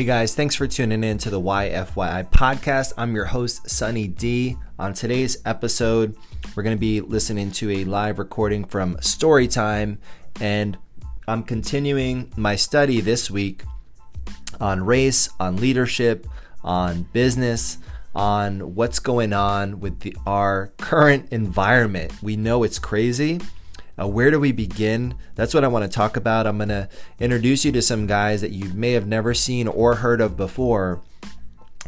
Hey 0.00 0.06
guys, 0.06 0.34
thanks 0.34 0.54
for 0.54 0.66
tuning 0.66 1.04
in 1.04 1.18
to 1.18 1.28
the 1.28 1.38
YFYI 1.38 2.30
podcast. 2.30 2.94
I'm 2.96 3.14
your 3.14 3.26
host, 3.26 3.68
Sunny 3.68 4.08
D. 4.08 4.56
On 4.78 4.94
today's 4.94 5.36
episode, 5.44 6.16
we're 6.56 6.62
going 6.62 6.74
to 6.74 6.80
be 6.80 7.02
listening 7.02 7.50
to 7.50 7.70
a 7.70 7.84
live 7.84 8.18
recording 8.18 8.64
from 8.64 8.96
Storytime, 8.96 9.98
and 10.40 10.78
I'm 11.28 11.42
continuing 11.42 12.32
my 12.34 12.56
study 12.56 13.02
this 13.02 13.30
week 13.30 13.64
on 14.58 14.86
race, 14.86 15.28
on 15.38 15.56
leadership, 15.56 16.26
on 16.64 17.02
business, 17.12 17.76
on 18.14 18.74
what's 18.74 19.00
going 19.00 19.34
on 19.34 19.80
with 19.80 20.00
the, 20.00 20.16
our 20.26 20.72
current 20.78 21.28
environment. 21.30 22.10
We 22.22 22.36
know 22.36 22.62
it's 22.62 22.78
crazy. 22.78 23.38
Uh, 24.00 24.06
where 24.06 24.30
do 24.30 24.40
we 24.40 24.52
begin? 24.52 25.14
That's 25.34 25.52
what 25.52 25.64
I 25.64 25.68
want 25.68 25.84
to 25.84 25.94
talk 25.94 26.16
about. 26.16 26.46
I'm 26.46 26.56
going 26.56 26.70
to 26.70 26.88
introduce 27.18 27.64
you 27.64 27.72
to 27.72 27.82
some 27.82 28.06
guys 28.06 28.40
that 28.40 28.50
you 28.50 28.72
may 28.72 28.92
have 28.92 29.06
never 29.06 29.34
seen 29.34 29.68
or 29.68 29.96
heard 29.96 30.20
of 30.20 30.36
before, 30.36 31.00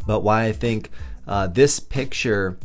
but 0.06 0.20
why 0.20 0.44
I 0.44 0.52
think 0.52 0.90
uh, 1.26 1.46
this 1.46 1.80
picture 1.80 2.58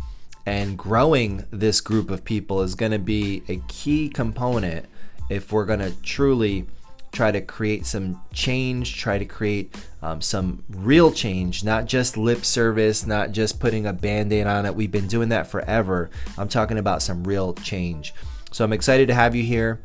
and 0.46 0.78
growing 0.78 1.46
this 1.52 1.82
group 1.82 2.10
of 2.10 2.26
people 2.26 2.62
is 2.62 2.76
going 2.76 2.92
to 2.92 3.00
be 3.00 3.44
a 3.48 3.58
key 3.68 4.10
component 4.10 4.86
if 5.30 5.52
we're 5.52 5.66
going 5.66 5.80
to 5.80 5.92
truly 6.02 6.66
try 7.12 7.32
to 7.32 7.42
create 7.42 7.86
some 7.86 8.22
change, 8.34 8.98
try 8.98 9.18
to 9.18 9.26
create 9.26 9.76
um, 10.02 10.22
some 10.22 10.64
real 10.70 11.12
change, 11.12 11.64
not 11.64 11.86
just 11.86 12.18
lip 12.18 12.46
service, 12.46 13.06
not 13.06 13.32
just 13.32 13.60
putting 13.60 13.86
a 13.86 13.94
band 13.94 14.32
aid 14.32 14.46
on 14.46 14.66
it. 14.66 14.76
We've 14.76 14.92
been 14.92 15.08
doing 15.08 15.30
that 15.30 15.48
forever. 15.48 16.10
I'm 16.38 16.50
talking 16.50 16.78
about 16.78 17.02
some 17.02 17.24
real 17.24 17.54
change. 17.54 18.14
So 18.58 18.66
I'm 18.66 18.74
excited 18.74 19.08
to 19.10 19.14
have 19.14 19.36
you 19.36 19.44
here. 19.44 19.84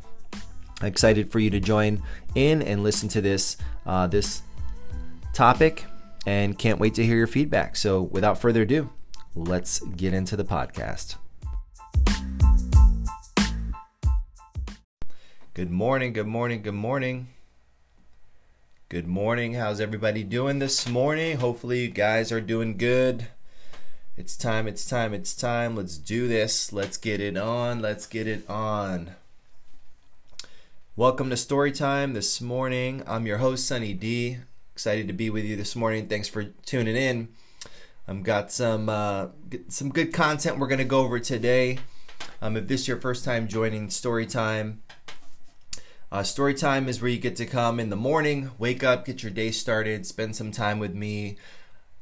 Excited 0.82 1.30
for 1.30 1.38
you 1.38 1.50
to 1.50 1.60
join 1.60 2.02
in 2.34 2.62
and 2.62 2.82
listen 2.82 3.06
to 3.10 3.20
this 3.20 3.58
uh, 3.84 4.06
this 4.06 4.40
topic, 5.34 5.84
and 6.24 6.56
can't 6.56 6.80
wait 6.80 6.94
to 6.94 7.04
hear 7.04 7.18
your 7.18 7.26
feedback. 7.26 7.76
So 7.76 8.00
without 8.00 8.38
further 8.38 8.62
ado, 8.62 8.88
let's 9.34 9.80
get 9.80 10.14
into 10.14 10.36
the 10.36 10.44
podcast. 10.44 11.16
Good 15.52 15.70
morning, 15.70 16.14
good 16.14 16.26
morning, 16.26 16.62
good 16.62 16.72
morning. 16.72 17.28
Good 18.88 19.06
morning. 19.06 19.52
How's 19.52 19.82
everybody 19.82 20.24
doing 20.24 20.60
this 20.60 20.88
morning? 20.88 21.36
Hopefully, 21.36 21.80
you 21.82 21.88
guys 21.88 22.32
are 22.32 22.40
doing 22.40 22.78
good. 22.78 23.26
It's 24.14 24.36
time, 24.36 24.68
it's 24.68 24.86
time, 24.86 25.14
it's 25.14 25.34
time. 25.34 25.74
Let's 25.74 25.96
do 25.96 26.28
this. 26.28 26.70
Let's 26.70 26.98
get 26.98 27.18
it 27.18 27.38
on. 27.38 27.80
Let's 27.80 28.06
get 28.06 28.26
it 28.26 28.48
on. 28.48 29.12
Welcome 30.96 31.30
to 31.30 31.34
Storytime 31.34 32.12
this 32.12 32.38
morning. 32.38 33.02
I'm 33.06 33.26
your 33.26 33.38
host, 33.38 33.66
Sunny 33.66 33.94
D. 33.94 34.36
Excited 34.74 35.06
to 35.06 35.14
be 35.14 35.30
with 35.30 35.46
you 35.46 35.56
this 35.56 35.74
morning. 35.74 36.08
Thanks 36.08 36.28
for 36.28 36.44
tuning 36.44 36.94
in. 36.94 37.28
I've 38.06 38.22
got 38.22 38.52
some 38.52 38.90
uh, 38.90 39.28
some 39.68 39.88
good 39.88 40.12
content 40.12 40.58
we're 40.58 40.66
going 40.66 40.76
to 40.76 40.84
go 40.84 41.00
over 41.00 41.18
today. 41.18 41.78
Um, 42.42 42.58
if 42.58 42.68
this 42.68 42.82
is 42.82 42.88
your 42.88 42.98
first 42.98 43.24
time 43.24 43.48
joining 43.48 43.88
Storytime, 43.88 44.76
uh, 46.12 46.22
story 46.22 46.52
time 46.52 46.86
is 46.86 47.00
where 47.00 47.10
you 47.10 47.18
get 47.18 47.36
to 47.36 47.46
come 47.46 47.80
in 47.80 47.88
the 47.88 47.96
morning, 47.96 48.50
wake 48.58 48.84
up, 48.84 49.06
get 49.06 49.22
your 49.22 49.32
day 49.32 49.50
started, 49.50 50.04
spend 50.04 50.36
some 50.36 50.50
time 50.52 50.78
with 50.78 50.94
me, 50.94 51.38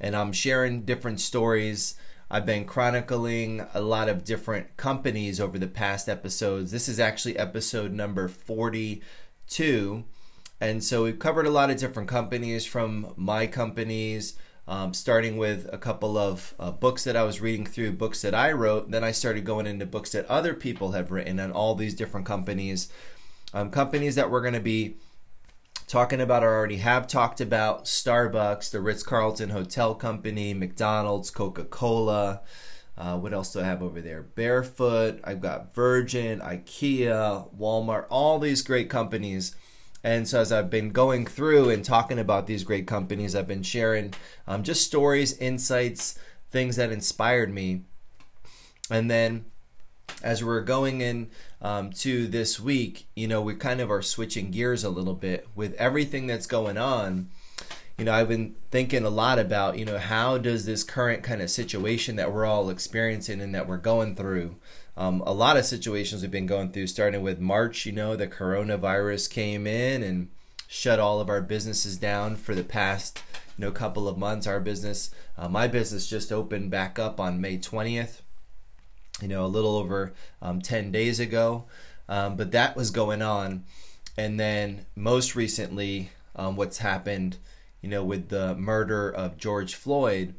and 0.01 0.17
I'm 0.17 0.33
sharing 0.33 0.83
different 0.83 1.21
stories. 1.21 1.95
I've 2.31 2.47
been 2.47 2.65
chronicling 2.65 3.67
a 3.75 3.81
lot 3.81 4.09
of 4.09 4.25
different 4.25 4.77
companies 4.77 5.41
over 5.41 5.59
the 5.59 5.67
past 5.67 6.09
episodes. 6.09 6.71
This 6.71 6.89
is 6.89 7.01
actually 7.01 7.37
episode 7.37 7.93
number 7.93 8.29
42. 8.29 10.05
And 10.61 10.85
so 10.85 11.05
we've 11.05 11.19
covered 11.19 11.47
a 11.47 11.51
lot 11.51 11.71
of 11.71 11.79
different 11.79 12.09
companies 12.09 12.65
from 12.67 13.15
my 13.17 13.47
companies, 13.47 14.37
um, 14.69 14.95
starting 14.95 15.39
with 15.39 15.69
a 15.73 15.79
couple 15.79 16.17
of 16.17 16.55
uh, 16.61 16.71
books 16.71 17.03
that 17.05 17.17
I 17.17 17.25
was 17.25 17.41
reading 17.41 17.67
through, 17.67 17.93
books 17.93 18.23
that 18.23 18.35
I 18.35 18.53
wrote. 18.53 18.91
Then 18.91 19.03
I 19.03 19.11
started 19.11 19.45
going 19.45 19.67
into 19.67 19.87
books 19.87 20.13
that 20.13 20.27
other 20.27 20.55
people 20.55 20.93
have 20.93 21.11
written 21.11 21.41
on 21.41 21.51
all 21.51 21.75
these 21.75 21.95
different 21.95 22.27
companies. 22.27 22.93
Um, 23.53 23.71
companies 23.71 24.15
that 24.15 24.31
we're 24.31 24.43
going 24.43 24.55
to 24.55 24.61
be 24.61 24.97
talking 25.91 26.21
about 26.21 26.45
or 26.45 26.55
already 26.55 26.77
have 26.77 27.09
talked 27.09 27.41
about 27.41 27.85
Starbucks, 27.85 28.71
the 28.71 28.81
Ritz 28.81 29.03
Carlton 29.03 29.51
Hotel 29.51 29.93
Company, 29.93 30.55
McDonald's, 30.55 31.33
Coca 31.33 31.65
Cola. 31.65 32.43
Uh, 32.97 33.19
what 33.19 33.33
else 33.33 33.53
do 33.53 33.59
I 33.59 33.65
have 33.65 33.83
over 33.83 34.01
there? 34.01 34.23
Barefoot, 34.23 35.19
I've 35.25 35.41
got 35.41 35.75
Virgin, 35.75 36.39
IKEA, 36.39 37.53
Walmart, 37.59 38.07
all 38.09 38.39
these 38.39 38.63
great 38.63 38.89
companies. 38.89 39.57
And 40.05 40.29
so, 40.29 40.41
as 40.41 40.53
I've 40.53 40.71
been 40.71 40.91
going 40.91 41.27
through 41.27 41.71
and 41.71 41.85
talking 41.85 42.21
about 42.21 42.47
these 42.47 42.63
great 42.63 42.87
companies, 42.87 43.35
I've 43.35 43.49
been 43.49 43.65
sharing 43.65 44.15
um, 44.47 44.63
just 44.63 44.87
stories, 44.87 45.37
insights, 45.39 46.17
things 46.51 46.77
that 46.77 46.93
inspired 46.93 47.53
me. 47.53 47.83
And 48.89 49.11
then, 49.11 49.47
as 50.23 50.45
we're 50.45 50.61
going 50.61 51.01
in 51.01 51.31
um, 51.63 51.91
to 51.91 52.27
this 52.27 52.61
week, 52.61 53.07
you 53.15 53.29
know, 53.29 53.41
we 53.41 53.55
kind 53.55 53.81
of 53.81 53.91
are 53.91 54.03
switching 54.03 54.51
gears 54.51 54.85
a 54.85 54.91
little 54.91 55.15
bit 55.15 55.49
with 55.55 55.75
everything 55.75 56.27
that's 56.27 56.47
going 56.47 56.79
on. 56.79 57.31
You 57.99 58.05
know, 58.07 58.13
I've 58.13 58.29
been 58.29 58.55
thinking 58.71 59.05
a 59.05 59.11
lot 59.11 59.39
about, 59.39 59.79
you 59.79 59.85
know, 59.85 59.99
how 59.99 60.39
does 60.39 60.65
this 60.65 60.85
current 60.85 61.23
kind 61.23 61.43
of 61.43 61.51
situation 61.51 62.17
that 62.17 62.33
we're 62.33 62.47
all 62.47 62.71
experiencing 62.71 63.41
and 63.41 63.55
that 63.55 63.69
we're 63.69 63.77
going 63.77 64.17
through, 64.17 64.57
um, 64.97 65.23
a 65.27 65.33
lot 65.33 65.57
of 65.57 65.67
situations 65.67 66.23
we've 66.23 66.31
been 66.31 66.47
going 66.47 66.71
through, 66.71 66.87
starting 66.87 67.23
with 67.23 67.41
March, 67.41 67.85
you 67.85 67.93
know, 67.93 68.17
the 68.17 68.27
coronavirus 68.27 69.31
came 69.31 69.67
in 69.67 70.03
and 70.03 70.29
shut 70.67 70.99
all 70.99 71.21
of 71.21 71.29
our 71.29 71.43
businesses 71.43 71.99
down 71.99 72.37
for 72.37 72.55
the 72.55 72.65
past, 72.65 73.23
you 73.59 73.65
know, 73.65 73.71
couple 73.71 74.09
of 74.09 74.17
months. 74.17 74.47
Our 74.47 74.61
business, 74.61 75.11
uh, 75.37 75.49
my 75.49 75.69
business 75.69 76.07
just 76.07 76.33
opened 76.33 76.71
back 76.71 76.99
up 76.99 77.21
on 77.21 77.41
May 77.41 77.59
20th 77.59 78.21
you 79.21 79.29
know, 79.29 79.45
a 79.45 79.49
little 79.49 79.77
over 79.77 80.13
um, 80.43 80.61
10 80.61 80.91
days 80.91 81.21
ago. 81.21 81.65
Um, 82.09 82.37
but 82.37 82.53
that 82.53 82.77
was 82.77 82.91
going 82.91 83.23
on. 83.23 83.65
And 84.17 84.39
then 84.39 84.87
most 84.97 85.37
recently, 85.37 86.11
um, 86.35 86.57
what's 86.57 86.79
happened, 86.79 87.37
you 87.81 87.89
know, 87.89 88.05
with 88.05 88.29
the 88.29 88.55
murder 88.57 89.09
of 89.09 89.39
George 89.39 89.75
Floyd 89.75 90.35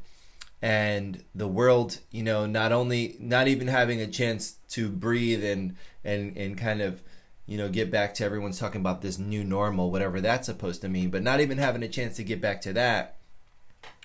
and 0.61 1.23
the 1.33 1.47
world, 1.47 1.99
you 2.11 2.23
know, 2.23 2.45
not 2.45 2.71
only, 2.71 3.15
not 3.19 3.47
even 3.47 3.67
having 3.67 4.01
a 4.01 4.07
chance 4.07 4.57
to 4.69 4.89
breathe 4.89 5.43
and, 5.43 5.75
and, 6.03 6.35
and 6.37 6.57
kind 6.57 6.81
of, 6.81 7.01
you 7.47 7.57
know, 7.57 7.69
get 7.69 7.89
back 7.89 8.13
to 8.15 8.25
everyone's 8.25 8.59
talking 8.59 8.81
about 8.81 9.01
this 9.01 9.17
new 9.17 9.43
normal, 9.43 9.91
whatever 9.91 10.21
that's 10.21 10.45
supposed 10.45 10.81
to 10.81 10.89
mean, 10.89 11.09
but 11.09 11.23
not 11.23 11.39
even 11.39 11.57
having 11.57 11.83
a 11.83 11.87
chance 11.87 12.17
to 12.17 12.23
get 12.23 12.41
back 12.41 12.61
to 12.61 12.73
that, 12.73 13.17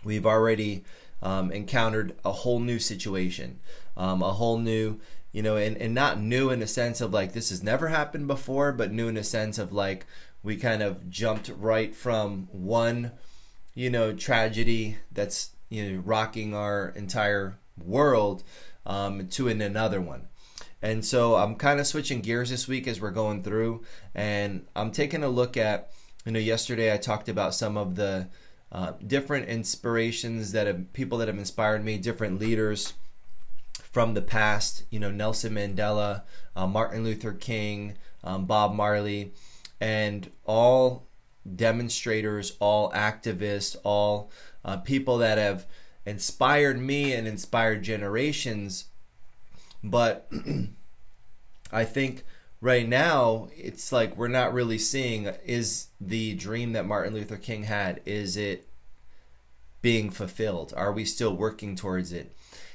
we've 0.05 0.27
already 0.27 0.85
um, 1.23 1.51
encountered 1.51 2.15
a 2.25 2.33
whole 2.33 2.61
new 2.61 2.79
situation, 2.79 3.61
um, 3.97 4.23
a 4.23 4.33
whole 4.33 4.59
new, 4.59 5.01
you 5.33 5.43
know, 5.43 5.57
and, 5.57 5.77
and 5.79 5.95
not 5.95 6.21
new 6.21 6.51
in 6.51 6.61
the 6.61 6.67
sense 6.67 7.01
of 7.01 7.13
like 7.13 7.33
this 7.33 7.51
has 7.51 7.63
never 7.63 7.89
happened 7.89 8.27
before, 8.27 8.73
but 8.73 8.93
new 8.93 9.09
in 9.09 9.15
the 9.15 9.25
sense 9.25 9.59
of 9.59 9.73
like 9.73 10.07
we 10.43 10.57
kind 10.57 10.83
of 10.83 11.11
jumped 11.11 11.51
right 11.59 11.95
from 11.95 12.49
one, 12.53 13.13
you 13.75 13.91
know, 13.91 14.13
tragedy 14.13 14.99
that's, 15.11 15.51
you 15.69 15.91
know, 15.91 16.03
rocking 16.05 16.55
our 16.55 16.91
entire 16.91 17.59
world 17.85 18.45
um, 18.87 19.27
to 19.29 19.49
an, 19.49 19.61
another 19.61 20.01
one. 20.01 20.29
And 20.83 21.05
so 21.05 21.37
I'm 21.37 21.57
kind 21.57 21.81
of 21.81 21.87
switching 21.87 22.21
gears 22.21 22.51
this 22.51 22.69
week 22.69 22.87
as 22.87 23.01
we're 23.01 23.11
going 23.11 23.43
through, 23.43 23.83
and 24.15 24.67
I'm 24.77 24.93
taking 24.93 25.25
a 25.25 25.29
look 25.29 25.57
at, 25.57 25.91
you 26.25 26.33
know, 26.33 26.39
yesterday 26.39 26.93
I 26.93 26.97
talked 26.97 27.29
about 27.29 27.55
some 27.55 27.77
of 27.77 27.97
the 27.97 28.29
uh, 28.73 28.93
different 29.07 29.49
inspirations 29.49 30.53
that 30.53 30.67
have 30.67 30.93
people 30.93 31.19
that 31.19 31.29
have 31.29 31.39
inspired 31.39 31.85
me, 31.85 31.99
different 31.99 32.39
leaders 32.39 32.95
from 33.79 34.15
the 34.15 34.23
past. 34.23 34.85
You 34.91 35.01
know, 35.01 35.11
Nelson 35.11 35.55
Mandela, 35.55 36.23
uh, 36.55 36.67
Martin 36.67 37.05
Luther 37.05 37.33
King, 37.33 37.95
um, 38.25 38.47
Bob 38.47 38.75
Marley, 38.75 39.33
and 39.81 40.31
all 40.45 41.07
demonstrators, 41.55 42.57
all 42.59 42.91
activists, 42.93 43.77
all 43.85 44.31
uh, 44.65 44.79
people 44.79 45.19
that 45.19 45.39
have 45.39 45.67
inspired 46.05 46.81
me 46.81 47.13
and 47.13 47.29
inspired 47.29 47.83
generations. 47.83 48.87
But 49.83 50.31
I 51.73 51.85
think 51.85 52.25
right 52.67 52.89
now 52.89 53.47
it's 53.57 53.93
like 53.93 54.17
we're 54.17 54.27
not 54.27 54.53
really 54.53 54.77
seeing 54.77 55.27
is 55.47 55.87
the 56.01 56.35
dream 56.35 56.73
that 56.73 56.85
Martin 56.85 57.15
Luther 57.15 57.37
King 57.37 57.63
had 57.63 58.01
is 58.05 58.37
it 58.37 58.67
being 59.83 60.11
fulfilled? 60.11 60.75
Are 60.77 60.91
we 60.91 61.05
still 61.05 61.37
working 61.37 61.77
towards 61.77 62.13
it? 62.13 62.35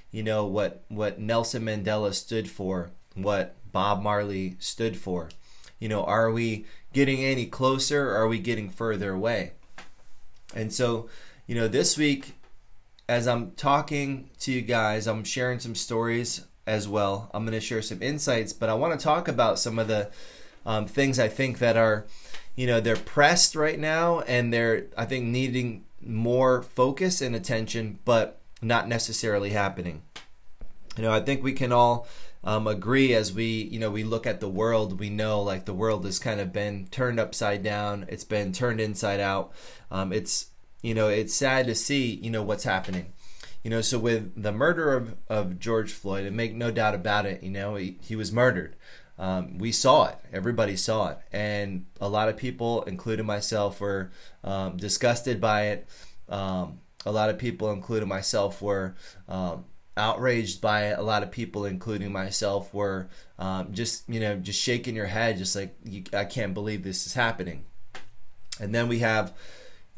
You 0.10 0.24
know 0.24 0.46
what 0.46 0.86
what 0.88 1.20
Nelson 1.20 1.64
Mandela 1.64 2.14
stood 2.14 2.50
for 2.50 2.92
what 3.16 3.58
Bob 3.74 4.02
Marley 4.02 4.56
stood 4.60 4.96
for. 4.96 5.28
You 5.78 5.90
know 5.90 6.06
are 6.06 6.32
we 6.32 6.66
getting 6.94 7.22
any 7.22 7.46
closer 7.46 8.12
or 8.12 8.16
are 8.16 8.30
we 8.30 8.40
getting 8.40 8.70
further 8.70 9.12
away? 9.12 9.52
And 10.56 10.72
so 10.72 11.10
you 11.48 11.54
know 11.54 11.68
this 11.68 11.98
week 11.98 12.36
as 13.10 13.28
I'm 13.28 13.52
talking 13.52 14.30
to 14.40 14.54
you 14.54 14.62
guys 14.62 15.06
I'm 15.06 15.26
sharing 15.26 15.60
some 15.60 15.76
stories 15.76 16.46
as 16.66 16.88
well. 16.88 17.30
I'm 17.34 17.44
going 17.46 17.58
to 17.58 17.66
share 17.66 17.82
some 17.82 18.02
insights, 18.02 18.54
but 18.54 18.70
I 18.70 18.74
want 18.74 18.98
to 18.98 19.04
talk 19.04 19.28
about 19.28 19.60
some 19.60 19.80
of 19.80 19.88
the 19.88 20.12
um, 20.66 20.86
things 20.86 21.20
I 21.20 21.28
think 21.28 21.60
that 21.60 21.78
are, 21.78 22.06
you 22.56 22.68
know, 22.68 22.80
they're 22.80 22.96
pressed 22.96 23.56
right 23.56 23.80
now 23.80 24.22
and 24.22 24.54
they're, 24.54 24.86
I 24.98 25.06
think, 25.06 25.26
needing 25.26 25.86
more 26.02 26.62
focus 26.62 27.22
and 27.22 27.36
attention, 27.36 28.00
but 28.06 28.40
not 28.62 28.88
necessarily 28.88 29.52
happening. 29.52 30.04
You 30.98 31.04
know, 31.04 31.12
I 31.12 31.22
think 31.22 31.44
we 31.44 31.54
can 31.54 31.72
all 31.72 32.08
um, 32.44 32.68
agree 32.68 33.14
as 33.14 33.34
we 33.34 33.46
you 33.46 33.80
know 33.80 33.92
we 33.92 34.04
look 34.04 34.26
at 34.26 34.40
the 34.40 34.50
world 34.50 35.00
we 35.00 35.10
know 35.10 35.42
like 35.42 35.66
the 35.66 35.74
world 35.74 36.06
has 36.06 36.20
kind 36.20 36.40
of 36.40 36.52
been 36.52 36.88
turned 36.88 37.20
upside 37.20 37.62
down 37.64 38.06
it's 38.10 38.24
been 38.24 38.52
turned 38.52 38.82
inside 38.82 39.20
out 39.20 39.52
um, 39.92 40.12
it's 40.12 40.48
you 40.82 40.94
know 40.94 41.08
it's 41.08 41.36
sad 41.36 41.68
to 41.68 41.76
see 41.76 42.16
you 42.16 42.32
know 42.32 42.42
what's 42.42 42.64
happening 42.64 43.14
you 43.64 43.70
know 43.70 43.82
so 43.82 44.00
with 44.00 44.42
the 44.42 44.52
murder 44.52 44.94
of, 44.94 45.16
of 45.28 45.60
george 45.60 45.92
floyd 45.92 46.26
and 46.26 46.36
make 46.36 46.54
no 46.54 46.72
doubt 46.72 46.96
about 46.96 47.26
it 47.26 47.44
you 47.44 47.50
know 47.50 47.76
he, 47.76 47.98
he 48.02 48.16
was 48.16 48.32
murdered 48.32 48.76
um, 49.20 49.58
we 49.58 49.72
saw 49.72 50.08
it 50.08 50.18
everybody 50.34 50.76
saw 50.76 51.10
it 51.10 51.20
and 51.32 51.86
a 52.00 52.10
lot 52.10 52.30
of 52.30 52.38
people 52.38 52.84
including 52.84 53.26
myself 53.26 53.80
were 53.80 54.12
um, 54.44 54.78
disgusted 54.78 55.40
by 55.40 55.68
it 55.68 55.88
um, 56.30 56.80
a 57.06 57.12
lot 57.12 57.30
of 57.30 57.38
people 57.38 57.72
including 57.72 58.08
myself 58.08 58.62
were 58.62 58.96
um, 59.28 59.66
outraged 59.98 60.62
by 60.62 60.88
it. 60.88 61.00
A 61.00 61.02
lot 61.02 61.24
of 61.24 61.32
people, 61.32 61.66
including 61.66 62.12
myself, 62.12 62.74
were 62.74 63.10
um, 63.40 63.74
just 63.74 64.08
you 64.10 64.20
know 64.20 64.36
just 64.36 64.60
shaking 64.60 64.96
your 64.96 65.08
head, 65.08 65.38
just 65.38 65.56
like 65.56 65.76
I 66.14 66.26
can't 66.26 66.54
believe 66.54 66.84
this 66.84 67.06
is 67.06 67.14
happening. 67.14 67.66
And 68.60 68.74
then 68.74 68.88
we 68.88 69.00
have 69.00 69.34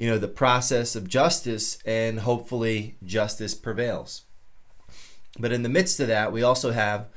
you 0.03 0.09
know 0.09 0.17
the 0.17 0.27
process 0.27 0.97
of 0.97 1.07
justice, 1.07 1.77
and 1.85 2.19
hopefully 2.19 2.97
justice 3.05 3.55
prevails. 3.55 4.23
But 5.39 5.53
in 5.53 5.63
the 5.63 5.69
midst 5.69 6.01
of 6.01 6.09
that, 6.09 6.33
we 6.33 6.43
also 6.43 6.71
have 6.71 7.07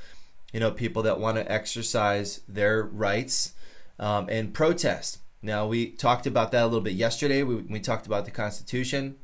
you 0.53 0.61
know 0.61 0.71
people 0.71 1.03
that 1.03 1.19
want 1.19 1.35
to 1.35 1.51
exercise 1.51 2.39
their 2.47 2.81
rights 2.81 3.51
um, 3.99 4.29
and 4.29 4.53
protest. 4.53 5.17
Now 5.41 5.67
we 5.67 5.89
talked 5.89 6.25
about 6.25 6.53
that 6.53 6.63
a 6.63 6.67
little 6.67 6.79
bit 6.79 6.93
yesterday. 6.93 7.43
We, 7.43 7.55
we 7.55 7.81
talked 7.81 8.07
about 8.07 8.23
the 8.23 8.31
Constitution 8.31 9.17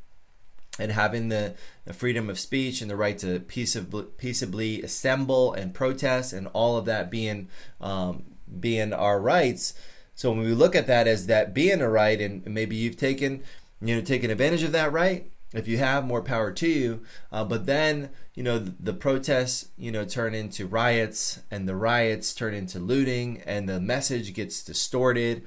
and 0.78 0.92
having 0.92 1.30
the, 1.30 1.56
the, 1.86 1.94
freedom 1.94 2.30
of 2.30 2.38
speech 2.40 2.82
and 2.82 2.92
the 2.92 2.98
right 2.98 3.18
to 3.20 3.40
peaceably, 3.40 4.08
peaceably 4.18 4.82
assemble 4.82 5.54
and 5.54 5.74
protest 5.74 6.34
and 6.34 6.48
all 6.48 6.76
of 6.76 6.84
that 6.84 7.10
being 7.10 7.48
um, 7.80 8.24
being 8.60 8.92
our 8.92 9.22
rights. 9.22 9.74
So 10.16 10.32
when 10.32 10.40
we 10.40 10.54
look 10.54 10.76
at 10.76 10.88
that 10.88 11.08
as 11.08 11.28
that 11.28 11.54
being 11.54 11.82
a 11.82 11.90
right, 11.90 12.20
and 12.20 12.46
maybe 12.46 12.76
you've 12.76 12.98
taken 12.98 13.44
you 13.82 13.96
know 13.96 14.02
taken 14.02 14.32
advantage 14.32 14.64
of 14.64 14.72
that 14.72 14.92
right. 14.92 15.30
If 15.54 15.68
you 15.68 15.78
have 15.78 16.06
more 16.06 16.24
power 16.24 16.52
to 16.52 16.68
you, 16.68 17.04
uh, 17.32 17.44
but 17.44 17.68
then 17.68 18.10
you 18.34 18.42
know 18.44 18.58
the, 18.58 18.74
the 18.80 18.94
protests 18.94 19.70
you 19.78 19.92
know 19.92 20.06
turn 20.06 20.34
into 20.34 20.68
riots, 20.68 21.40
and 21.52 21.68
the 21.68 21.76
riots 21.76 22.34
turn 22.34 22.54
into 22.54 22.80
looting, 22.80 23.42
and 23.46 23.68
the 23.68 23.80
message 23.80 24.34
gets 24.34 24.64
distorted. 24.64 25.44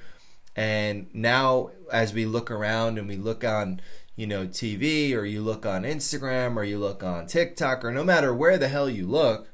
And 0.55 1.09
now, 1.13 1.71
as 1.93 2.15
we 2.15 2.25
look 2.25 2.51
around 2.51 2.99
and 2.99 3.09
we 3.09 3.17
look 3.17 3.45
on 3.45 3.81
you 4.15 4.27
know 4.27 4.47
TV 4.47 5.15
or 5.15 5.25
you 5.25 5.43
look 5.43 5.67
on 5.67 5.83
Instagram 5.83 6.57
or 6.57 6.65
you 6.65 6.79
look 6.79 7.03
on 7.03 7.27
TikTok 7.27 7.85
or 7.85 7.93
no 7.93 8.05
matter 8.05 8.35
where 8.35 8.59
the 8.59 8.69
hell 8.69 8.89
you 8.89 9.07
look, 9.07 9.49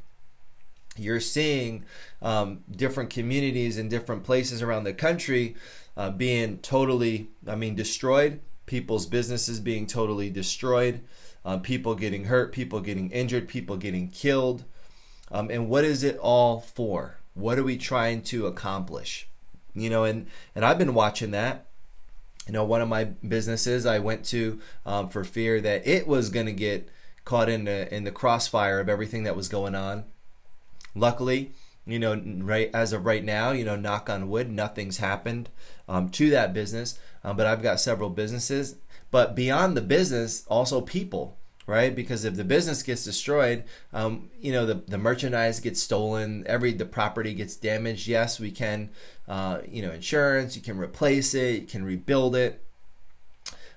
you're 0.97 1.21
seeing 1.21 1.85
um, 2.21 2.65
different 2.71 3.11
communities 3.11 3.79
in 3.79 3.89
different 3.89 4.25
places 4.25 4.63
around 4.63 4.85
the 4.85 4.93
country 4.93 5.57
uh, 5.97 6.11
being 6.11 6.59
totally, 6.59 7.29
I 7.47 7.55
mean, 7.55 7.75
destroyed. 7.75 8.41
People's 8.67 9.07
businesses 9.07 9.61
being 9.61 9.87
totally 9.87 10.31
destroyed. 10.31 11.01
Uh, 11.45 11.59
people 11.59 11.95
getting 11.95 12.25
hurt. 12.25 12.53
People 12.53 12.81
getting 12.81 13.11
injured. 13.11 13.49
People 13.49 13.77
getting 13.77 14.09
killed. 14.09 14.65
Um, 15.31 15.51
and 15.51 15.69
what 15.69 15.85
is 15.85 16.03
it 16.03 16.17
all 16.19 16.61
for? 16.61 17.19
What 17.35 17.59
are 17.59 17.65
we 17.65 17.77
trying 17.77 18.23
to 18.25 18.47
accomplish? 18.47 19.27
You 19.75 19.91
know, 19.91 20.05
and 20.05 20.27
and 20.55 20.65
I've 20.65 20.79
been 20.79 20.95
watching 20.95 21.31
that 21.31 21.67
you 22.47 22.53
know, 22.53 22.65
one 22.65 22.81
of 22.81 22.89
my 22.89 23.05
businesses 23.05 23.87
I 23.87 23.99
went 23.99 24.25
to 24.27 24.61
um, 24.85 25.09
for 25.09 25.25
fear 25.25 25.61
that 25.61 25.87
it 25.87 26.07
was 26.07 26.31
going 26.31 26.47
to 26.47 26.53
get 26.53 26.89
caught 27.25 27.49
in 27.49 27.65
the 27.65 27.93
in 27.95 28.05
the 28.05 28.11
crossfire 28.11 28.81
of 28.81 28.89
everything 28.89 29.23
that 29.25 29.37
was 29.37 29.49
going 29.49 29.75
on. 29.75 30.05
Luckily, 30.95 31.53
you 31.87 31.99
know, 31.99 32.21
right 32.39 32.71
as 32.73 32.93
of 32.93 33.07
right 33.07 33.25
now, 33.25 33.51
you 33.51 33.65
know, 33.65 33.77
knock 33.77 34.09
on 34.09 34.29
wood, 34.29 34.51
nothing's 34.51 34.99
happened 34.99 35.49
um, 35.89 36.09
to 36.11 36.31
that 36.31 36.55
business. 36.55 36.99
Um, 37.25 37.37
but 37.37 37.47
I've 37.47 37.63
got 37.63 37.81
several 37.81 38.11
businesses. 38.11 38.77
But 39.11 39.35
beyond 39.35 39.77
the 39.77 39.83
business, 39.83 40.47
also 40.49 40.81
people 40.81 41.37
right? 41.67 41.95
Because 41.95 42.25
if 42.25 42.35
the 42.35 42.45
business 42.45 42.83
gets 42.83 43.05
destroyed, 43.05 43.65
um, 43.93 44.31
you 44.41 44.53
know, 44.53 44.67
the, 44.67 44.75
the 44.75 44.99
merchandise 44.99 45.61
gets 45.61 45.81
stolen, 45.81 46.45
every 46.47 46.73
the 46.73 46.85
property 46.85 47.35
gets 47.35 47.57
damaged. 47.57 48.09
Yes, 48.09 48.41
we 48.41 48.51
can, 48.51 48.91
uh, 49.29 49.59
you 49.69 49.83
know, 49.83 49.93
insurance, 49.93 50.57
you 50.57 50.63
can 50.63 50.79
replace 50.79 51.35
it, 51.35 51.61
you 51.63 51.67
can 51.67 51.85
rebuild 51.85 52.35
it. 52.37 52.65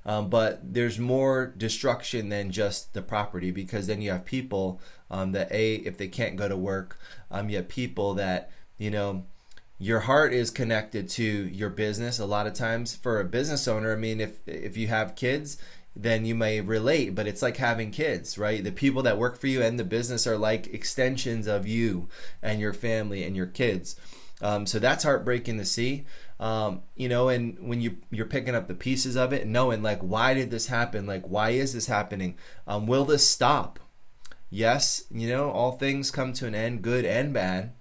Um, 0.06 0.30
but 0.30 0.60
there's 0.62 1.00
more 1.00 1.54
destruction 1.58 2.30
than 2.30 2.52
just 2.52 2.94
the 2.94 3.02
property 3.02 3.50
because 3.50 3.88
then 3.88 4.02
you 4.02 4.12
have 4.12 4.24
people 4.24 4.80
um, 5.10 5.32
that 5.32 5.52
a 5.52 5.76
if 5.76 5.98
they 5.98 6.08
can't 6.08 6.36
go 6.36 6.48
to 6.48 6.56
work, 6.56 7.00
um, 7.32 7.50
you 7.50 7.58
have 7.58 7.68
people 7.68 8.14
that 8.16 8.52
you 8.78 8.92
know 8.92 9.26
your 9.80 10.02
heart 10.02 10.32
is 10.32 10.52
connected 10.52 11.10
to 11.10 11.24
your 11.24 11.70
business. 11.70 12.20
A 12.20 12.26
lot 12.26 12.48
of 12.48 12.54
times 12.54 12.96
for 12.96 13.20
a 13.20 13.26
business 13.26 13.68
owner 13.68 13.94
i 13.94 13.96
mean 13.96 14.22
if 14.22 14.40
if 14.48 14.78
you 14.78 14.88
have 14.88 15.16
kids 15.16 15.58
then 15.98 16.26
you 16.26 16.36
may 16.36 16.60
relate 16.60 17.16
but 17.16 17.26
it's 17.26 17.42
like 17.42 17.58
having 17.58 17.90
kids 17.90 18.38
right? 18.38 18.64
The 18.64 18.72
people 18.72 19.02
that 19.04 19.18
work 19.18 19.38
for 19.38 19.48
you 19.48 19.62
and 19.62 19.80
the 19.80 19.84
business 19.84 20.28
are 20.28 20.38
like 20.38 20.68
extensions 20.68 21.48
of 21.48 21.68
you 21.68 22.10
and 22.44 22.60
your 22.60 22.74
family 22.74 23.24
and 23.24 23.36
your 23.36 23.48
kids. 23.48 23.96
Um, 24.42 24.66
so 24.66 24.80
that's 24.80 25.06
heartbreaking 25.06 25.58
to 25.58 25.66
see 25.66 26.06
um, 26.40 26.82
you 26.96 27.08
know 27.08 27.30
and 27.30 27.58
when 27.60 27.82
you 27.82 27.98
you're 28.12 28.26
picking 28.26 28.56
up 28.56 28.68
the 28.68 28.74
pieces 28.74 29.16
of 29.16 29.32
it 29.34 29.44
and 29.44 29.54
knowing 29.54 29.82
like 29.82 30.00
why 30.02 30.34
did 30.34 30.52
this 30.52 30.68
happen 30.68 31.06
like 31.06 31.24
why 31.24 31.52
is 31.52 31.74
this 31.74 31.88
happening 31.88 32.38
um, 32.68 32.88
will 32.88 33.06
this 33.06 33.28
stop 33.28 33.80
yes 34.50 35.04
you 35.12 35.28
know 35.28 35.50
all 35.50 35.72
things 35.72 36.12
come 36.12 36.34
to 36.34 36.46
an 36.48 36.56
end 36.56 36.82
good 36.82 37.06
and 37.06 37.34
bad 37.34 37.72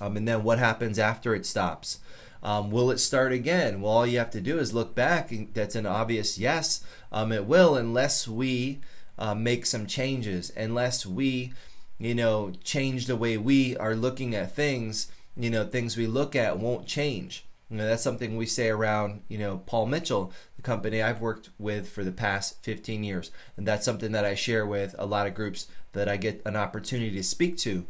um, 0.00 0.16
and 0.16 0.26
then 0.26 0.42
what 0.42 0.58
happens 0.58 0.98
after 0.98 1.34
it 1.34 1.46
stops 1.46 1.98
um, 2.46 2.70
will 2.70 2.92
it 2.92 2.98
start 2.98 3.32
again? 3.32 3.80
Well, 3.80 3.92
all 3.92 4.06
you 4.06 4.18
have 4.18 4.30
to 4.30 4.40
do 4.40 4.58
is 4.60 4.72
look 4.72 4.94
back. 4.94 5.32
That's 5.52 5.74
an 5.74 5.84
obvious 5.84 6.38
yes. 6.38 6.80
Um, 7.10 7.32
it 7.32 7.44
will, 7.44 7.74
unless 7.74 8.28
we 8.28 8.78
uh, 9.18 9.34
make 9.34 9.66
some 9.66 9.86
changes, 9.86 10.52
unless 10.56 11.04
we, 11.04 11.54
you 11.98 12.14
know, 12.14 12.52
change 12.62 13.06
the 13.06 13.16
way 13.16 13.36
we 13.36 13.76
are 13.78 13.96
looking 13.96 14.32
at 14.34 14.54
things. 14.54 15.10
You 15.36 15.50
know, 15.50 15.64
things 15.64 15.96
we 15.96 16.06
look 16.06 16.36
at 16.36 16.60
won't 16.60 16.86
change. 16.86 17.44
That's 17.70 18.02
something 18.02 18.36
we 18.36 18.46
say 18.46 18.68
around, 18.68 19.22
you 19.28 19.38
know, 19.38 19.58
Paul 19.66 19.86
Mitchell, 19.86 20.32
the 20.54 20.62
company 20.62 21.02
I've 21.02 21.20
worked 21.20 21.50
with 21.58 21.88
for 21.88 22.04
the 22.04 22.12
past 22.12 22.62
15 22.62 23.02
years. 23.02 23.32
And 23.56 23.66
that's 23.66 23.84
something 23.84 24.12
that 24.12 24.24
I 24.24 24.36
share 24.36 24.64
with 24.64 24.94
a 24.98 25.06
lot 25.06 25.26
of 25.26 25.34
groups 25.34 25.66
that 25.92 26.08
I 26.08 26.16
get 26.16 26.42
an 26.46 26.54
opportunity 26.54 27.16
to 27.16 27.24
speak 27.24 27.58
to. 27.58 27.84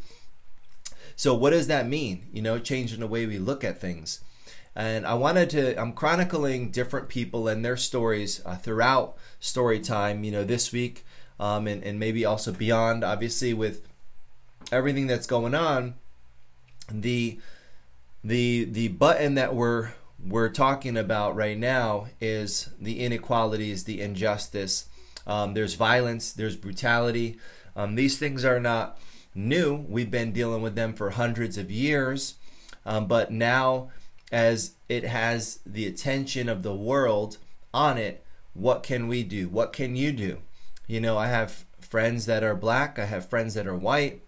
So, 1.14 1.35
what 1.35 1.50
does 1.50 1.66
that 1.66 1.87
mean? 1.87 2.26
You 2.33 2.42
know, 2.42 2.59
changing 2.59 3.00
the 3.00 3.06
way 3.06 3.26
we 3.26 3.38
look 3.38 3.64
at 3.64 3.80
things 3.80 4.21
and 4.76 5.06
I 5.06 5.14
wanted 5.14 5.49
to. 5.50 5.80
I'm 5.80 5.95
chronicling 5.95 6.71
different 6.71 7.09
people 7.09 7.49
and 7.49 7.64
their 7.64 7.78
stories 7.78 8.42
uh, 8.45 8.56
throughout 8.56 9.16
story 9.40 9.80
time. 9.80 10.23
You 10.23 10.30
know, 10.30 10.45
this 10.45 10.71
week, 10.71 11.04
um, 11.40 11.66
and 11.66 11.83
and 11.83 11.99
maybe 11.99 12.26
also 12.26 12.52
beyond. 12.52 13.02
Obviously, 13.02 13.54
with 13.54 13.88
everything 14.71 15.06
that's 15.06 15.26
going 15.26 15.54
on, 15.54 15.95
the 16.90 17.40
the 18.26 18.64
the 18.64 18.88
button 18.88 19.37
that 19.37 19.54
we're 19.54 19.92
we're 20.18 20.49
talking 20.49 20.97
about 20.97 21.37
right 21.37 21.56
now 21.56 22.06
is 22.21 22.71
the 22.80 23.00
inequalities, 23.00 23.85
the 23.85 24.00
injustice. 24.00 24.88
Um, 25.26 25.54
there's 25.54 25.75
violence, 25.75 26.33
there's 26.33 26.56
brutality. 26.56 27.38
Um, 27.76 27.95
these 27.95 28.18
things 28.18 28.45
are 28.45 28.59
not 28.59 28.99
new. 29.35 29.85
We've 29.88 30.11
been 30.11 30.33
dealing 30.33 30.62
with 30.62 30.75
them 30.75 30.95
for 30.95 31.11
hundreds 31.11 31.56
of 31.56 31.71
years, 31.71 32.35
um, 32.85 33.06
but 33.06 33.30
now 33.30 33.90
as 34.33 34.73
it 34.88 35.04
has 35.04 35.61
the 35.64 35.87
attention 35.87 36.49
of 36.49 36.64
the 36.64 36.75
world 36.75 37.38
on 37.73 37.97
it, 37.97 38.25
what 38.54 38.83
can 38.83 39.06
we 39.06 39.23
do? 39.23 39.49
What 39.49 39.73
can 39.73 39.95
you 39.95 40.11
do? 40.11 40.38
You 40.88 41.00
know, 41.00 41.16
I 41.16 41.28
have 41.28 41.64
friends 41.78 42.26
that 42.26 42.42
are 42.42 42.56
black, 42.56 42.99
I 42.99 43.04
have 43.04 43.28
friends 43.28 43.54
that 43.54 43.68
are 43.68 43.76
white, 43.76 44.23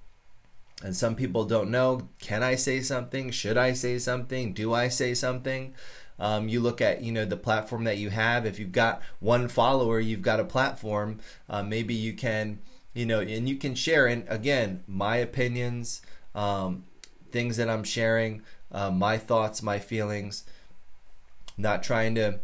and 0.82 0.94
some 0.94 1.14
people 1.14 1.44
don't 1.44 1.70
know 1.70 2.08
can 2.20 2.42
I 2.42 2.54
say 2.54 2.80
something? 2.80 3.30
Should 3.30 3.56
I 3.56 3.72
say 3.72 3.98
something? 3.98 4.52
Do 4.52 4.72
I 4.72 4.88
say 4.88 5.14
something? 5.14 5.74
Um, 6.20 6.48
you 6.48 6.60
look 6.60 6.80
at 6.80 7.02
you 7.02 7.12
know 7.12 7.24
the 7.24 7.36
platform 7.36 7.84
that 7.84 7.98
you 7.98 8.10
have. 8.10 8.46
If 8.46 8.58
you've 8.58 8.72
got 8.72 9.02
one 9.20 9.48
follower, 9.48 10.00
you've 10.00 10.22
got 10.22 10.40
a 10.40 10.44
platform. 10.44 11.20
Uh, 11.48 11.62
maybe 11.62 11.94
you 11.94 12.12
can 12.12 12.60
you 12.94 13.06
know 13.06 13.20
and 13.20 13.48
you 13.48 13.56
can 13.56 13.74
share. 13.74 14.06
And 14.06 14.24
again, 14.28 14.82
my 14.86 15.16
opinions, 15.16 16.02
um, 16.34 16.84
things 17.30 17.56
that 17.56 17.68
I'm 17.68 17.84
sharing 17.84 18.42
uh, 18.72 18.90
my 18.90 19.18
thoughts, 19.18 19.62
my 19.62 19.78
feelings, 19.78 20.44
not 21.56 21.82
trying 21.82 22.14
to, 22.16 22.40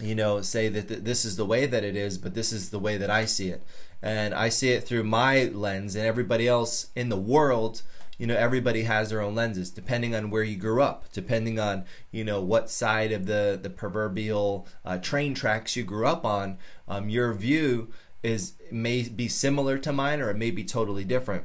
you 0.00 0.14
know, 0.14 0.42
say 0.42 0.68
that 0.68 0.88
th- 0.88 1.00
this 1.00 1.24
is 1.24 1.36
the 1.36 1.46
way 1.46 1.66
that 1.66 1.84
it 1.84 1.96
is, 1.96 2.18
but 2.18 2.34
this 2.34 2.52
is 2.52 2.70
the 2.70 2.78
way 2.78 2.96
that 2.96 3.10
I 3.10 3.24
see 3.24 3.48
it. 3.48 3.62
And 4.04 4.34
I 4.34 4.50
see 4.50 4.68
it 4.68 4.84
through 4.84 5.04
my 5.04 5.44
lens, 5.44 5.96
and 5.96 6.04
everybody 6.04 6.46
else 6.46 6.88
in 6.94 7.08
the 7.08 7.16
world, 7.16 7.80
you 8.18 8.26
know 8.26 8.36
everybody 8.36 8.82
has 8.82 9.10
their 9.10 9.20
own 9.20 9.34
lenses 9.34 9.70
depending 9.70 10.14
on 10.14 10.30
where 10.30 10.44
you 10.44 10.56
grew 10.56 10.80
up 10.80 11.04
depending 11.12 11.58
on 11.58 11.84
you 12.12 12.22
know 12.22 12.40
what 12.40 12.70
side 12.70 13.10
of 13.10 13.26
the 13.26 13.58
the 13.60 13.70
proverbial 13.70 14.68
uh, 14.84 14.98
train 14.98 15.34
tracks 15.34 15.74
you 15.74 15.82
grew 15.82 16.06
up 16.06 16.24
on 16.24 16.56
um, 16.86 17.08
your 17.08 17.32
view 17.32 17.88
is 18.22 18.52
may 18.70 19.02
be 19.02 19.26
similar 19.26 19.78
to 19.78 19.92
mine 19.92 20.20
or 20.20 20.30
it 20.30 20.36
may 20.36 20.50
be 20.50 20.64
totally 20.64 21.04
different. 21.04 21.44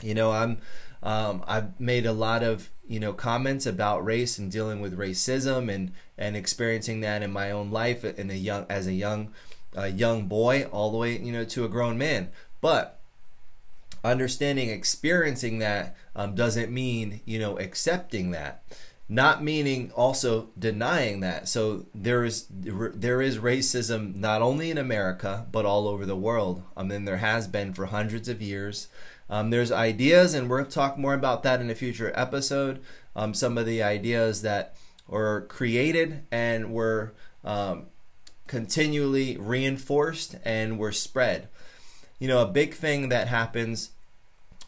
You 0.00 0.14
know 0.14 0.32
i'm 0.32 0.58
um, 1.02 1.42
i've 1.46 1.78
made 1.80 2.06
a 2.06 2.12
lot 2.12 2.42
of 2.42 2.70
you 2.86 3.00
know 3.00 3.12
comments 3.12 3.66
about 3.66 4.04
race 4.04 4.38
and 4.38 4.50
dealing 4.50 4.80
with 4.80 4.98
racism 4.98 5.72
and 5.72 5.92
and 6.16 6.36
experiencing 6.36 7.00
that 7.00 7.22
in 7.22 7.32
my 7.32 7.50
own 7.50 7.70
life 7.70 8.04
in 8.04 8.30
a 8.30 8.34
young 8.34 8.66
as 8.68 8.86
a 8.86 8.92
young 8.92 9.32
a 9.74 9.88
young 9.88 10.26
boy 10.26 10.64
all 10.72 10.90
the 10.90 10.98
way 10.98 11.18
you 11.18 11.32
know 11.32 11.44
to 11.44 11.64
a 11.64 11.68
grown 11.68 11.98
man. 11.98 12.30
But 12.60 13.00
understanding 14.02 14.68
experiencing 14.68 15.58
that 15.58 15.96
um, 16.14 16.34
doesn't 16.34 16.70
mean 16.70 17.20
you 17.24 17.38
know 17.38 17.58
accepting 17.58 18.30
that. 18.32 18.62
Not 19.06 19.44
meaning 19.44 19.92
also 19.94 20.48
denying 20.58 21.20
that. 21.20 21.48
So 21.48 21.86
there 21.94 22.24
is 22.24 22.46
there 22.50 23.20
is 23.20 23.38
racism 23.38 24.16
not 24.16 24.40
only 24.40 24.70
in 24.70 24.78
america 24.78 25.46
but 25.52 25.66
all 25.66 25.88
over 25.88 26.06
the 26.06 26.16
world. 26.16 26.62
I 26.76 26.80
um, 26.80 26.88
mean 26.88 27.04
there 27.04 27.18
has 27.18 27.46
been 27.46 27.72
for 27.72 27.86
hundreds 27.86 28.28
of 28.28 28.40
years. 28.40 28.88
Um, 29.28 29.50
there's 29.50 29.72
ideas 29.72 30.34
and 30.34 30.48
we'll 30.48 30.66
talk 30.66 30.98
more 30.98 31.14
about 31.14 31.42
that 31.42 31.60
in 31.60 31.70
a 31.70 31.74
future 31.74 32.12
episode. 32.14 32.82
Um, 33.16 33.34
some 33.34 33.58
of 33.58 33.66
the 33.66 33.82
ideas 33.82 34.42
that 34.42 34.76
were 35.06 35.46
created 35.48 36.22
and 36.30 36.72
were 36.72 37.14
um, 37.44 37.86
continually 38.46 39.36
reinforced 39.36 40.36
and 40.44 40.78
were 40.78 40.92
spread. 40.92 41.48
You 42.18 42.28
know 42.28 42.40
a 42.42 42.46
big 42.46 42.74
thing 42.74 43.08
that 43.08 43.28
happens 43.28 43.90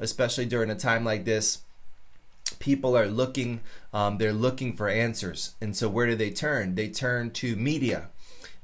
especially 0.00 0.46
during 0.46 0.70
a 0.70 0.74
time 0.74 1.04
like 1.04 1.24
this, 1.24 1.62
people 2.58 2.96
are 2.96 3.06
looking 3.06 3.60
um, 3.92 4.18
they're 4.18 4.32
looking 4.32 4.74
for 4.76 4.88
answers. 4.88 5.54
And 5.60 5.76
so 5.76 5.88
where 5.88 6.06
do 6.06 6.14
they 6.14 6.30
turn? 6.30 6.74
They 6.74 6.88
turn 6.88 7.30
to 7.32 7.56
media. 7.56 8.08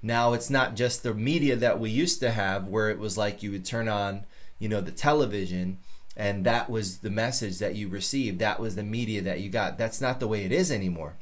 Now 0.02 0.33
it's 0.33 0.50
not 0.50 0.75
just 0.75 1.02
the 1.02 1.14
media 1.14 1.57
that 1.57 1.81
we 1.81 1.90
used 1.90 2.21
to 2.21 2.31
have 2.33 2.69
where 2.69 2.90
it 2.90 2.99
was 2.99 3.16
like 3.16 3.42
you 3.42 3.50
would 3.52 3.64
turn 3.64 3.88
on 3.88 4.25
you 4.59 4.69
know 4.69 4.81
the 4.81 4.92
television 4.92 5.78
and 6.16 6.45
that 6.45 6.69
was 6.69 6.99
the 6.99 7.11
message 7.11 7.59
that 7.59 7.75
you 7.75 7.88
received. 7.88 8.38
That 8.38 8.61
was 8.61 8.76
the 8.76 8.83
media 8.83 9.23
that 9.23 9.40
you 9.40 9.49
got. 9.49 9.78
That's 9.78 10.00
not 10.00 10.21
the 10.21 10.28
way 10.28 10.45
it 10.45 10.52
is 10.52 10.71
anymore. 10.71 11.14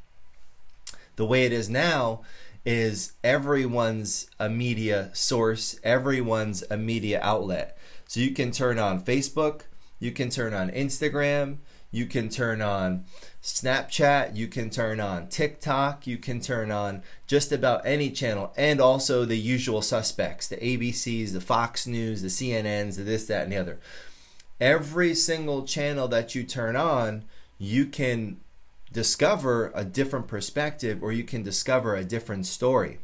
The 1.15 1.25
way 1.25 1.45
it 1.45 1.53
is 1.53 1.69
now 1.69 2.21
is 2.65 3.13
everyone's 3.23 4.29
a 4.39 4.49
media 4.49 5.09
source 5.13 5.79
everyone's 5.83 6.63
a 6.69 6.77
media 6.77 7.19
outlet 7.23 7.77
so 8.07 8.19
you 8.19 8.31
can 8.31 8.51
turn 8.51 8.77
on 8.77 9.01
facebook 9.01 9.61
you 10.01 10.11
can 10.11 10.31
turn 10.31 10.53
on 10.53 10.71
Instagram. 10.71 11.59
You 11.91 12.07
can 12.07 12.27
turn 12.27 12.59
on 12.61 13.05
Snapchat. 13.43 14.35
You 14.35 14.47
can 14.47 14.71
turn 14.71 14.99
on 14.99 15.27
TikTok. 15.27 16.07
You 16.07 16.17
can 16.17 16.41
turn 16.41 16.71
on 16.71 17.03
just 17.27 17.51
about 17.51 17.85
any 17.85 18.09
channel 18.09 18.51
and 18.57 18.81
also 18.81 19.23
the 19.23 19.37
usual 19.37 19.83
suspects 19.83 20.47
the 20.47 20.57
ABCs, 20.57 21.33
the 21.33 21.39
Fox 21.39 21.85
News, 21.85 22.23
the 22.23 22.29
CNNs, 22.29 22.97
the 22.97 23.03
this, 23.03 23.27
that, 23.27 23.43
and 23.43 23.51
the 23.51 23.57
other. 23.57 23.79
Every 24.59 25.13
single 25.13 25.65
channel 25.65 26.07
that 26.07 26.33
you 26.33 26.43
turn 26.43 26.75
on, 26.75 27.25
you 27.59 27.85
can 27.85 28.39
discover 28.91 29.71
a 29.73 29.85
different 29.85 30.27
perspective 30.27 31.01
or 31.01 31.11
you 31.11 31.23
can 31.23 31.43
discover 31.43 31.95
a 31.95 32.03
different 32.03 32.45
story 32.45 32.99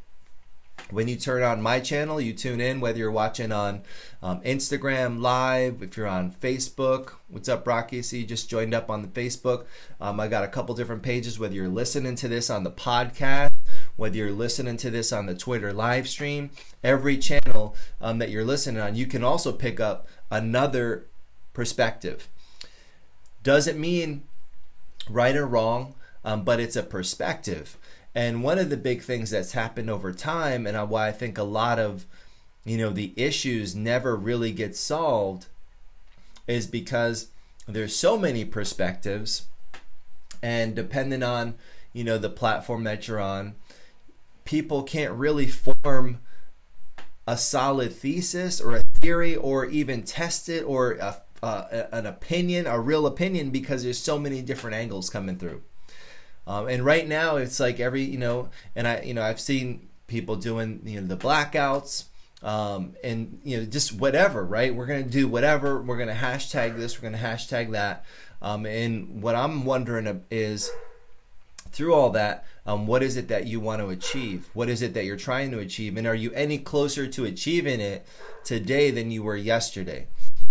when 0.89 1.07
you 1.07 1.15
turn 1.17 1.43
on 1.43 1.61
my 1.61 1.79
channel, 1.79 2.21
you 2.21 2.33
tune 2.33 2.61
in 2.61 2.79
whether 2.79 2.97
you're 2.97 3.11
watching 3.11 3.51
on 3.51 3.81
um, 4.23 4.39
Instagram 4.41 5.21
Live, 5.21 5.83
if 5.83 5.97
you're 5.97 6.07
on 6.07 6.31
Facebook. 6.31 7.13
What's 7.27 7.49
up, 7.49 7.67
Rocky? 7.67 8.01
See, 8.01 8.19
you 8.19 8.25
just 8.25 8.49
joined 8.49 8.73
up 8.73 8.89
on 8.89 9.01
the 9.01 9.07
Facebook. 9.09 9.65
Um, 9.99 10.19
I 10.19 10.27
got 10.27 10.45
a 10.45 10.47
couple 10.47 10.75
different 10.75 11.03
pages, 11.03 11.37
whether 11.37 11.53
you're 11.53 11.67
listening 11.67 12.15
to 12.15 12.27
this 12.27 12.49
on 12.49 12.63
the 12.63 12.71
podcast, 12.71 13.51
whether 13.97 14.15
you're 14.15 14.31
listening 14.31 14.77
to 14.77 14.89
this 14.89 15.11
on 15.11 15.25
the 15.25 15.35
Twitter 15.35 15.73
live 15.73 16.07
stream, 16.07 16.51
every 16.83 17.17
channel 17.17 17.75
um, 17.99 18.19
that 18.19 18.29
you're 18.29 18.45
listening 18.45 18.81
on, 18.81 18.95
you 18.95 19.07
can 19.07 19.23
also 19.23 19.51
pick 19.51 19.79
up 19.79 20.07
another 20.31 21.05
perspective. 21.53 22.29
Doesn't 23.43 23.79
mean 23.79 24.23
right 25.09 25.35
or 25.35 25.45
wrong, 25.45 25.95
um, 26.23 26.43
but 26.43 26.59
it's 26.59 26.75
a 26.75 26.83
perspective. 26.83 27.77
And 28.13 28.43
one 28.43 28.57
of 28.57 28.69
the 28.69 28.77
big 28.77 29.01
things 29.01 29.29
that's 29.29 29.51
happened 29.51 29.89
over 29.89 30.11
time, 30.11 30.65
and 30.65 30.89
why 30.89 31.07
I 31.07 31.11
think 31.11 31.37
a 31.37 31.43
lot 31.43 31.79
of 31.79 32.05
you 32.65 32.77
know 32.77 32.89
the 32.89 33.13
issues 33.15 33.75
never 33.75 34.15
really 34.15 34.51
get 34.51 34.75
solved, 34.75 35.45
is 36.47 36.67
because 36.67 37.27
there's 37.67 37.95
so 37.95 38.17
many 38.17 38.43
perspectives, 38.43 39.47
and 40.41 40.75
depending 40.75 41.23
on 41.23 41.55
you 41.93 42.03
know 42.03 42.17
the 42.17 42.29
platform 42.29 42.83
that 42.85 43.07
you're 43.07 43.19
on, 43.19 43.55
people 44.45 44.83
can't 44.83 45.13
really 45.13 45.47
form 45.47 46.19
a 47.27 47.37
solid 47.37 47.91
thesis 47.91 48.61
or 48.61 48.77
a 48.77 48.83
theory 48.95 49.35
or 49.35 49.65
even 49.65 50.01
test 50.01 50.47
it 50.47 50.63
or 50.63 50.93
a, 50.93 51.17
an 51.43 52.05
opinion, 52.05 52.67
a 52.67 52.79
real 52.79 53.05
opinion, 53.05 53.49
because 53.51 53.83
there's 53.83 53.99
so 53.99 54.17
many 54.17 54.41
different 54.41 54.75
angles 54.75 55.09
coming 55.09 55.37
through. 55.37 55.61
Um, 56.45 56.67
and 56.67 56.85
right 56.85 57.07
now, 57.07 57.35
it's 57.35 57.59
like 57.59 57.79
every 57.79 58.03
you 58.03 58.17
know, 58.17 58.49
and 58.75 58.87
I 58.87 59.01
you 59.01 59.13
know 59.13 59.21
I've 59.21 59.39
seen 59.39 59.89
people 60.07 60.35
doing 60.35 60.81
you 60.85 61.01
know 61.01 61.07
the 61.07 61.17
blackouts. 61.17 62.05
Um, 62.43 62.95
and 63.03 63.41
you 63.43 63.57
know 63.57 63.65
just 63.65 63.93
whatever 63.93 64.45
right? 64.45 64.73
We're 64.73 64.85
gonna 64.85 65.03
do 65.03 65.27
whatever. 65.27 65.81
We're 65.81 65.97
gonna 65.97 66.13
hashtag 66.13 66.77
this. 66.77 67.01
We're 67.01 67.09
gonna 67.09 67.23
hashtag 67.23 67.71
that. 67.71 68.05
Um, 68.39 68.67
and 68.67 69.23
what 69.23 69.33
i'm 69.33 69.65
wondering 69.65 70.23
is 70.29 70.69
through 71.71 71.95
all 71.95 72.11
that 72.11 72.45
um, 72.67 72.85
what 72.85 73.01
is 73.01 73.15
it 73.15 73.29
that 73.29 73.47
you 73.47 73.61
want 73.61 73.81
to 73.81 73.89
achieve? 73.89 74.49
What 74.53 74.67
is 74.67 74.81
it 74.81 74.93
that 74.93 75.05
you're 75.05 75.15
trying 75.15 75.51
to 75.51 75.59
achieve? 75.59 75.95
And 75.95 76.05
are 76.05 76.13
you 76.13 76.31
any 76.33 76.57
closer 76.57 77.07
to 77.07 77.23
achieving 77.23 77.79
it 77.79 78.05
today 78.43 78.91
than 78.91 79.09
you 79.09 79.23
were 79.23 79.37
yesterday 79.37 80.07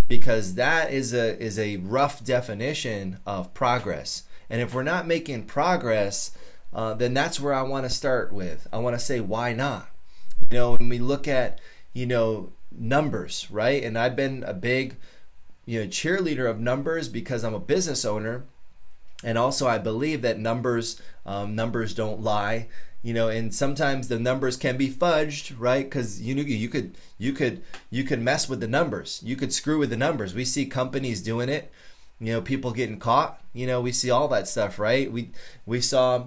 because 0.09 0.55
that 0.55 0.93
is 0.93 1.13
a 1.13 1.39
is 1.43 1.59
a 1.59 1.79
rough 1.79 2.25
definition 2.25 3.19
of 3.27 3.53
progress 3.55 4.25
and 4.49 4.61
if 4.61 4.75
we're 4.75 4.83
not 4.83 5.07
making 5.07 5.45
progress, 5.45 6.37
uh, 6.73 6.95
then 6.95 7.15
that's 7.15 7.41
where 7.41 7.55
I 7.55 7.63
want 7.63 7.85
to 7.85 7.91
start 7.91 8.33
with. 8.33 8.67
I 8.73 8.79
want 8.79 8.95
to 8.95 9.05
say, 9.05 9.21
why 9.21 9.53
not? 9.53 9.89
You 10.41 10.57
know, 10.57 10.73
when 10.73 10.89
we 10.89 10.99
look 10.99 11.27
at, 11.27 11.61
you 11.93 12.07
know, 12.07 12.53
numbers, 12.71 13.49
right? 13.51 13.83
And 13.83 13.99
I've 13.99 14.17
been 14.17 14.45
a 14.45 14.53
big, 14.53 14.97
you 15.65 15.81
know, 15.81 15.87
cheerleader 15.87 16.49
of 16.49 16.61
numbers 16.61 17.09
because 17.09 17.43
I'm 17.43 17.55
a 17.55 17.61
business 17.61 18.05
owner. 18.05 18.45
And 19.25 19.39
also, 19.39 19.67
I 19.67 19.79
believe 19.79 20.23
that 20.23 20.39
numbers, 20.39 21.01
um, 21.25 21.55
numbers 21.55 21.95
don't 21.95 22.21
lie 22.21 22.69
you 23.07 23.15
know 23.15 23.29
and 23.29 23.55
sometimes 23.55 24.09
the 24.09 24.19
numbers 24.19 24.57
can 24.57 24.77
be 24.77 24.91
fudged 24.91 25.55
right? 25.59 25.85
Because 25.85 26.21
you 26.21 26.35
know 26.35 26.43
you 26.43 26.69
could 26.69 26.97
you 27.19 27.33
could 27.33 27.63
you 27.89 28.03
could 28.03 28.21
mess 28.21 28.49
with 28.49 28.61
the 28.61 28.67
numbers. 28.67 29.21
You 29.25 29.37
could 29.37 29.53
screw 29.53 29.79
with 29.79 29.91
the 29.91 29.97
numbers. 29.97 30.35
We 30.35 30.45
see 30.45 30.67
companies 30.67 31.23
doing 31.23 31.49
it 31.49 31.71
you 32.19 32.33
know 32.33 32.41
people 32.41 32.73
getting 32.73 32.99
caught. 32.99 33.41
You 33.53 33.69
know 33.69 33.81
we 33.81 33.93
see 33.93 34.11
all 34.11 34.27
that 34.29 34.49
stuff 34.49 34.81
right? 34.81 35.11
We 35.11 35.31
we 35.65 35.81
saw 35.81 36.27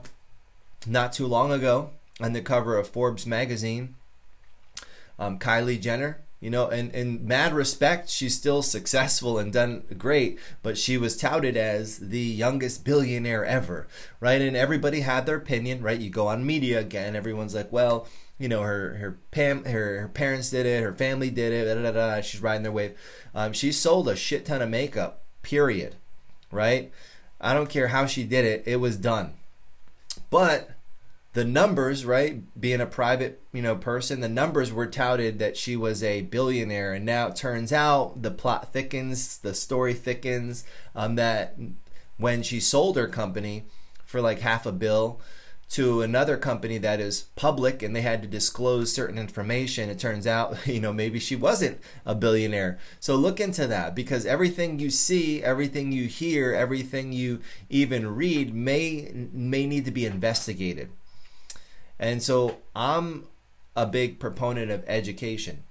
not 0.88 1.12
too 1.12 1.28
long 1.28 1.52
ago 1.52 1.90
on 2.22 2.32
the 2.32 2.42
cover 2.42 2.78
of 2.78 2.88
forbes 2.88 3.26
magazine 3.26 3.96
um, 5.18 5.38
kylie 5.38 5.82
jenner 5.82 6.22
you 6.40 6.50
know 6.50 6.68
and 6.68 6.92
in 6.94 7.26
mad 7.28 7.54
respect 7.54 8.10
she's 8.10 8.36
still 8.36 8.62
successful 8.62 9.38
and 9.38 9.54
done 9.54 9.84
great 9.98 10.40
but 10.64 10.78
she 10.78 10.98
was 10.98 11.18
touted 11.18 11.58
as 11.58 11.98
the 12.00 12.20
youngest 12.20 12.84
billionaire 12.86 13.46
ever 13.46 13.88
right 14.20 14.42
and 14.42 14.56
everybody 14.56 15.02
had 15.02 15.26
their 15.26 15.36
opinion 15.36 15.82
right 15.82 16.00
you 16.00 16.10
go 16.10 16.28
on 16.28 16.46
media 16.46 16.80
again 16.80 17.16
everyone's 17.16 17.56
like 17.56 17.72
well 17.72 18.08
you 18.38 18.48
know 18.48 18.62
her 18.62 18.96
her 18.96 19.18
pam 19.32 19.66
her, 19.66 20.02
her 20.02 20.08
parents 20.08 20.50
did 20.50 20.66
it 20.66 20.82
her 20.82 20.94
family 20.94 21.30
did 21.30 21.52
it 21.52 21.66
da, 21.66 21.92
da, 21.92 21.92
da, 21.92 22.22
she's 22.22 22.42
riding 22.42 22.64
their 22.64 22.72
wave 22.72 22.98
um, 23.36 23.54
she 23.54 23.72
sold 23.72 24.08
a 24.08 24.16
shit 24.16 24.46
ton 24.46 24.62
of 24.62 24.70
makeup 24.70 25.24
period. 25.42 25.96
Right? 26.52 26.92
I 27.40 27.54
don't 27.54 27.70
care 27.70 27.90
how 27.90 28.06
she 28.06 28.24
did 28.24 28.46
it, 28.46 28.64
it 28.66 28.78
was 28.78 28.98
done. 28.98 29.34
But 30.30 30.72
the 31.34 31.46
numbers, 31.46 32.06
right, 32.06 32.42
being 32.60 32.82
a 32.82 32.88
private, 32.88 33.42
you 33.54 33.62
know, 33.62 33.76
person, 33.76 34.20
the 34.20 34.30
numbers 34.30 34.74
were 34.74 34.88
touted 34.88 35.38
that 35.40 35.58
she 35.58 35.76
was 35.76 36.04
a 36.04 36.22
billionaire, 36.22 36.94
and 36.94 37.06
now 37.06 37.28
it 37.28 37.36
turns 37.36 37.72
out 37.72 38.24
the 38.24 38.32
plot 38.32 38.74
thickens, 38.74 39.38
the 39.38 39.54
story 39.54 39.94
thickens, 39.94 40.64
um, 40.96 41.16
that 41.16 41.56
when 42.18 42.42
she 42.42 42.60
sold 42.60 42.98
her 42.98 43.08
company 43.08 43.66
for 44.06 44.22
like 44.22 44.40
half 44.40 44.66
a 44.66 44.72
bill, 44.72 45.22
to 45.70 46.02
another 46.02 46.36
company 46.36 46.80
that 46.80 47.00
is 47.00 47.26
public 47.36 47.84
and 47.84 47.96
they 47.96 48.02
had 48.02 48.24
to 48.24 48.28
disclose 48.28 48.92
certain 48.92 49.20
information 49.20 49.88
it 49.88 50.00
turns 50.00 50.26
out 50.26 50.58
you 50.66 50.80
know 50.80 50.92
maybe 50.92 51.20
she 51.20 51.36
wasn't 51.36 51.80
a 52.08 52.16
billionaire. 52.16 52.80
So 53.00 53.16
look 53.16 53.40
into 53.40 53.68
that 53.68 53.94
because 53.94 54.26
everything 54.26 54.80
you 54.80 54.90
see 54.90 55.44
everything 55.44 55.92
you 55.92 56.08
hear 56.08 56.56
everything 56.56 57.14
you 57.14 57.42
even 57.70 58.16
read 58.16 58.54
may 58.54 59.12
may 59.32 59.68
need 59.68 59.86
to 59.86 59.92
be 59.92 60.08
investigated 60.08 60.90
and 62.00 62.24
so 62.24 62.58
i'm 62.76 63.28
a 63.76 63.86
big 63.86 64.20
proponent 64.20 64.72
of 64.72 64.84
education 64.88 65.64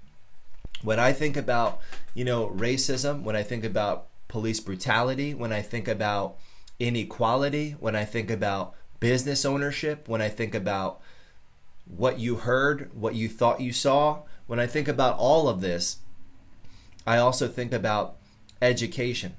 when 0.83 0.99
i 0.99 1.11
think 1.11 1.35
about 1.35 1.79
you 2.13 2.23
know 2.23 2.47
racism 2.49 3.23
when 3.23 3.35
i 3.35 3.43
think 3.43 3.63
about 3.63 4.09
police 4.29 4.61
brutality, 4.61 5.33
when 5.33 5.51
I 5.51 5.61
think 5.61 5.89
about 5.89 6.37
inequality, 6.79 7.71
when 7.71 7.97
I 7.97 8.05
think 8.05 8.31
about 8.31 8.73
business 9.01 9.43
ownership, 9.43 10.07
when 10.07 10.21
I 10.21 10.29
think 10.29 10.55
about 10.55 11.01
what 11.85 12.19
you 12.19 12.37
heard, 12.37 12.91
what 12.93 13.15
you 13.15 13.27
thought 13.27 13.59
you 13.59 13.73
saw, 13.73 14.21
when 14.47 14.59
I 14.59 14.67
think 14.67 14.87
about 14.87 15.17
all 15.17 15.49
of 15.49 15.59
this, 15.59 15.97
I 17.05 17.17
also 17.17 17.47
think 17.47 17.73
about 17.73 18.15
education. 18.61 19.35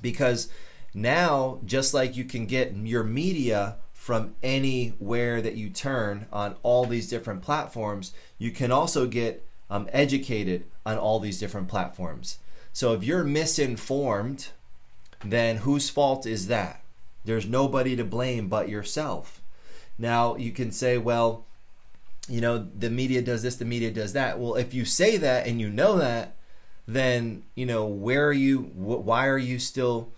Because 0.00 0.48
now, 0.94 1.60
just 1.64 1.92
like 1.92 2.16
you 2.16 2.24
can 2.24 2.46
get 2.46 2.74
your 2.74 3.04
media 3.04 3.76
from 4.08 4.34
anywhere 4.42 5.42
that 5.42 5.54
you 5.54 5.68
turn 5.68 6.26
on 6.32 6.56
all 6.62 6.86
these 6.86 7.10
different 7.10 7.42
platforms, 7.42 8.14
you 8.38 8.50
can 8.50 8.72
also 8.72 9.06
get 9.06 9.46
um, 9.68 9.86
educated 9.92 10.64
on 10.86 10.96
all 10.96 11.20
these 11.20 11.38
different 11.38 11.68
platforms. 11.68 12.38
So 12.72 12.94
if 12.94 13.04
you're 13.04 13.22
misinformed, 13.22 14.48
then 15.22 15.58
whose 15.58 15.90
fault 15.90 16.24
is 16.24 16.46
that? 16.46 16.80
There's 17.26 17.44
nobody 17.44 17.96
to 17.96 18.04
blame 18.04 18.48
but 18.48 18.70
yourself. 18.70 19.42
Now 19.98 20.36
you 20.36 20.52
can 20.52 20.72
say, 20.72 20.96
well, 20.96 21.44
you 22.30 22.40
know, 22.40 22.56
the 22.56 22.88
media 22.88 23.20
does 23.20 23.42
this, 23.42 23.56
the 23.56 23.66
media 23.66 23.90
does 23.90 24.14
that. 24.14 24.38
Well, 24.38 24.54
if 24.54 24.72
you 24.72 24.86
say 24.86 25.18
that 25.18 25.46
and 25.46 25.60
you 25.60 25.68
know 25.68 25.98
that, 25.98 26.34
then, 26.86 27.42
you 27.54 27.66
know, 27.66 27.84
where 27.84 28.26
are 28.26 28.32
you, 28.32 28.70
why 28.74 29.26
are 29.26 29.36
you 29.36 29.58
still 29.58 30.14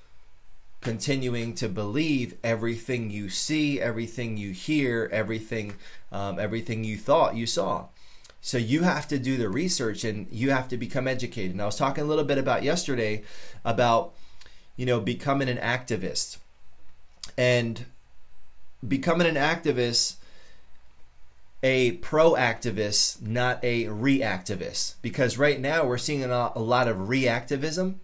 continuing 0.80 1.54
to 1.54 1.68
believe 1.68 2.38
everything 2.42 3.10
you 3.10 3.28
see, 3.28 3.80
everything 3.80 4.36
you 4.36 4.52
hear, 4.52 5.08
everything, 5.12 5.74
um, 6.10 6.38
everything 6.38 6.84
you 6.84 6.96
thought 6.96 7.36
you 7.36 7.46
saw? 7.46 7.86
So 8.40 8.56
you 8.56 8.82
have 8.82 9.06
to 9.08 9.18
do 9.18 9.36
the 9.36 9.50
research 9.50 10.04
and 10.04 10.26
you 10.30 10.50
have 10.50 10.68
to 10.68 10.76
become 10.76 11.06
educated. 11.06 11.52
And 11.52 11.60
I 11.60 11.66
was 11.66 11.76
talking 11.76 12.04
a 12.04 12.06
little 12.06 12.24
bit 12.24 12.38
about 12.38 12.62
yesterday 12.62 13.22
about, 13.64 14.14
you 14.76 14.86
know, 14.86 15.00
becoming 15.00 15.48
an 15.48 15.58
activist. 15.58 16.38
And 17.36 17.84
becoming 18.86 19.26
an 19.26 19.34
activist 19.34 20.16
a 21.62 21.98
proactivist, 21.98 23.20
not 23.22 23.62
a 23.62 23.84
reactivist. 23.84 24.94
Because 25.02 25.38
right 25.38 25.60
now 25.60 25.84
we're 25.84 25.98
seeing 25.98 26.24
a 26.24 26.58
lot 26.58 26.88
of 26.88 26.96
reactivism. 26.96 27.96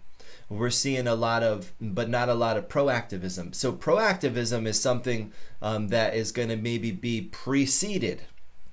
We're 0.49 0.69
seeing 0.69 1.07
a 1.07 1.15
lot 1.15 1.43
of, 1.43 1.73
but 1.81 2.09
not 2.09 2.29
a 2.29 2.33
lot 2.33 2.55
of 2.55 2.69
proactivism. 2.69 3.53
So, 3.53 3.73
proactivism 3.73 4.65
is 4.65 4.81
something 4.81 5.33
um, 5.61 5.89
that 5.89 6.15
is 6.15 6.31
going 6.31 6.47
to 6.49 6.55
maybe 6.55 6.91
be 6.91 7.21
preceded, 7.21 8.21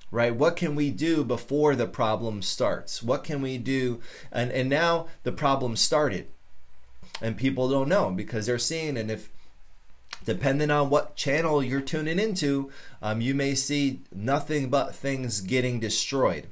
right? 0.09 0.33
What 0.33 0.55
can 0.55 0.75
we 0.75 0.89
do 0.89 1.25
before 1.25 1.75
the 1.75 1.87
problem 1.87 2.41
starts? 2.41 3.03
What 3.03 3.25
can 3.25 3.41
we 3.41 3.57
do? 3.57 3.99
And, 4.31 4.51
and 4.51 4.69
now 4.69 5.07
the 5.23 5.33
problem 5.33 5.75
started. 5.75 6.27
And 7.21 7.37
people 7.37 7.69
don't 7.69 7.89
know 7.89 8.09
because 8.09 8.45
they're 8.45 8.57
seeing, 8.57 8.97
and 8.97 9.11
if 9.11 9.29
depending 10.25 10.71
on 10.71 10.89
what 10.89 11.15
channel 11.15 11.63
you're 11.63 11.81
tuning 11.81 12.19
into, 12.19 12.71
um, 13.01 13.21
you 13.21 13.35
may 13.35 13.53
see 13.55 14.01
nothing 14.13 14.69
but 14.69 14.95
things 14.95 15.41
getting 15.41 15.79
destroyed. 15.79 16.47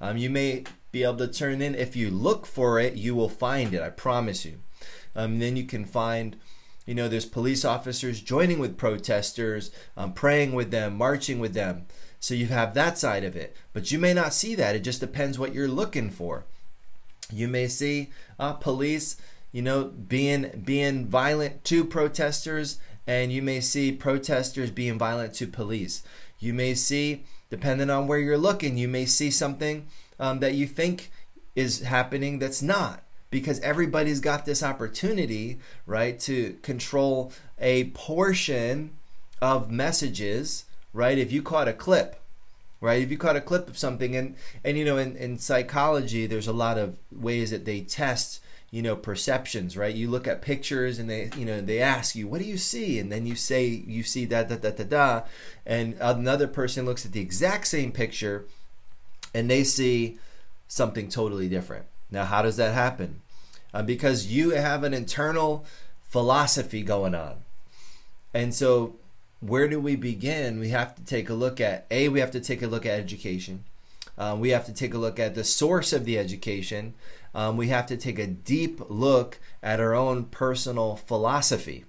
Um, 0.00 0.16
you 0.16 0.30
may 0.30 0.64
be 0.92 1.02
able 1.02 1.18
to 1.18 1.28
turn 1.28 1.62
in. 1.62 1.74
If 1.74 1.96
you 1.96 2.10
look 2.10 2.46
for 2.46 2.78
it, 2.78 2.94
you 2.94 3.14
will 3.14 3.28
find 3.28 3.74
it. 3.74 3.82
I 3.82 3.90
promise 3.90 4.44
you. 4.44 4.60
Um, 5.14 5.38
then 5.38 5.56
you 5.56 5.64
can 5.64 5.84
find, 5.84 6.36
you 6.86 6.94
know, 6.94 7.08
there's 7.08 7.26
police 7.26 7.64
officers 7.64 8.20
joining 8.20 8.58
with 8.58 8.76
protesters, 8.76 9.70
um, 9.96 10.12
praying 10.12 10.52
with 10.52 10.70
them, 10.70 10.96
marching 10.96 11.38
with 11.38 11.54
them. 11.54 11.86
So 12.20 12.34
you 12.34 12.46
have 12.46 12.74
that 12.74 12.98
side 12.98 13.24
of 13.24 13.36
it. 13.36 13.56
But 13.72 13.90
you 13.90 13.98
may 13.98 14.14
not 14.14 14.34
see 14.34 14.54
that. 14.54 14.76
It 14.76 14.80
just 14.80 15.00
depends 15.00 15.38
what 15.38 15.54
you're 15.54 15.68
looking 15.68 16.10
for. 16.10 16.44
You 17.32 17.48
may 17.48 17.68
see 17.68 18.10
uh, 18.38 18.54
police, 18.54 19.16
you 19.52 19.62
know, 19.62 19.84
being 19.84 20.62
being 20.64 21.06
violent 21.06 21.64
to 21.64 21.84
protesters 21.84 22.78
and 23.06 23.32
you 23.32 23.42
may 23.42 23.60
see 23.60 23.90
protesters 23.92 24.70
being 24.70 24.98
violent 24.98 25.34
to 25.34 25.46
police. 25.46 26.02
You 26.38 26.54
may 26.54 26.74
see, 26.74 27.24
depending 27.50 27.90
on 27.90 28.06
where 28.06 28.18
you're 28.18 28.38
looking, 28.38 28.78
you 28.78 28.88
may 28.88 29.06
see 29.06 29.30
something 29.30 29.88
um, 30.20 30.38
that 30.38 30.54
you 30.54 30.68
think 30.68 31.10
is 31.56 31.80
happening 31.80 32.38
that's 32.38 32.62
not 32.62 33.02
because 33.30 33.60
everybody's 33.60 34.20
got 34.20 34.44
this 34.44 34.62
opportunity, 34.62 35.58
right, 35.86 36.18
to 36.20 36.56
control 36.62 37.32
a 37.58 37.84
portion 37.90 38.90
of 39.40 39.70
messages, 39.70 40.64
right? 40.92 41.16
If 41.16 41.32
you 41.32 41.42
caught 41.42 41.68
a 41.68 41.72
clip, 41.72 42.20
right? 42.80 43.02
If 43.02 43.10
you 43.10 43.18
caught 43.18 43.36
a 43.36 43.40
clip 43.40 43.68
of 43.68 43.78
something, 43.78 44.16
and 44.16 44.36
and 44.64 44.76
you 44.76 44.84
know, 44.84 44.98
in, 44.98 45.16
in 45.16 45.38
psychology, 45.38 46.26
there's 46.26 46.48
a 46.48 46.52
lot 46.52 46.76
of 46.76 46.98
ways 47.10 47.50
that 47.50 47.64
they 47.64 47.80
test 47.80 48.40
you 48.72 48.82
know 48.82 48.94
perceptions 48.94 49.76
right 49.76 49.96
you 49.96 50.08
look 50.08 50.28
at 50.28 50.42
pictures 50.42 51.00
and 51.00 51.10
they 51.10 51.28
you 51.36 51.44
know 51.44 51.60
they 51.60 51.80
ask 51.80 52.14
you 52.14 52.28
what 52.28 52.40
do 52.40 52.46
you 52.46 52.56
see 52.56 53.00
and 53.00 53.10
then 53.10 53.26
you 53.26 53.34
say 53.34 53.66
you 53.66 54.04
see 54.04 54.24
that 54.24 54.48
da 54.48 54.54
da 54.54 54.70
da 54.70 54.84
da 54.84 55.22
and 55.66 55.96
another 56.00 56.46
person 56.46 56.84
looks 56.84 57.04
at 57.04 57.10
the 57.10 57.20
exact 57.20 57.66
same 57.66 57.90
picture 57.90 58.46
and 59.34 59.50
they 59.50 59.64
see 59.64 60.18
something 60.68 61.08
totally 61.08 61.48
different. 61.48 61.86
Now 62.10 62.24
how 62.24 62.42
does 62.42 62.56
that 62.56 62.74
happen? 62.74 63.20
Uh, 63.72 63.82
because 63.82 64.26
you 64.26 64.50
have 64.50 64.82
an 64.82 64.94
internal 64.94 65.64
philosophy 66.02 66.82
going 66.82 67.14
on. 67.14 67.44
And 68.34 68.54
so 68.54 68.96
where 69.40 69.68
do 69.68 69.80
we 69.80 69.96
begin? 69.96 70.60
We 70.60 70.70
have 70.70 70.94
to 70.96 71.04
take 71.04 71.30
a 71.30 71.34
look 71.34 71.60
at 71.60 71.86
a 71.90 72.08
we 72.08 72.20
have 72.20 72.30
to 72.32 72.40
take 72.40 72.62
a 72.62 72.66
look 72.66 72.84
at 72.84 72.98
education. 72.98 73.64
Uh, 74.18 74.36
we 74.38 74.50
have 74.50 74.66
to 74.66 74.74
take 74.74 74.92
a 74.92 74.98
look 74.98 75.18
at 75.18 75.34
the 75.34 75.44
source 75.44 75.92
of 75.92 76.04
the 76.04 76.18
education. 76.18 76.94
Um, 77.34 77.56
we 77.56 77.68
have 77.68 77.86
to 77.86 77.96
take 77.96 78.18
a 78.18 78.26
deep 78.26 78.80
look 78.88 79.38
at 79.62 79.80
our 79.80 79.94
own 79.94 80.24
personal 80.24 80.96
philosophy. 80.96 81.84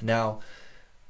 Now, 0.00 0.40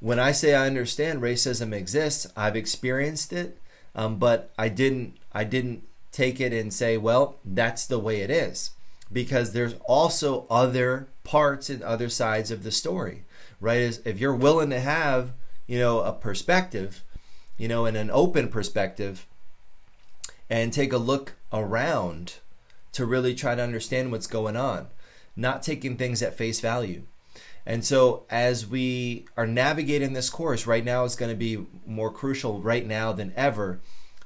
when 0.00 0.18
I 0.18 0.32
say 0.32 0.54
I 0.54 0.66
understand 0.66 1.20
racism 1.20 1.74
exists, 1.74 2.26
I've 2.36 2.56
experienced 2.56 3.32
it, 3.32 3.58
um, 3.94 4.16
but 4.16 4.52
I 4.58 4.68
didn't. 4.68 5.16
I 5.32 5.44
didn't 5.44 5.84
take 6.12 6.40
it 6.40 6.52
and 6.52 6.72
say, 6.72 6.96
"Well, 6.96 7.36
that's 7.44 7.86
the 7.86 7.98
way 7.98 8.20
it 8.20 8.30
is," 8.30 8.70
because 9.12 9.52
there's 9.52 9.74
also 9.86 10.46
other 10.50 11.08
parts 11.22 11.70
and 11.70 11.82
other 11.82 12.08
sides 12.08 12.50
of 12.50 12.62
the 12.62 12.72
story, 12.72 13.24
right? 13.60 13.78
Is 13.78 14.00
if 14.04 14.18
you're 14.18 14.34
willing 14.34 14.70
to 14.70 14.80
have, 14.80 15.32
you 15.66 15.78
know, 15.78 16.00
a 16.00 16.12
perspective, 16.12 17.02
you 17.56 17.68
know, 17.68 17.86
and 17.86 17.96
an 17.96 18.10
open 18.10 18.48
perspective, 18.48 19.26
and 20.50 20.72
take 20.72 20.92
a 20.92 20.98
look 20.98 21.34
around 21.52 22.34
to 22.92 23.06
really 23.06 23.34
try 23.34 23.54
to 23.54 23.62
understand 23.62 24.12
what's 24.12 24.26
going 24.26 24.56
on, 24.56 24.88
not 25.36 25.62
taking 25.62 25.96
things 25.96 26.22
at 26.22 26.36
face 26.36 26.60
value. 26.60 27.02
And 27.66 27.84
so, 27.84 28.24
as 28.28 28.66
we 28.66 29.26
are 29.36 29.46
navigating 29.46 30.12
this 30.12 30.28
course, 30.28 30.66
right 30.66 30.84
now 30.84 31.04
is 31.04 31.16
going 31.16 31.30
to 31.30 31.36
be 31.36 31.66
more 31.86 32.10
crucial 32.10 32.60
right 32.60 32.86
now 32.86 33.12
than 33.12 33.32
ever 33.36 33.80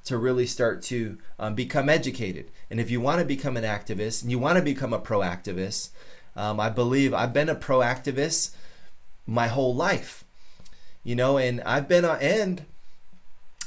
to 0.04 0.18
really 0.18 0.46
start 0.46 0.82
to 0.82 1.18
um, 1.38 1.54
become 1.54 1.88
educated. 1.88 2.50
And 2.70 2.80
if 2.80 2.90
you 2.90 3.00
want 3.00 3.20
to 3.20 3.24
become 3.24 3.56
an 3.56 3.64
activist 3.64 4.22
and 4.22 4.30
you 4.30 4.38
want 4.38 4.56
to 4.56 4.64
become 4.64 4.92
a 4.92 4.98
proactivist, 4.98 5.90
um, 6.34 6.58
I 6.58 6.70
believe 6.70 7.14
I've 7.14 7.32
been 7.32 7.48
a 7.48 7.54
proactivist 7.54 8.54
my 9.26 9.48
whole 9.48 9.74
life, 9.74 10.24
you 11.04 11.14
know, 11.14 11.36
and 11.36 11.60
I've 11.62 11.88
been 11.88 12.04
on 12.04 12.18
and 12.20 12.64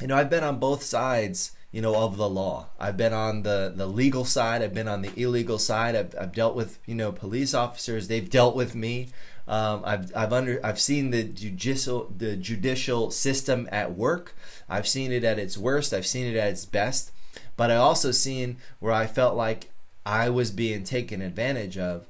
you 0.01 0.07
know 0.07 0.17
I've 0.17 0.29
been 0.29 0.43
on 0.43 0.57
both 0.57 0.81
sides 0.81 1.51
you 1.71 1.81
know 1.81 1.95
of 1.95 2.17
the 2.17 2.29
law. 2.29 2.67
I've 2.79 2.97
been 2.97 3.13
on 3.13 3.43
the 3.43 3.71
the 3.75 3.85
legal 3.85 4.25
side 4.25 4.61
i've 4.61 4.73
been 4.73 4.87
on 4.87 5.01
the 5.01 5.11
illegal 5.15 5.59
side. 5.59 5.95
I've, 5.95 6.15
I've 6.19 6.33
dealt 6.33 6.55
with 6.55 6.79
you 6.85 6.95
know 6.95 7.11
police 7.11 7.53
officers 7.53 8.07
they've 8.07 8.29
dealt 8.29 8.55
with 8.55 8.75
me 8.75 9.09
um, 9.47 9.81
I've 9.83 10.15
I've 10.15 10.33
under 10.33 10.59
I've 10.65 10.79
seen 10.79 11.11
the 11.11 11.23
judicial 11.23 12.11
the 12.15 12.35
judicial 12.35 13.11
system 13.11 13.67
at 13.71 13.95
work. 13.95 14.35
I've 14.69 14.87
seen 14.87 15.11
it 15.11 15.23
at 15.23 15.39
its 15.39 15.57
worst. 15.57 15.93
I've 15.93 16.05
seen 16.05 16.27
it 16.27 16.37
at 16.37 16.49
its 16.49 16.65
best. 16.65 17.11
But 17.57 17.71
I 17.71 17.75
also 17.75 18.11
seen 18.11 18.57
where 18.79 18.93
I 18.93 19.07
felt 19.07 19.35
like 19.35 19.69
I 20.05 20.29
was 20.29 20.51
being 20.51 20.83
taken 20.83 21.21
advantage 21.21 21.77
of, 21.77 22.07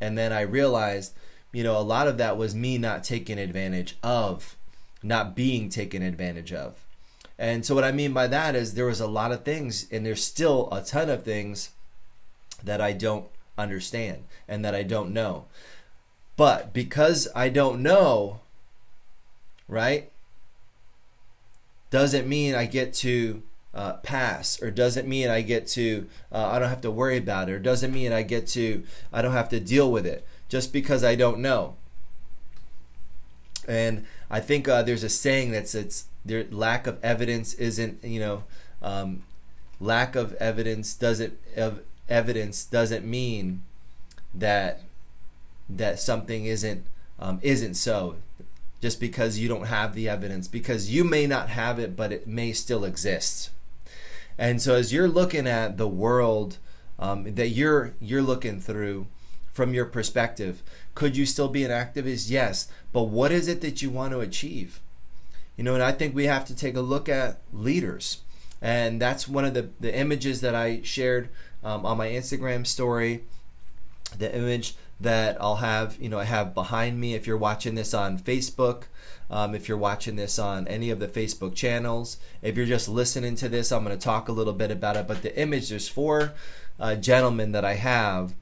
and 0.00 0.18
then 0.18 0.32
I 0.32 0.42
realized, 0.42 1.14
you 1.52 1.62
know, 1.62 1.76
a 1.76 1.80
lot 1.80 2.08
of 2.08 2.18
that 2.18 2.36
was 2.36 2.54
me 2.54 2.76
not 2.76 3.04
taking 3.04 3.38
advantage 3.38 3.96
of, 4.02 4.56
not 5.02 5.34
being 5.34 5.68
taken 5.68 6.02
advantage 6.02 6.52
of. 6.52 6.84
And 7.38 7.64
so 7.64 7.74
what 7.74 7.84
I 7.84 7.92
mean 7.92 8.12
by 8.12 8.26
that 8.26 8.54
is 8.54 8.74
there 8.74 8.84
was 8.84 9.00
a 9.00 9.06
lot 9.06 9.32
of 9.32 9.44
things 9.44 9.86
and 9.90 10.04
there's 10.04 10.22
still 10.22 10.68
a 10.70 10.82
ton 10.82 11.08
of 11.08 11.24
things 11.24 11.70
that 12.62 12.82
I 12.82 12.92
don't 12.92 13.26
understand 13.56 14.24
and 14.46 14.62
that 14.64 14.74
I 14.74 14.82
don't 14.82 15.12
know. 15.12 15.46
But 16.40 16.72
because 16.72 17.28
I 17.36 17.50
don't 17.50 17.82
know, 17.82 18.40
right? 19.68 20.10
Doesn't 21.90 22.26
mean 22.26 22.54
I 22.54 22.64
get 22.64 22.94
to 22.94 23.42
uh, 23.74 23.92
pass 23.98 24.62
or 24.62 24.70
doesn't 24.70 25.06
mean 25.06 25.28
I 25.28 25.42
get 25.42 25.66
to 25.76 26.08
uh, 26.32 26.46
I 26.46 26.58
don't 26.58 26.70
have 26.70 26.80
to 26.80 26.90
worry 26.90 27.18
about 27.18 27.50
it 27.50 27.52
or 27.52 27.58
doesn't 27.58 27.92
mean 27.92 28.10
I 28.10 28.22
get 28.22 28.46
to 28.56 28.84
I 29.12 29.20
don't 29.20 29.34
have 29.34 29.50
to 29.50 29.60
deal 29.60 29.92
with 29.92 30.06
it 30.06 30.26
just 30.48 30.72
because 30.72 31.04
I 31.04 31.14
don't 31.14 31.40
know. 31.40 31.76
And 33.68 34.06
I 34.30 34.40
think 34.40 34.66
uh, 34.66 34.82
there's 34.82 35.04
a 35.04 35.10
saying 35.10 35.50
that's 35.50 35.74
it's 35.74 36.06
lack 36.24 36.86
of 36.86 36.98
evidence 37.04 37.52
isn't 37.52 38.02
you 38.02 38.18
know 38.18 38.44
um, 38.80 39.24
lack 39.78 40.16
of 40.16 40.32
evidence 40.36 40.94
doesn't 40.94 41.36
of 41.54 41.80
evidence 42.08 42.64
doesn't 42.64 43.04
mean 43.04 43.60
that 44.32 44.80
that 45.76 46.00
something 46.00 46.44
isn't 46.46 46.84
um, 47.18 47.38
isn't 47.42 47.74
so. 47.74 48.16
Just 48.80 48.98
because 48.98 49.38
you 49.38 49.46
don't 49.46 49.66
have 49.66 49.94
the 49.94 50.08
evidence 50.08 50.48
because 50.48 50.90
you 50.90 51.04
may 51.04 51.26
not 51.26 51.50
have 51.50 51.78
it 51.78 51.96
but 51.96 52.12
it 52.12 52.26
may 52.26 52.52
still 52.52 52.84
exist. 52.84 53.50
And 54.38 54.62
so 54.62 54.74
as 54.74 54.92
you're 54.92 55.08
looking 55.08 55.46
at 55.46 55.76
the 55.76 55.88
world 55.88 56.56
um, 56.98 57.34
that 57.34 57.48
you're 57.48 57.92
you're 58.00 58.22
looking 58.22 58.58
through 58.58 59.06
from 59.52 59.74
your 59.74 59.84
perspective 59.84 60.62
could 60.94 61.16
you 61.16 61.26
still 61.26 61.48
be 61.48 61.64
an 61.64 61.70
activist? 61.70 62.30
Yes. 62.30 62.68
But 62.92 63.04
what 63.04 63.32
is 63.32 63.48
it 63.48 63.60
that 63.60 63.82
you 63.82 63.90
want 63.90 64.12
to 64.12 64.20
achieve? 64.20 64.80
You 65.56 65.64
know 65.64 65.74
and 65.74 65.82
i 65.82 65.92
think 65.92 66.14
we 66.14 66.24
have 66.24 66.46
to 66.46 66.56
take 66.56 66.76
a 66.76 66.80
look 66.80 67.08
at 67.08 67.40
leaders. 67.52 68.22
And 68.62 69.00
that's 69.00 69.28
one 69.28 69.44
of 69.44 69.54
the, 69.54 69.70
the 69.78 69.94
images 69.94 70.40
that 70.40 70.54
i 70.54 70.80
shared 70.82 71.28
um, 71.62 71.84
on 71.84 71.98
my 71.98 72.08
instagram 72.08 72.66
story. 72.66 73.24
The 74.16 74.34
image 74.34 74.74
that 75.00 75.40
I'll 75.40 75.56
have, 75.56 75.96
you 76.00 76.08
know, 76.08 76.18
I 76.18 76.24
have 76.24 76.54
behind 76.54 77.00
me 77.00 77.14
if 77.14 77.26
you're 77.26 77.36
watching 77.36 77.74
this 77.74 77.94
on 77.94 78.18
Facebook, 78.18 78.84
um, 79.30 79.54
if 79.54 79.68
you're 79.68 79.78
watching 79.78 80.16
this 80.16 80.38
on 80.38 80.68
any 80.68 80.90
of 80.90 81.00
the 81.00 81.08
Facebook 81.08 81.54
channels. 81.54 82.18
If 82.42 82.56
you're 82.56 82.66
just 82.66 82.88
listening 82.88 83.34
to 83.36 83.48
this, 83.48 83.72
I'm 83.72 83.84
going 83.84 83.96
to 83.96 84.02
talk 84.02 84.28
a 84.28 84.32
little 84.32 84.52
bit 84.52 84.70
about 84.70 84.96
it. 84.96 85.08
But 85.08 85.22
the 85.22 85.36
image, 85.38 85.70
there's 85.70 85.88
four 85.88 86.34
uh, 86.78 86.96
gentlemen 86.96 87.52
that 87.52 87.64
I 87.64 87.74
have. 87.74 88.34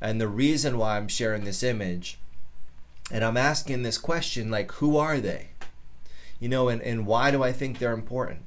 And 0.00 0.20
the 0.20 0.28
reason 0.28 0.78
why 0.78 0.96
I'm 0.96 1.08
sharing 1.08 1.44
this 1.44 1.62
image, 1.62 2.18
and 3.10 3.24
I'm 3.24 3.36
asking 3.36 3.82
this 3.82 3.98
question, 3.98 4.50
like, 4.50 4.72
who 4.72 4.96
are 4.96 5.20
they? 5.20 5.50
You 6.40 6.48
know, 6.48 6.68
and, 6.68 6.82
and 6.82 7.06
why 7.06 7.30
do 7.30 7.42
I 7.42 7.52
think 7.52 7.78
they're 7.78 7.92
important? 7.92 8.40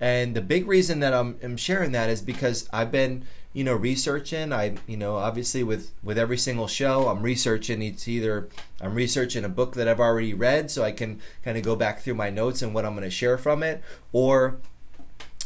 And 0.00 0.34
the 0.34 0.40
big 0.40 0.66
reason 0.66 0.98
that 0.98 1.14
I'm, 1.14 1.38
I'm 1.42 1.56
sharing 1.56 1.92
that 1.92 2.10
is 2.10 2.20
because 2.20 2.68
I've 2.72 2.90
been 2.90 3.24
you 3.52 3.64
know 3.64 3.74
researching. 3.74 4.52
I 4.52 4.76
you 4.86 4.96
know 4.96 5.16
obviously 5.16 5.62
with 5.62 5.92
with 6.02 6.18
every 6.18 6.38
single 6.38 6.66
show 6.68 7.08
i'm 7.08 7.22
researching. 7.22 7.82
It's 7.82 8.08
either 8.08 8.48
i'm 8.80 8.94
researching 8.94 9.44
a 9.44 9.48
book 9.48 9.74
that 9.74 9.88
i've 9.88 10.00
already 10.00 10.34
read 10.34 10.70
so 10.70 10.82
i 10.82 10.92
can 10.92 11.20
kind 11.44 11.56
of 11.56 11.62
go 11.62 11.76
back 11.76 12.00
through 12.00 12.14
my 12.14 12.30
notes 12.30 12.62
and 12.62 12.74
what 12.74 12.84
i'm 12.84 12.94
going 12.94 13.04
to 13.04 13.10
share 13.10 13.38
from 13.38 13.62
it 13.62 13.82
or 14.12 14.58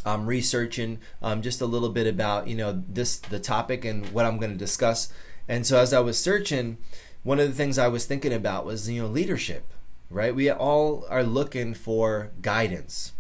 i'm 0.05 0.27
researching 0.27 0.99
um, 1.23 1.43
just 1.43 1.61
a 1.61 1.67
little 1.67 1.91
bit 1.91 2.07
about 2.07 2.49
you 2.49 2.57
know 2.57 2.83
this 2.89 3.19
the 3.19 3.41
topic 3.41 3.85
and 3.85 4.07
what 4.13 4.25
i'm 4.25 4.39
going 4.39 4.53
to 4.53 4.59
discuss. 4.59 5.13
And 5.49 5.67
so 5.67 5.79
as 5.79 5.93
i 5.93 6.01
was 6.01 6.19
searching 6.19 6.79
one 7.23 7.41
of 7.41 7.49
the 7.49 7.55
things 7.55 7.79
i 7.79 7.89
was 7.89 8.07
thinking 8.07 8.33
about 8.33 8.65
was 8.65 8.89
you 8.89 9.03
know 9.03 9.09
leadership 9.09 9.73
right? 10.11 10.35
We 10.35 10.51
all 10.51 11.05
are 11.09 11.23
looking 11.23 11.75
for 11.75 12.31
guidance 12.41 13.13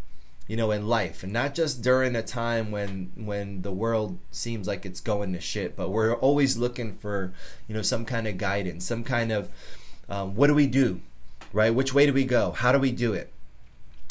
you 0.47 0.57
know 0.57 0.71
in 0.71 0.87
life 0.87 1.23
and 1.23 1.33
not 1.33 1.55
just 1.55 1.83
during 1.83 2.15
a 2.15 2.23
time 2.23 2.71
when 2.71 3.11
when 3.17 3.63
the 3.63 3.73
world 3.73 4.19
seems 4.31 4.67
like 4.69 4.87
it's 4.87 5.01
going 5.01 5.33
to 5.33 5.41
shit 5.41 5.75
but 5.75 5.91
we're 5.91 6.15
always 6.15 6.57
looking 6.57 6.95
for 6.95 7.33
you 7.67 7.75
know 7.75 7.83
some 7.83 8.05
kind 8.05 8.27
of 8.27 8.39
guidance 8.39 8.85
some 8.85 9.03
kind 9.03 9.33
of 9.33 9.49
um, 10.09 10.35
what 10.37 10.47
do 10.47 10.55
we 10.55 10.67
do 10.67 11.01
right? 11.57 11.75
Which 11.75 11.95
way 11.95 12.07
do 12.07 12.13
we 12.13 12.25
go? 12.25 12.53
How 12.53 12.71
do 12.71 12.79
we 12.79 12.93
do 12.93 13.15
it? 13.15 13.33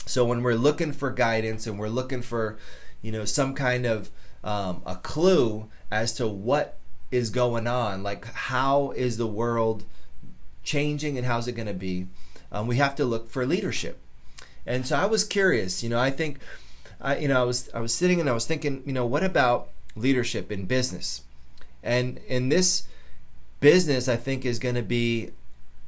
So 0.08 0.26
when 0.26 0.44
we're 0.44 0.56
looking 0.56 0.92
for 0.92 1.12
guidance 1.12 1.68
and 1.68 1.80
we're 1.80 1.90
looking 1.90 2.22
for 2.22 2.58
you 3.02 3.12
know 3.12 3.26
some 3.26 3.54
kind 3.54 3.86
of 3.86 4.10
um, 4.44 4.82
a 4.86 4.96
clue 4.96 5.70
as 5.92 6.14
to 6.14 6.28
what 6.28 6.78
is 7.12 7.30
going 7.30 7.68
on 7.68 8.02
like 8.02 8.26
how 8.26 8.92
is 8.92 9.18
the 9.18 9.28
world 9.28 9.84
changing 10.64 11.18
and 11.18 11.26
how's 11.28 11.48
it 11.48 11.52
going 11.52 11.68
to 11.68 11.74
be 11.74 12.08
um, 12.52 12.66
we 12.66 12.78
have 12.78 12.96
to 12.96 13.06
look 13.06 13.30
for 13.30 13.46
leadership 13.46 14.00
and 14.66 14.86
so 14.86 14.96
I 14.96 15.06
was 15.06 15.24
curious, 15.24 15.84
you 15.84 15.90
know, 15.90 16.00
I 16.00 16.12
think, 16.12 16.40
I, 17.00 17.18
you 17.18 17.28
know, 17.28 17.42
I 17.42 17.44
was 17.44 17.70
I 17.74 17.80
was 17.80 17.94
sitting 17.94 18.20
and 18.20 18.30
I 18.30 18.34
was 18.34 18.46
thinking, 18.46 18.84
you 18.86 18.94
know, 18.94 19.06
what 19.06 19.24
about 19.24 19.70
leadership 19.96 20.52
in 20.52 20.66
business? 20.66 21.22
And 21.84 22.20
in 22.28 22.50
this 22.50 22.88
business, 23.60 24.08
I 24.08 24.16
think 24.16 24.46
is 24.46 24.60
going 24.60 24.76
to 24.76 24.82
be 24.82 25.32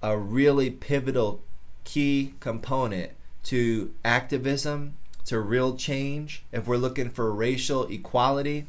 a 0.02 0.18
really 0.18 0.70
pivotal 0.70 1.42
key 1.84 2.34
component 2.40 3.12
to 3.44 3.94
activism, 4.06 4.96
to 5.26 5.40
real 5.40 5.76
change. 5.76 6.44
If 6.52 6.68
we're 6.68 6.78
looking 6.78 7.10
for 7.10 7.34
racial 7.34 7.86
equality, 7.88 8.68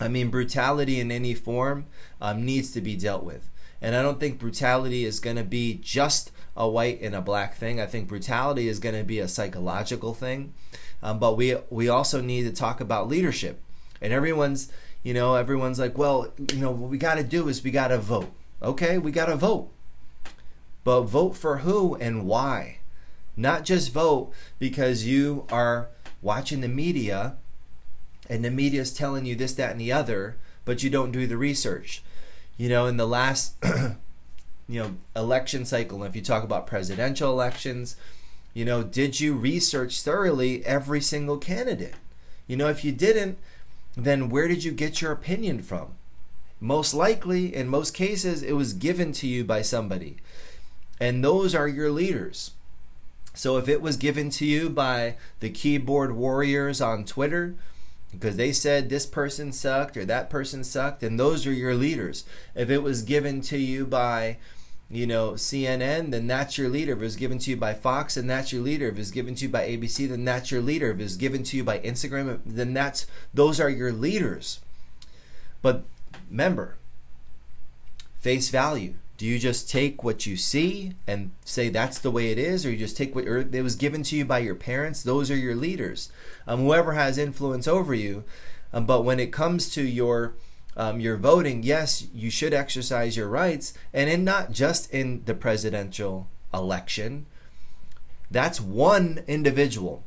I 0.00 0.08
mean, 0.08 0.30
brutality 0.30 1.00
in 1.00 1.10
any 1.10 1.34
form 1.34 1.86
um, 2.20 2.44
needs 2.44 2.72
to 2.72 2.80
be 2.80 2.96
dealt 2.96 3.24
with. 3.24 3.48
And 3.84 3.94
I 3.94 4.00
don't 4.00 4.18
think 4.18 4.38
brutality 4.38 5.04
is 5.04 5.20
going 5.20 5.36
to 5.36 5.44
be 5.44 5.74
just 5.74 6.32
a 6.56 6.66
white 6.66 7.02
and 7.02 7.14
a 7.14 7.20
black 7.20 7.54
thing. 7.54 7.82
I 7.82 7.84
think 7.84 8.08
brutality 8.08 8.66
is 8.66 8.78
going 8.78 8.94
to 8.94 9.04
be 9.04 9.18
a 9.18 9.28
psychological 9.28 10.14
thing. 10.14 10.54
Um, 11.02 11.18
but 11.18 11.36
we 11.36 11.56
we 11.68 11.90
also 11.90 12.22
need 12.22 12.44
to 12.44 12.50
talk 12.50 12.80
about 12.80 13.08
leadership. 13.08 13.60
And 14.00 14.10
everyone's 14.10 14.72
you 15.02 15.12
know 15.12 15.34
everyone's 15.34 15.78
like, 15.78 15.98
well, 15.98 16.32
you 16.50 16.60
know 16.60 16.70
what 16.70 16.88
we 16.88 16.96
got 16.96 17.16
to 17.16 17.22
do 17.22 17.46
is 17.46 17.62
we 17.62 17.70
got 17.70 17.88
to 17.88 17.98
vote. 17.98 18.32
Okay, 18.62 18.96
we 18.96 19.12
got 19.12 19.26
to 19.26 19.36
vote. 19.36 19.68
But 20.82 21.02
vote 21.02 21.36
for 21.36 21.58
who 21.58 21.94
and 21.96 22.24
why? 22.24 22.78
Not 23.36 23.66
just 23.66 23.92
vote 23.92 24.32
because 24.58 25.04
you 25.04 25.44
are 25.52 25.88
watching 26.22 26.62
the 26.62 26.68
media 26.68 27.36
and 28.30 28.42
the 28.42 28.50
media 28.50 28.80
is 28.80 28.94
telling 28.94 29.26
you 29.26 29.34
this, 29.34 29.52
that, 29.56 29.72
and 29.72 29.80
the 29.80 29.92
other, 29.92 30.38
but 30.64 30.82
you 30.82 30.88
don't 30.88 31.12
do 31.12 31.26
the 31.26 31.36
research. 31.36 32.02
You 32.56 32.68
know, 32.68 32.86
in 32.86 32.96
the 32.96 33.06
last 33.06 33.56
you 34.68 34.80
know 34.80 34.96
election 35.14 35.64
cycle 35.64 36.04
if 36.04 36.16
you 36.16 36.22
talk 36.22 36.42
about 36.42 36.66
presidential 36.66 37.30
elections 37.30 37.96
you 38.54 38.64
know 38.64 38.82
did 38.82 39.20
you 39.20 39.34
research 39.34 40.00
thoroughly 40.00 40.64
every 40.64 41.00
single 41.00 41.38
candidate? 41.38 41.94
You 42.46 42.56
know 42.56 42.68
if 42.68 42.84
you 42.84 42.92
didn't 42.92 43.38
then 43.96 44.28
where 44.28 44.48
did 44.48 44.64
you 44.64 44.72
get 44.72 45.00
your 45.00 45.12
opinion 45.12 45.62
from? 45.62 45.94
Most 46.60 46.94
likely 46.94 47.54
in 47.54 47.68
most 47.68 47.92
cases 47.92 48.42
it 48.42 48.52
was 48.52 48.72
given 48.72 49.12
to 49.12 49.26
you 49.26 49.44
by 49.44 49.62
somebody. 49.62 50.16
And 51.00 51.22
those 51.22 51.54
are 51.54 51.68
your 51.68 51.90
leaders. 51.90 52.52
So 53.34 53.58
if 53.58 53.68
it 53.68 53.82
was 53.82 53.96
given 53.96 54.30
to 54.30 54.46
you 54.46 54.70
by 54.70 55.16
the 55.40 55.50
keyboard 55.50 56.14
warriors 56.14 56.80
on 56.80 57.04
twitter 57.04 57.56
because 58.14 58.36
they 58.36 58.52
said 58.52 58.88
this 58.88 59.06
person 59.06 59.52
sucked 59.52 59.96
or 59.96 60.04
that 60.04 60.30
person 60.30 60.64
sucked 60.64 61.02
and 61.02 61.18
those 61.18 61.46
are 61.46 61.52
your 61.52 61.74
leaders 61.74 62.24
if 62.54 62.70
it 62.70 62.82
was 62.82 63.02
given 63.02 63.40
to 63.40 63.58
you 63.58 63.86
by 63.86 64.36
you 64.90 65.06
know, 65.06 65.32
CNN, 65.32 66.10
then 66.10 66.26
that's 66.26 66.58
your 66.58 66.68
leader. 66.68 66.92
If 66.92 66.98
it 66.98 67.04
was 67.04 67.16
given 67.16 67.38
to 67.38 67.50
you 67.50 67.56
by 67.56 67.74
Fox, 67.74 68.14
then 68.14 68.26
that's 68.26 68.52
your 68.52 68.62
leader. 68.62 68.88
If 68.88 68.94
it 68.94 68.98
was 68.98 69.10
given 69.10 69.34
to 69.36 69.44
you 69.44 69.48
by 69.48 69.68
ABC, 69.68 70.08
then 70.08 70.24
that's 70.24 70.50
your 70.50 70.60
leader. 70.60 70.90
If 70.90 71.00
it 71.00 71.02
was 71.02 71.16
given 71.16 71.42
to 71.44 71.56
you 71.56 71.64
by 71.64 71.78
Instagram, 71.80 72.40
then 72.44 72.74
that's 72.74 73.06
those 73.32 73.60
are 73.60 73.70
your 73.70 73.92
leaders. 73.92 74.60
But 75.62 75.84
remember, 76.30 76.76
face 78.20 78.50
value. 78.50 78.94
Do 79.16 79.26
you 79.26 79.38
just 79.38 79.70
take 79.70 80.02
what 80.02 80.26
you 80.26 80.36
see 80.36 80.94
and 81.06 81.30
say 81.44 81.68
that's 81.68 81.98
the 81.98 82.10
way 82.10 82.30
it 82.30 82.38
is, 82.38 82.66
or 82.66 82.70
you 82.70 82.76
just 82.76 82.96
take 82.96 83.14
what 83.14 83.26
it 83.26 83.62
was 83.62 83.76
given 83.76 84.02
to 84.04 84.16
you 84.16 84.24
by 84.24 84.40
your 84.40 84.56
parents? 84.56 85.02
Those 85.02 85.30
are 85.30 85.36
your 85.36 85.54
leaders. 85.54 86.10
Um, 86.46 86.60
whoever 86.60 86.94
has 86.94 87.16
influence 87.16 87.68
over 87.68 87.94
you. 87.94 88.24
Um, 88.72 88.86
but 88.86 89.04
when 89.04 89.20
it 89.20 89.32
comes 89.32 89.70
to 89.74 89.82
your 89.82 90.34
um, 90.76 90.98
you're 90.98 91.16
voting, 91.16 91.62
yes, 91.62 92.08
you 92.12 92.30
should 92.30 92.52
exercise 92.52 93.16
your 93.16 93.28
rights, 93.28 93.74
and 93.92 94.10
in 94.10 94.24
not 94.24 94.50
just 94.50 94.92
in 94.92 95.22
the 95.24 95.34
presidential 95.34 96.28
election. 96.52 97.26
That's 98.30 98.60
one 98.60 99.22
individual. 99.28 100.02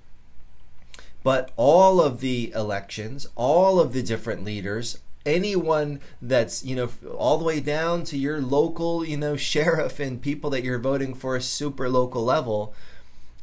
But 1.24 1.52
all 1.56 2.02
of 2.02 2.20
the 2.20 2.52
elections, 2.54 3.28
all 3.36 3.80
of 3.80 3.94
the 3.94 4.04
different 4.04 4.44
leaders, 4.44 5.00
anyone 5.28 6.00
that's, 6.22 6.64
you 6.64 6.76
know, 6.76 6.90
all 7.18 7.38
the 7.38 7.44
way 7.44 7.60
down 7.60 8.04
to 8.06 8.18
your 8.18 8.42
local, 8.42 9.06
you 9.06 9.18
know, 9.18 9.36
sheriff 9.52 10.00
and 10.00 10.22
people 10.22 10.50
that 10.52 10.64
you're 10.64 10.80
voting 10.80 11.14
for 11.14 11.36
a 11.36 11.42
super 11.42 11.90
local 11.90 12.24
level, 12.24 12.74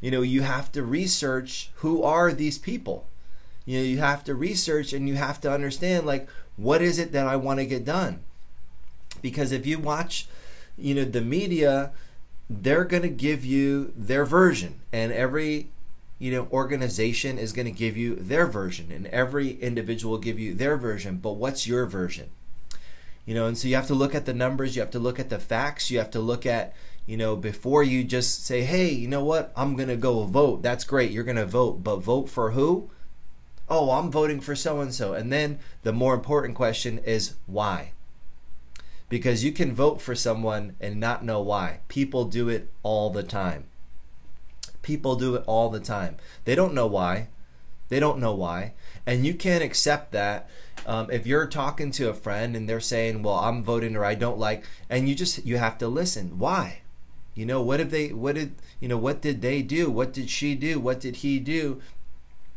you 0.01 0.11
know, 0.11 0.21
you 0.21 0.41
have 0.41 0.71
to 0.73 0.83
research 0.83 1.69
who 1.75 2.03
are 2.03 2.33
these 2.33 2.57
people. 2.57 3.07
You 3.65 3.79
know, 3.79 3.85
you 3.85 3.97
have 3.99 4.23
to 4.25 4.35
research 4.35 4.93
and 4.93 5.07
you 5.07 5.15
have 5.15 5.39
to 5.41 5.51
understand 5.51 6.05
like 6.05 6.27
what 6.57 6.81
is 6.81 6.99
it 6.99 7.11
that 7.11 7.27
I 7.27 7.35
want 7.35 7.59
to 7.59 7.65
get 7.65 7.85
done? 7.85 8.19
Because 9.21 9.51
if 9.51 9.65
you 9.65 9.79
watch, 9.79 10.27
you 10.77 10.93
know, 10.93 11.05
the 11.05 11.21
media, 11.21 11.91
they're 12.49 12.85
going 12.85 13.03
to 13.03 13.09
give 13.09 13.43
you 13.43 13.91
their 13.95 14.25
version, 14.25 14.79
and 14.93 15.11
every 15.11 15.69
you 16.19 16.31
know 16.31 16.47
organization 16.51 17.37
is 17.37 17.53
going 17.53 17.65
to 17.65 17.71
give 17.71 17.97
you 17.97 18.15
their 18.15 18.47
version, 18.47 18.91
and 18.91 19.07
every 19.07 19.51
individual 19.61 20.13
will 20.13 20.19
give 20.19 20.39
you 20.39 20.53
their 20.53 20.77
version. 20.77 21.17
But 21.17 21.33
what's 21.33 21.67
your 21.67 21.85
version? 21.85 22.29
You 23.25 23.33
know, 23.33 23.47
and 23.47 23.57
so 23.57 23.67
you 23.67 23.75
have 23.75 23.87
to 23.87 23.95
look 23.95 24.13
at 24.13 24.25
the 24.25 24.33
numbers, 24.33 24.75
you 24.75 24.81
have 24.81 24.91
to 24.91 24.99
look 24.99 25.19
at 25.19 25.29
the 25.29 25.39
facts, 25.39 25.89
you 25.89 25.97
have 25.97 26.11
to 26.11 26.19
look 26.19 26.45
at 26.45 26.73
you 27.07 27.17
know, 27.17 27.35
before 27.35 27.83
you 27.83 28.03
just 28.03 28.47
say, 28.47 28.63
hey, 28.63 28.89
you 28.89 29.07
know 29.07 29.23
what, 29.23 29.51
I'm 29.55 29.75
going 29.75 29.89
to 29.89 29.95
go 29.95 30.23
vote. 30.23 30.63
That's 30.63 30.83
great. 30.83 31.11
You're 31.11 31.23
going 31.23 31.35
to 31.35 31.45
vote. 31.45 31.83
But 31.83 31.97
vote 31.97 32.29
for 32.29 32.49
who? 32.49 32.89
oh, 33.69 33.91
I'm 33.91 34.11
voting 34.11 34.39
for 34.39 34.55
so 34.55 34.79
and 34.81 34.93
so. 34.93 35.13
And 35.13 35.31
then 35.31 35.59
the 35.83 35.93
more 35.93 36.13
important 36.13 36.55
question 36.55 36.99
is 36.99 37.35
why? 37.45 37.91
Because 39.09 39.43
you 39.43 39.51
can 39.51 39.73
vote 39.73 40.01
for 40.01 40.15
someone 40.15 40.75
and 40.79 40.99
not 40.99 41.23
know 41.23 41.41
why. 41.41 41.79
People 41.87 42.25
do 42.25 42.49
it 42.49 42.71
all 42.83 43.09
the 43.09 43.23
time. 43.23 43.65
People 44.85 45.15
do 45.15 45.33
it 45.33 45.43
all 45.47 45.71
the 45.71 45.79
time. 45.79 46.15
They 46.43 46.53
don't 46.53 46.75
know 46.75 46.85
why. 46.85 47.29
They 47.89 47.99
don't 47.99 48.19
know 48.19 48.35
why. 48.35 48.73
And 49.03 49.25
you 49.25 49.33
can't 49.33 49.63
accept 49.63 50.11
that 50.11 50.47
um, 50.85 51.09
if 51.09 51.25
you're 51.25 51.47
talking 51.47 51.89
to 51.93 52.07
a 52.07 52.13
friend 52.13 52.55
and 52.55 52.69
they're 52.69 52.79
saying, 52.79 53.23
"Well, 53.23 53.33
I'm 53.33 53.63
voting 53.63 53.95
or 53.95 54.05
I 54.05 54.13
don't 54.13 54.37
like," 54.37 54.63
and 54.87 55.09
you 55.09 55.15
just 55.15 55.43
you 55.43 55.57
have 55.57 55.79
to 55.79 55.87
listen. 55.87 56.37
Why? 56.37 56.81
You 57.33 57.47
know, 57.47 57.63
what 57.63 57.79
have 57.79 57.89
they? 57.89 58.13
What 58.13 58.35
did 58.35 58.53
you 58.79 58.87
know? 58.87 58.97
What 58.97 59.23
did 59.23 59.41
they 59.41 59.63
do? 59.63 59.89
What 59.89 60.13
did 60.13 60.29
she 60.29 60.53
do? 60.53 60.79
What 60.79 60.99
did 60.99 61.17
he 61.17 61.39
do? 61.39 61.81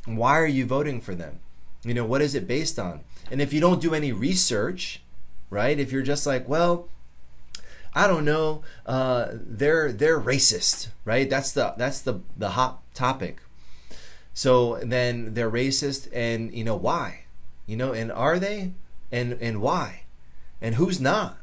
Why 0.05 0.39
are 0.39 0.47
you 0.47 0.67
voting 0.67 1.01
for 1.01 1.15
them? 1.15 1.41
You 1.83 1.95
know, 1.95 2.05
what 2.05 2.21
is 2.21 2.35
it 2.35 2.47
based 2.47 2.79
on? 2.79 3.05
And 3.31 3.41
if 3.41 3.55
you 3.55 3.61
don't 3.63 3.81
do 3.81 3.95
any 3.95 4.13
research, 4.13 5.01
right? 5.49 5.79
If 5.79 5.93
you're 5.93 6.03
just 6.03 6.27
like, 6.27 6.47
well, 6.47 6.91
I 7.95 8.07
don't 8.07 8.25
know, 8.25 8.63
uh, 8.87 9.29
they're 9.33 9.93
they're 9.93 10.21
racist, 10.21 10.89
right? 11.05 11.29
That's 11.29 11.53
the 11.53 11.75
that's 11.77 12.01
the 12.01 12.21
the 12.37 12.51
hot 12.51 12.83
topic. 12.95 13.41
So 14.35 14.77
then 14.77 15.35
they're 15.35 15.51
racist, 15.51 16.09
and 16.13 16.53
you 16.55 16.65
know 16.65 16.77
why? 16.77 17.25
You 17.67 17.77
know, 17.77 17.93
and 17.93 18.13
are 18.13 18.39
they? 18.39 18.73
And 19.11 19.33
and 19.41 19.61
why? 19.61 20.03
And 20.61 20.77
who's 20.77 21.01
not? 21.01 21.39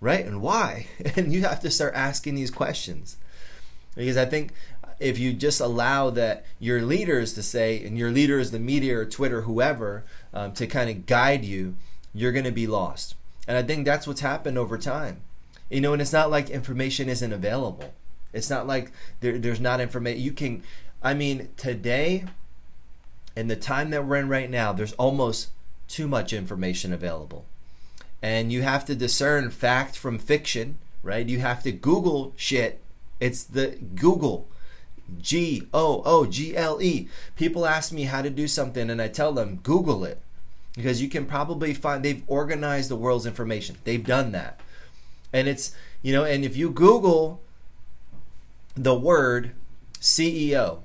Right? 0.00 0.24
And 0.24 0.40
why? 0.42 0.86
And 1.16 1.32
you 1.32 1.42
have 1.42 1.60
to 1.60 1.70
start 1.70 1.94
asking 1.94 2.34
these 2.34 2.50
questions. 2.50 3.16
Because 3.94 4.16
I 4.16 4.24
think 4.24 4.52
if 4.98 5.18
you 5.18 5.32
just 5.32 5.60
allow 5.60 6.10
that 6.10 6.44
your 6.58 6.82
leaders 6.82 7.32
to 7.34 7.42
say, 7.42 7.84
and 7.84 7.98
your 7.98 8.10
leaders, 8.10 8.50
the 8.50 8.58
media 8.58 8.98
or 8.98 9.04
Twitter, 9.06 9.42
whoever, 9.42 10.04
um, 10.32 10.52
to 10.52 10.66
kind 10.66 10.90
of 10.90 11.06
guide 11.06 11.44
you, 11.44 11.74
you're 12.12 12.32
going 12.32 12.44
to 12.44 12.52
be 12.52 12.66
lost. 12.66 13.14
And 13.48 13.56
I 13.56 13.62
think 13.62 13.84
that's 13.84 14.06
what's 14.06 14.20
happened 14.20 14.58
over 14.58 14.78
time. 14.78 15.22
You 15.70 15.80
know, 15.80 15.92
and 15.92 16.02
it's 16.02 16.12
not 16.12 16.30
like 16.30 16.50
information 16.50 17.08
isn't 17.08 17.32
available. 17.32 17.94
It's 18.32 18.50
not 18.50 18.66
like 18.66 18.92
there, 19.20 19.38
there's 19.38 19.60
not 19.60 19.80
information. 19.80 20.20
You 20.20 20.32
can, 20.32 20.62
I 21.02 21.14
mean, 21.14 21.48
today, 21.56 22.24
in 23.36 23.48
the 23.48 23.56
time 23.56 23.90
that 23.90 24.04
we're 24.04 24.16
in 24.16 24.28
right 24.28 24.50
now, 24.50 24.72
there's 24.72 24.92
almost 24.94 25.50
too 25.88 26.06
much 26.08 26.32
information 26.32 26.92
available. 26.92 27.44
And 28.22 28.52
you 28.52 28.62
have 28.62 28.84
to 28.86 28.94
discern 28.94 29.50
fact 29.50 29.96
from 29.96 30.18
fiction, 30.18 30.78
right? 31.02 31.26
You 31.26 31.38
have 31.38 31.62
to 31.62 31.72
Google 31.72 32.32
shit. 32.36 32.80
It's 33.18 33.44
the 33.44 33.78
Google. 33.94 34.48
G 35.20 35.66
O 35.74 36.02
O 36.04 36.26
G 36.26 36.56
L 36.56 36.80
E. 36.80 37.08
People 37.34 37.66
ask 37.66 37.92
me 37.92 38.04
how 38.04 38.22
to 38.22 38.30
do 38.30 38.46
something, 38.46 38.90
and 38.90 39.02
I 39.02 39.08
tell 39.08 39.32
them, 39.32 39.60
Google 39.62 40.04
it. 40.04 40.18
Because 40.76 41.02
you 41.02 41.08
can 41.08 41.26
probably 41.26 41.74
find, 41.74 42.04
they've 42.04 42.22
organized 42.28 42.90
the 42.90 42.96
world's 42.96 43.26
information. 43.26 43.76
They've 43.84 44.04
done 44.04 44.30
that. 44.32 44.60
And 45.32 45.48
it's, 45.48 45.74
you 46.02 46.12
know, 46.12 46.24
and 46.24 46.44
if 46.44 46.56
you 46.56 46.70
Google 46.70 47.40
the 48.74 48.94
word 48.94 49.52
CEO, 50.00 50.80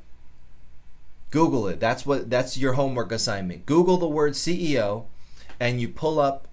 Google 1.31 1.67
it. 1.67 1.79
That's 1.79 2.05
what 2.05 2.29
that's 2.29 2.57
your 2.57 2.73
homework 2.73 3.11
assignment. 3.11 3.65
Google 3.65 3.97
the 3.97 4.07
word 4.07 4.33
CEO 4.33 5.05
and 5.59 5.81
you 5.81 5.89
pull 5.89 6.19
up 6.19 6.47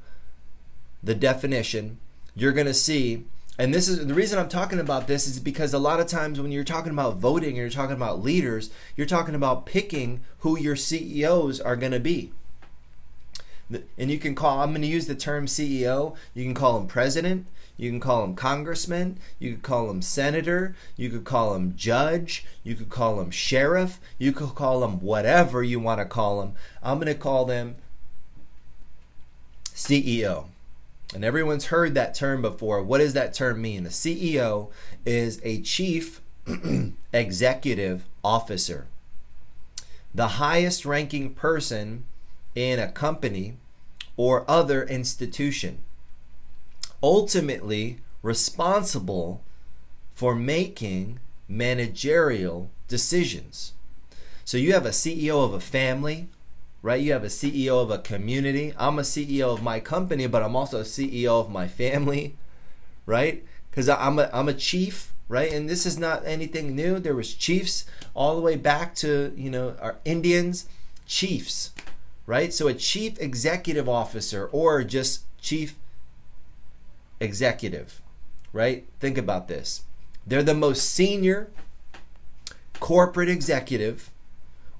the 1.02 1.14
definition, 1.14 1.98
you're 2.34 2.52
going 2.52 2.66
to 2.66 2.74
see 2.74 3.24
and 3.58 3.74
this 3.74 3.86
is 3.86 4.06
the 4.06 4.14
reason 4.14 4.38
I'm 4.38 4.48
talking 4.48 4.80
about 4.80 5.06
this 5.06 5.26
is 5.26 5.38
because 5.38 5.74
a 5.74 5.78
lot 5.78 6.00
of 6.00 6.06
times 6.06 6.40
when 6.40 6.50
you're 6.50 6.64
talking 6.64 6.92
about 6.92 7.16
voting 7.16 7.50
and 7.50 7.58
you're 7.58 7.68
talking 7.68 7.96
about 7.96 8.22
leaders, 8.22 8.70
you're 8.96 9.06
talking 9.06 9.34
about 9.34 9.66
picking 9.66 10.22
who 10.38 10.58
your 10.58 10.74
CEOs 10.74 11.60
are 11.60 11.76
going 11.76 11.92
to 11.92 12.00
be. 12.00 12.32
And 13.98 14.10
you 14.10 14.18
can 14.18 14.34
call, 14.34 14.60
I'm 14.60 14.70
going 14.70 14.82
to 14.82 14.88
use 14.88 15.06
the 15.06 15.14
term 15.14 15.46
CEO, 15.46 16.16
you 16.34 16.44
can 16.44 16.54
call 16.54 16.78
him 16.78 16.86
president, 16.86 17.46
you 17.82 17.90
can 17.90 17.98
call 17.98 18.22
him 18.22 18.36
congressman, 18.36 19.18
you 19.40 19.54
could 19.54 19.64
call 19.64 19.90
him 19.90 20.02
senator, 20.02 20.76
you 20.96 21.10
could 21.10 21.24
call 21.24 21.56
him 21.56 21.74
judge, 21.74 22.44
you 22.62 22.76
could 22.76 22.88
call 22.88 23.20
him 23.20 23.32
sheriff, 23.32 23.98
you 24.18 24.30
could 24.30 24.54
call 24.54 24.84
him 24.84 25.00
whatever 25.00 25.64
you 25.64 25.80
want 25.80 25.98
to 25.98 26.04
call 26.04 26.40
him. 26.42 26.52
I'm 26.80 26.98
going 26.98 27.08
to 27.08 27.14
call 27.14 27.44
them 27.44 27.74
CEO. 29.74 30.44
And 31.12 31.24
everyone's 31.24 31.66
heard 31.66 31.94
that 31.94 32.14
term 32.14 32.40
before. 32.40 32.80
What 32.80 32.98
does 32.98 33.14
that 33.14 33.34
term 33.34 33.60
mean? 33.60 33.82
The 33.82 33.90
CEO 33.90 34.70
is 35.04 35.40
a 35.42 35.60
chief 35.60 36.20
executive 37.12 38.04
officer, 38.22 38.86
the 40.14 40.28
highest 40.28 40.86
ranking 40.86 41.34
person 41.34 42.04
in 42.54 42.78
a 42.78 42.92
company 42.92 43.56
or 44.16 44.48
other 44.48 44.84
institution, 44.84 45.78
ultimately 47.02 47.98
responsible 48.22 49.42
for 50.14 50.34
making 50.34 51.18
managerial 51.48 52.70
decisions. 52.88 53.72
So 54.44 54.56
you 54.56 54.72
have 54.72 54.86
a 54.86 54.90
CEO 54.90 55.44
of 55.44 55.54
a 55.54 55.60
family 55.60 56.28
right? 56.82 57.00
You 57.00 57.12
have 57.12 57.24
a 57.24 57.28
CEO 57.28 57.80
of 57.80 57.90
a 57.90 57.98
community. 57.98 58.74
I'm 58.76 58.98
a 58.98 59.02
CEO 59.02 59.54
of 59.54 59.62
my 59.62 59.80
company, 59.80 60.26
but 60.26 60.42
I'm 60.42 60.56
also 60.56 60.80
a 60.80 60.84
CEO 60.84 61.40
of 61.40 61.48
my 61.50 61.68
family, 61.68 62.36
right? 63.06 63.44
Because 63.70 63.88
I'm 63.88 64.18
a, 64.18 64.28
I'm 64.32 64.48
a 64.48 64.54
chief, 64.54 65.12
right? 65.28 65.52
And 65.52 65.70
this 65.70 65.86
is 65.86 65.96
not 65.96 66.26
anything 66.26 66.74
new. 66.74 66.98
There 66.98 67.14
was 67.14 67.32
chiefs 67.32 67.86
all 68.14 68.34
the 68.34 68.42
way 68.42 68.56
back 68.56 68.96
to, 68.96 69.32
you 69.36 69.48
know, 69.48 69.76
our 69.80 69.96
Indians, 70.04 70.68
chiefs, 71.06 71.70
right? 72.26 72.52
So 72.52 72.66
a 72.66 72.74
chief 72.74 73.18
executive 73.20 73.88
officer 73.88 74.46
or 74.46 74.82
just 74.82 75.24
chief 75.40 75.76
executive, 77.22 78.02
right? 78.52 78.84
Think 79.00 79.16
about 79.16 79.48
this. 79.48 79.84
They're 80.26 80.42
the 80.42 80.54
most 80.54 80.90
senior 80.90 81.50
corporate 82.80 83.28
executive 83.28 84.10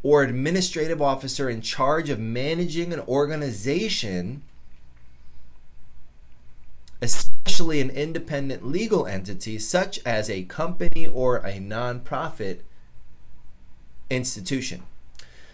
or 0.02 0.22
administrative 0.22 1.00
officer 1.00 1.48
in 1.48 1.60
charge 1.60 2.10
of 2.10 2.18
managing 2.18 2.92
an 2.92 3.00
organization, 3.00 4.42
especially 7.00 7.80
an 7.80 7.90
independent 7.90 8.66
legal 8.66 9.06
entity 9.06 9.58
such 9.58 10.00
as 10.04 10.28
a 10.28 10.42
company 10.44 11.06
or 11.06 11.36
a 11.36 11.54
nonprofit 11.54 12.60
institution. 14.10 14.82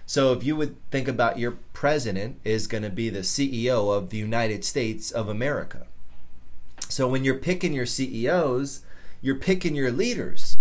So 0.07 0.33
if 0.33 0.43
you 0.43 0.57
would 0.57 0.77
think 0.91 1.07
about 1.07 1.39
your 1.39 1.59
president 1.75 2.41
is 2.43 2.67
going 2.67 2.83
to 2.83 2.91
be 2.91 3.11
the 3.11 3.21
CEO 3.21 3.95
of 3.95 4.09
the 4.09 4.17
United 4.17 4.65
States 4.65 5.11
of 5.11 5.29
America. 5.29 5.87
So 6.89 7.07
when 7.07 7.25
you're 7.25 7.35
picking 7.35 7.73
your 7.73 7.87
CEOs, 7.87 8.83
you're 9.21 9.35
picking 9.35 9.75
your 9.75 9.93
leaders. 9.93 10.57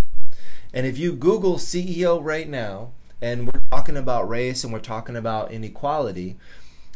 And 0.74 0.86
if 0.86 0.98
you 0.98 1.14
Google 1.14 1.56
CEO 1.56 2.24
right 2.24 2.48
now, 2.48 2.92
and 3.22 3.48
we're 3.48 3.62
talking 3.72 3.98
about 3.98 4.30
race 4.30 4.64
and 4.64 4.72
we're 4.72 4.80
talking 4.80 5.16
about 5.16 5.52
inequality, 5.52 6.38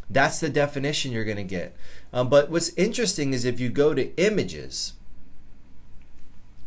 that's 0.09 0.39
the 0.39 0.49
definition 0.49 1.11
you're 1.11 1.25
going 1.25 1.37
to 1.37 1.43
get. 1.43 1.75
Um, 2.13 2.29
but 2.29 2.49
what's 2.49 2.73
interesting 2.73 3.33
is 3.33 3.45
if 3.45 3.59
you 3.59 3.69
go 3.69 3.93
to 3.93 4.15
images, 4.17 4.93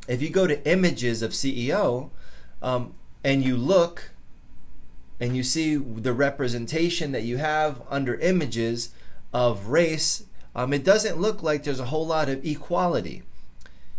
if 0.08 0.22
you 0.22 0.30
go 0.30 0.46
to 0.46 0.66
images 0.68 1.22
of 1.22 1.32
CEO 1.32 2.10
um, 2.62 2.94
and 3.22 3.44
you 3.44 3.56
look 3.56 4.10
and 5.20 5.36
you 5.36 5.42
see 5.42 5.76
the 5.76 6.12
representation 6.12 7.12
that 7.12 7.22
you 7.22 7.36
have 7.36 7.82
under 7.88 8.16
images 8.16 8.90
of 9.32 9.66
race, 9.66 10.24
um, 10.54 10.72
it 10.72 10.84
doesn't 10.84 11.20
look 11.20 11.42
like 11.42 11.64
there's 11.64 11.80
a 11.80 11.86
whole 11.86 12.06
lot 12.06 12.28
of 12.28 12.44
equality. 12.44 13.22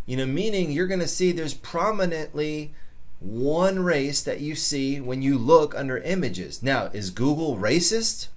You 0.06 0.18
know, 0.18 0.26
meaning 0.26 0.72
you're 0.72 0.88
going 0.88 1.00
to 1.00 1.08
see 1.08 1.32
there's 1.32 1.54
prominently 1.54 2.74
one 3.20 3.80
race 3.80 4.22
that 4.22 4.40
you 4.40 4.56
see 4.56 5.00
when 5.00 5.22
you 5.22 5.38
look 5.38 5.76
under 5.76 5.98
images. 5.98 6.62
Now, 6.62 6.86
is 6.94 7.10
Google 7.10 7.58
racist? 7.58 8.28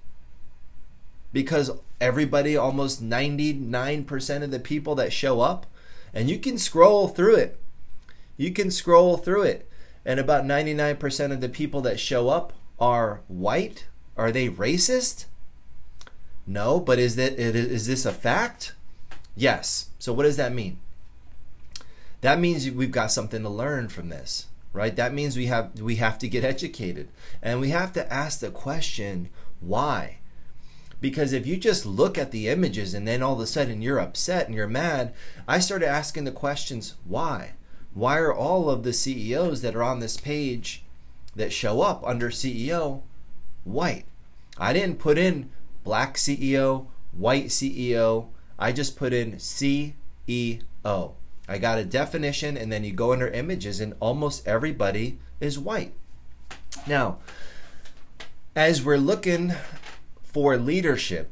Because 1.33 1.70
everybody, 2.00 2.57
almost 2.57 3.02
99% 3.02 4.42
of 4.42 4.50
the 4.50 4.59
people 4.59 4.94
that 4.94 5.12
show 5.12 5.40
up, 5.40 5.66
and 6.14 6.31
you 6.31 6.38
can 6.38 6.59
scroll 6.59 7.09
through 7.09 7.37
it. 7.37 7.61
You 8.37 8.52
can 8.52 8.70
scroll 8.70 9.16
through 9.16 9.42
it, 9.42 9.68
and 10.04 10.18
about 10.18 10.44
99% 10.44 11.33
of 11.33 11.40
the 11.40 11.48
people 11.48 11.83
that 11.83 12.00
show 12.00 12.28
up 12.28 12.52
are 12.78 13.20
white. 13.28 13.87
Are 14.16 14.33
they 14.33 14.48
racist? 14.48 15.26
No, 16.48 16.80
but 16.80 16.98
is 16.98 17.14
that 17.16 17.38
is 17.38 17.87
this 17.87 18.06
a 18.06 18.12
fact? 18.12 18.74
Yes. 19.37 19.90
So 19.98 20.12
what 20.12 20.22
does 20.24 20.38
that 20.38 20.52
mean? 20.52 20.78
That 22.22 22.40
means 22.40 22.68
we've 22.70 22.90
got 22.90 23.12
something 23.12 23.42
to 23.42 23.48
learn 23.48 23.88
from 23.88 24.08
this 24.08 24.48
right 24.72 24.96
that 24.96 25.14
means 25.14 25.37
we 25.37 25.46
have 25.46 25.80
we 25.80 25.96
have 25.96 26.18
to 26.18 26.28
get 26.28 26.44
educated 26.44 27.08
and 27.42 27.61
we 27.61 27.70
have 27.70 27.92
to 27.92 28.12
ask 28.12 28.40
the 28.40 28.50
question 28.50 29.28
why 29.61 30.18
because 31.00 31.32
if 31.32 31.46
you 31.46 31.56
just 31.56 31.87
look 31.87 32.18
at 32.18 32.32
the 32.32 32.48
images 32.48 32.92
and 32.92 33.06
then 33.06 33.22
all 33.22 33.34
of 33.34 33.40
a 33.40 33.46
sudden 33.46 33.80
you're 33.80 33.98
upset 33.98 34.46
and 34.46 34.54
you're 34.54 34.66
mad 34.68 35.12
i 35.46 35.58
started 35.58 35.88
asking 35.88 36.24
the 36.24 36.30
questions 36.30 36.94
why 37.06 37.52
why 37.94 38.18
are 38.18 38.34
all 38.34 38.68
of 38.68 38.82
the 38.82 38.92
ceos 38.92 39.62
that 39.62 39.74
are 39.74 39.82
on 39.82 40.00
this 40.00 40.16
page 40.16 40.84
that 41.34 41.52
show 41.52 41.80
up 41.80 42.06
under 42.06 42.28
ceo 42.28 43.02
white 43.64 44.04
i 44.58 44.72
didn't 44.72 44.98
put 44.98 45.16
in 45.16 45.50
black 45.88 46.16
ceo 46.16 46.87
white 47.12 47.46
ceo 47.46 48.29
i 48.59 48.70
just 48.70 48.94
put 48.94 49.14
in 49.14 49.37
ceo 49.37 50.62
I 51.51 51.57
got 51.57 51.79
a 51.79 51.85
definition, 51.85 52.59
and 52.59 52.70
then 52.70 52.85
you 52.85 52.92
go 52.92 53.14
under 53.14 53.29
images, 53.29 53.81
and 53.81 53.94
almost 54.01 54.46
everybody 54.46 55.18
is 55.40 55.59
white. 55.59 55.94
Now, 56.87 57.18
as 58.55 58.85
we're 58.85 58.98
looking 58.98 59.55
for 60.22 60.59
leadership, 60.59 61.31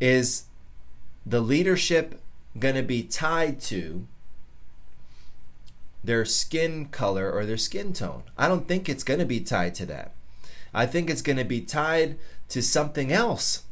is 0.00 0.44
the 1.24 1.40
leadership 1.40 2.20
going 2.58 2.74
to 2.74 2.82
be 2.82 3.02
tied 3.02 3.58
to 3.62 4.06
their 6.04 6.26
skin 6.26 6.88
color 6.90 7.32
or 7.32 7.46
their 7.46 7.56
skin 7.56 7.94
tone? 7.94 8.24
I 8.36 8.48
don't 8.48 8.68
think 8.68 8.86
it's 8.86 9.02
going 9.02 9.20
to 9.20 9.26
be 9.26 9.40
tied 9.40 9.74
to 9.76 9.86
that. 9.86 10.12
I 10.74 10.84
think 10.84 11.08
it's 11.08 11.22
going 11.22 11.38
to 11.38 11.44
be 11.44 11.62
tied 11.62 12.18
to 12.48 12.62
something 12.62 13.12
else. 13.12 13.64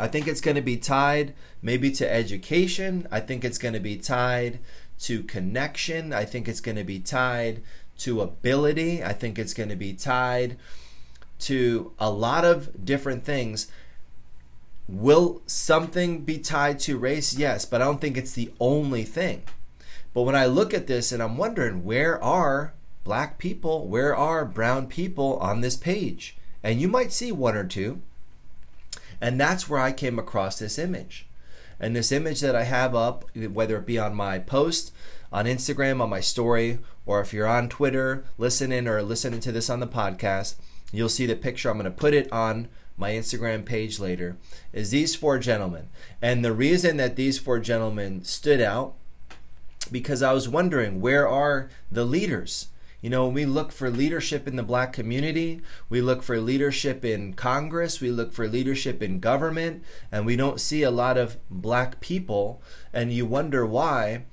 I 0.00 0.08
think 0.08 0.26
it's 0.26 0.40
going 0.40 0.56
to 0.56 0.62
be 0.62 0.76
tied 0.76 1.34
maybe 1.60 1.90
to 1.92 2.12
education. 2.12 3.06
I 3.10 3.20
think 3.20 3.44
it's 3.44 3.58
going 3.58 3.74
to 3.74 3.80
be 3.80 3.96
tied 3.96 4.58
to 5.00 5.22
connection. 5.22 6.12
I 6.12 6.24
think 6.24 6.48
it's 6.48 6.60
going 6.60 6.76
to 6.76 6.84
be 6.84 6.98
tied 6.98 7.62
to 7.98 8.20
ability. 8.20 9.02
I 9.04 9.12
think 9.12 9.38
it's 9.38 9.54
going 9.54 9.68
to 9.68 9.76
be 9.76 9.92
tied 9.92 10.56
to 11.40 11.92
a 11.98 12.10
lot 12.10 12.44
of 12.44 12.84
different 12.84 13.24
things. 13.24 13.70
Will 14.88 15.42
something 15.46 16.20
be 16.20 16.38
tied 16.38 16.80
to 16.80 16.98
race? 16.98 17.34
Yes, 17.34 17.64
but 17.64 17.80
I 17.80 17.84
don't 17.84 18.00
think 18.00 18.16
it's 18.16 18.32
the 18.32 18.50
only 18.58 19.04
thing. 19.04 19.42
But 20.14 20.22
when 20.22 20.36
I 20.36 20.46
look 20.46 20.74
at 20.74 20.86
this 20.86 21.12
and 21.12 21.22
I'm 21.22 21.36
wondering, 21.36 21.84
where 21.84 22.22
are 22.22 22.74
black 23.04 23.38
people? 23.38 23.86
Where 23.86 24.14
are 24.14 24.44
brown 24.44 24.86
people 24.86 25.38
on 25.38 25.60
this 25.60 25.76
page? 25.76 26.36
And 26.62 26.80
you 26.80 26.88
might 26.88 27.12
see 27.12 27.32
one 27.32 27.56
or 27.56 27.64
two. 27.64 28.00
And 29.20 29.40
that's 29.40 29.68
where 29.68 29.80
I 29.80 29.92
came 29.92 30.18
across 30.18 30.58
this 30.58 30.78
image. 30.78 31.26
And 31.78 31.96
this 31.96 32.12
image 32.12 32.40
that 32.40 32.54
I 32.54 32.64
have 32.64 32.94
up, 32.94 33.24
whether 33.34 33.76
it 33.76 33.86
be 33.86 33.98
on 33.98 34.14
my 34.14 34.38
post, 34.38 34.92
on 35.32 35.46
Instagram, 35.46 36.00
on 36.00 36.10
my 36.10 36.20
story, 36.20 36.78
or 37.06 37.20
if 37.20 37.32
you're 37.32 37.46
on 37.46 37.68
Twitter 37.68 38.24
listening 38.38 38.86
or 38.86 39.02
listening 39.02 39.40
to 39.40 39.52
this 39.52 39.70
on 39.70 39.80
the 39.80 39.86
podcast, 39.86 40.56
you'll 40.92 41.08
see 41.08 41.26
the 41.26 41.34
picture. 41.34 41.70
I'm 41.70 41.78
going 41.78 41.84
to 41.84 41.90
put 41.90 42.14
it 42.14 42.30
on 42.32 42.68
my 42.96 43.12
Instagram 43.12 43.64
page 43.64 43.98
later. 43.98 44.36
Is 44.72 44.90
these 44.90 45.16
four 45.16 45.38
gentlemen. 45.38 45.88
And 46.20 46.44
the 46.44 46.52
reason 46.52 46.98
that 46.98 47.16
these 47.16 47.38
four 47.38 47.58
gentlemen 47.58 48.24
stood 48.24 48.60
out 48.60 48.94
because 49.90 50.22
I 50.22 50.32
was 50.32 50.48
wondering 50.48 51.00
where 51.00 51.28
are 51.28 51.70
the 51.90 52.04
leaders? 52.04 52.68
You 53.02 53.10
know, 53.10 53.26
we 53.26 53.44
look 53.44 53.72
for 53.72 53.90
leadership 53.90 54.46
in 54.46 54.54
the 54.54 54.62
black 54.62 54.92
community, 54.92 55.60
we 55.88 56.00
look 56.00 56.22
for 56.22 56.40
leadership 56.40 57.04
in 57.04 57.34
Congress, 57.34 58.00
we 58.00 58.12
look 58.12 58.32
for 58.32 58.46
leadership 58.46 59.02
in 59.02 59.18
government, 59.18 59.82
and 60.12 60.24
we 60.24 60.36
don't 60.36 60.60
see 60.60 60.84
a 60.84 60.90
lot 60.90 61.18
of 61.18 61.36
black 61.50 62.00
people. 62.00 62.62
And 62.92 63.12
you 63.12 63.26
wonder 63.26 63.66
why 63.66 64.26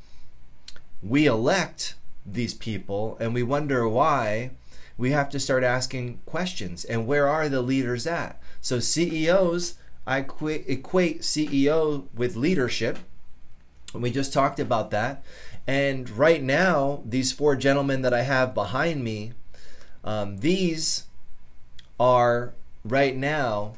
we 1.01 1.25
elect 1.25 1.95
these 2.23 2.53
people, 2.53 3.17
and 3.19 3.33
we 3.33 3.41
wonder 3.41 3.89
why 3.89 4.51
we 4.99 5.11
have 5.11 5.31
to 5.31 5.39
start 5.39 5.63
asking 5.63 6.19
questions. 6.27 6.85
And 6.85 7.07
where 7.07 7.27
are 7.27 7.49
the 7.49 7.63
leaders 7.63 8.05
at? 8.05 8.39
So, 8.61 8.79
CEOs, 8.79 9.75
I 10.05 10.19
equate 10.19 11.21
CEO 11.21 12.05
with 12.13 12.35
leadership. 12.35 12.99
We 13.95 14.11
just 14.11 14.31
talked 14.31 14.59
about 14.59 14.91
that. 14.91 15.23
And 15.69 16.09
right 16.09 16.41
now, 16.41 17.03
these 17.05 17.31
four 17.31 17.55
gentlemen 17.55 18.01
that 18.01 18.11
I 18.11 18.23
have 18.23 18.55
behind 18.55 19.03
me, 19.03 19.33
um, 20.03 20.37
these 20.37 21.03
are 21.99 22.55
right 22.83 23.15
now 23.15 23.75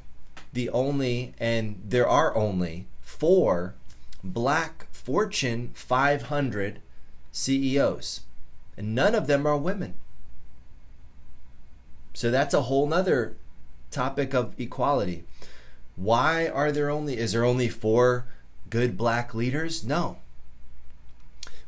the 0.53 0.69
only, 0.69 1.33
and 1.37 1.81
there 1.83 2.07
are 2.07 2.33
only 2.33 2.87
four 3.01 3.75
black 4.23 4.87
Fortune 4.93 5.71
500 5.73 6.79
CEOs. 7.33 8.21
And 8.77 8.95
none 8.95 9.13
of 9.13 9.27
them 9.27 9.45
are 9.45 9.57
women. 9.57 9.95
So 12.13 12.31
that's 12.31 12.53
a 12.53 12.61
whole 12.61 12.87
nother 12.87 13.35
topic 13.89 14.33
of 14.33 14.57
equality. 14.57 15.25
Why 15.97 16.47
are 16.47 16.71
there 16.71 16.89
only, 16.89 17.17
is 17.17 17.33
there 17.33 17.43
only 17.43 17.67
four 17.67 18.27
good 18.69 18.95
black 18.95 19.35
leaders? 19.35 19.83
No. 19.83 20.19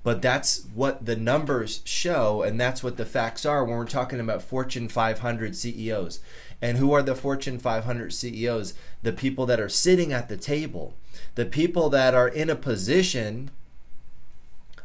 But 0.03 0.21
that's 0.21 0.65
what 0.73 1.05
the 1.05 1.15
numbers 1.15 1.81
show, 1.85 2.43
and 2.43 2.59
that's 2.59 2.83
what 2.83 2.97
the 2.97 3.05
facts 3.05 3.45
are 3.45 3.63
when 3.63 3.77
we're 3.77 3.85
talking 3.85 4.19
about 4.19 4.41
Fortune 4.41 4.89
500 4.89 5.55
CEOs. 5.55 6.19
And 6.61 6.77
who 6.77 6.91
are 6.91 7.01
the 7.01 7.15
Fortune 7.15 7.57
500 7.57 8.13
CEOs? 8.13 8.73
The 9.01 9.13
people 9.13 9.45
that 9.45 9.61
are 9.61 9.69
sitting 9.69 10.11
at 10.11 10.27
the 10.27 10.37
table, 10.37 10.93
the 11.35 11.45
people 11.45 11.89
that 11.89 12.13
are 12.13 12.27
in 12.27 12.49
a 12.49 12.55
position 12.55 13.51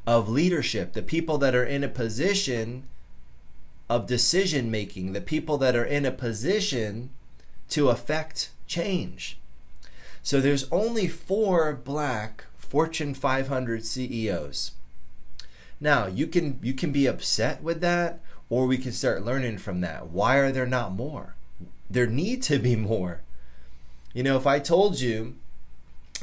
of 0.06 0.28
leadership, 0.28 0.92
the 0.92 1.02
people 1.02 1.36
that 1.38 1.54
are 1.54 1.64
in 1.64 1.82
a 1.82 1.88
position 1.88 2.84
of 3.90 4.06
decision 4.06 4.70
making, 4.70 5.12
the 5.12 5.20
people 5.20 5.58
that 5.58 5.74
are 5.74 5.84
in 5.84 6.06
a 6.06 6.10
position 6.10 7.10
to 7.68 7.88
affect 7.88 8.50
change. 8.66 9.38
So 10.22 10.40
there's 10.40 10.70
only 10.70 11.08
four 11.08 11.74
black 11.74 12.44
Fortune 12.56 13.14
500 13.14 13.84
CEOs. 13.84 14.72
Now, 15.80 16.06
you 16.06 16.26
can 16.26 16.58
you 16.62 16.74
can 16.74 16.92
be 16.92 17.06
upset 17.06 17.62
with 17.62 17.80
that 17.80 18.20
or 18.50 18.66
we 18.66 18.78
can 18.78 18.92
start 18.92 19.24
learning 19.24 19.58
from 19.58 19.80
that. 19.82 20.08
Why 20.08 20.36
are 20.36 20.52
there 20.52 20.66
not 20.66 20.92
more? 20.92 21.34
There 21.90 22.06
need 22.06 22.42
to 22.44 22.58
be 22.58 22.76
more. 22.76 23.22
You 24.14 24.22
know, 24.22 24.36
if 24.36 24.46
I 24.46 24.58
told 24.58 25.00
you 25.00 25.36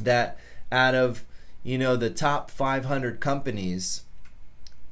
that 0.01 0.37
out 0.71 0.95
of, 0.95 1.23
you 1.63 1.77
know, 1.77 1.95
the 1.95 2.09
top 2.09 2.49
500 2.51 3.19
companies, 3.19 4.03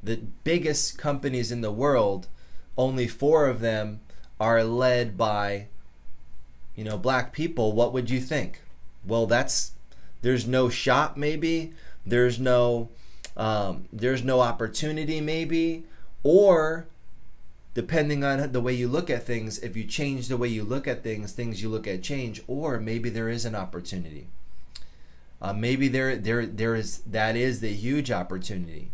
the 0.02 0.18
biggest 0.44 0.98
companies 0.98 1.52
in 1.52 1.62
the 1.62 1.72
world, 1.72 2.28
only 2.78 3.08
4 3.08 3.48
of 3.48 3.60
them 3.60 4.00
are 4.40 4.64
led 4.64 5.18
by 5.18 5.68
you 6.76 6.84
know, 6.84 6.98
black 6.98 7.34
people, 7.34 7.72
what 7.72 7.94
would 7.94 8.10
you 8.10 8.20
think? 8.20 8.62
Well, 9.06 9.26
that's 9.26 9.72
there's 10.22 10.48
no 10.48 10.70
shop 10.70 11.18
maybe, 11.18 11.74
there's 12.06 12.40
no 12.40 12.90
um, 13.36 13.88
there's 13.92 14.24
no 14.24 14.42
opportunity 14.42 15.20
maybe 15.20 15.84
or 16.24 16.88
depending 17.74 18.24
on 18.24 18.52
the 18.52 18.62
way 18.62 18.74
you 18.74 18.88
look 18.88 19.10
at 19.10 19.26
things 19.26 19.58
if 19.60 19.76
you 19.76 19.84
change 19.84 20.28
the 20.28 20.38
way 20.38 20.48
you 20.48 20.64
look 20.64 20.88
at 20.88 21.04
things 21.04 21.32
things 21.32 21.62
you 21.62 21.70
look 21.70 21.88
at 21.88 22.04
change 22.04 22.42
or 22.48 22.80
maybe 22.80 23.10
there 23.10 23.30
is 23.30 23.46
an 23.46 23.56
opportunity. 23.56 24.28
Uh, 25.42 25.54
maybe 25.54 25.88
there 25.88 26.16
there 26.16 26.46
there 26.46 26.76
is 26.76 27.00
that 27.00 27.36
is 27.36 27.60
the 27.60 27.74
huge 27.74 28.12
opportunity 28.12 28.92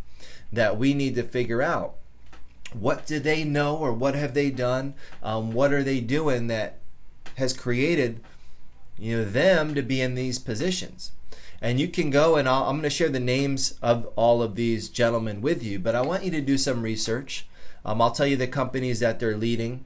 that 0.51 0.77
we 0.77 0.93
need 0.93 1.15
to 1.15 1.23
figure 1.23 1.61
out. 1.61 1.95
What 2.73 3.05
do 3.05 3.19
they 3.19 3.43
know 3.43 3.75
or 3.75 3.91
what 3.93 4.15
have 4.15 4.33
they 4.33 4.49
done? 4.49 4.93
Um, 5.21 5.51
what 5.51 5.73
are 5.73 5.83
they 5.83 5.99
doing 5.99 6.47
that 6.47 6.77
has 7.35 7.53
created 7.53 8.21
you 8.97 9.17
know 9.17 9.25
them 9.25 9.75
to 9.75 9.81
be 9.81 10.01
in 10.01 10.15
these 10.15 10.39
positions 10.39 11.11
and 11.61 11.79
you 11.79 11.87
can 11.87 12.09
go 12.09 12.35
and 12.35 12.47
i 12.47 12.69
am 12.69 12.75
going 12.77 12.83
to 12.83 12.89
share 12.89 13.09
the 13.09 13.19
names 13.19 13.77
of 13.81 14.07
all 14.15 14.41
of 14.41 14.55
these 14.55 14.89
gentlemen 14.89 15.41
with 15.41 15.63
you, 15.63 15.79
but 15.79 15.95
I 15.95 16.01
want 16.01 16.23
you 16.23 16.31
to 16.31 16.41
do 16.41 16.57
some 16.57 16.81
research. 16.81 17.45
Um, 17.85 18.01
I'll 18.01 18.11
tell 18.11 18.27
you 18.27 18.37
the 18.37 18.47
companies 18.47 18.99
that 18.99 19.19
they're 19.19 19.37
leading 19.37 19.85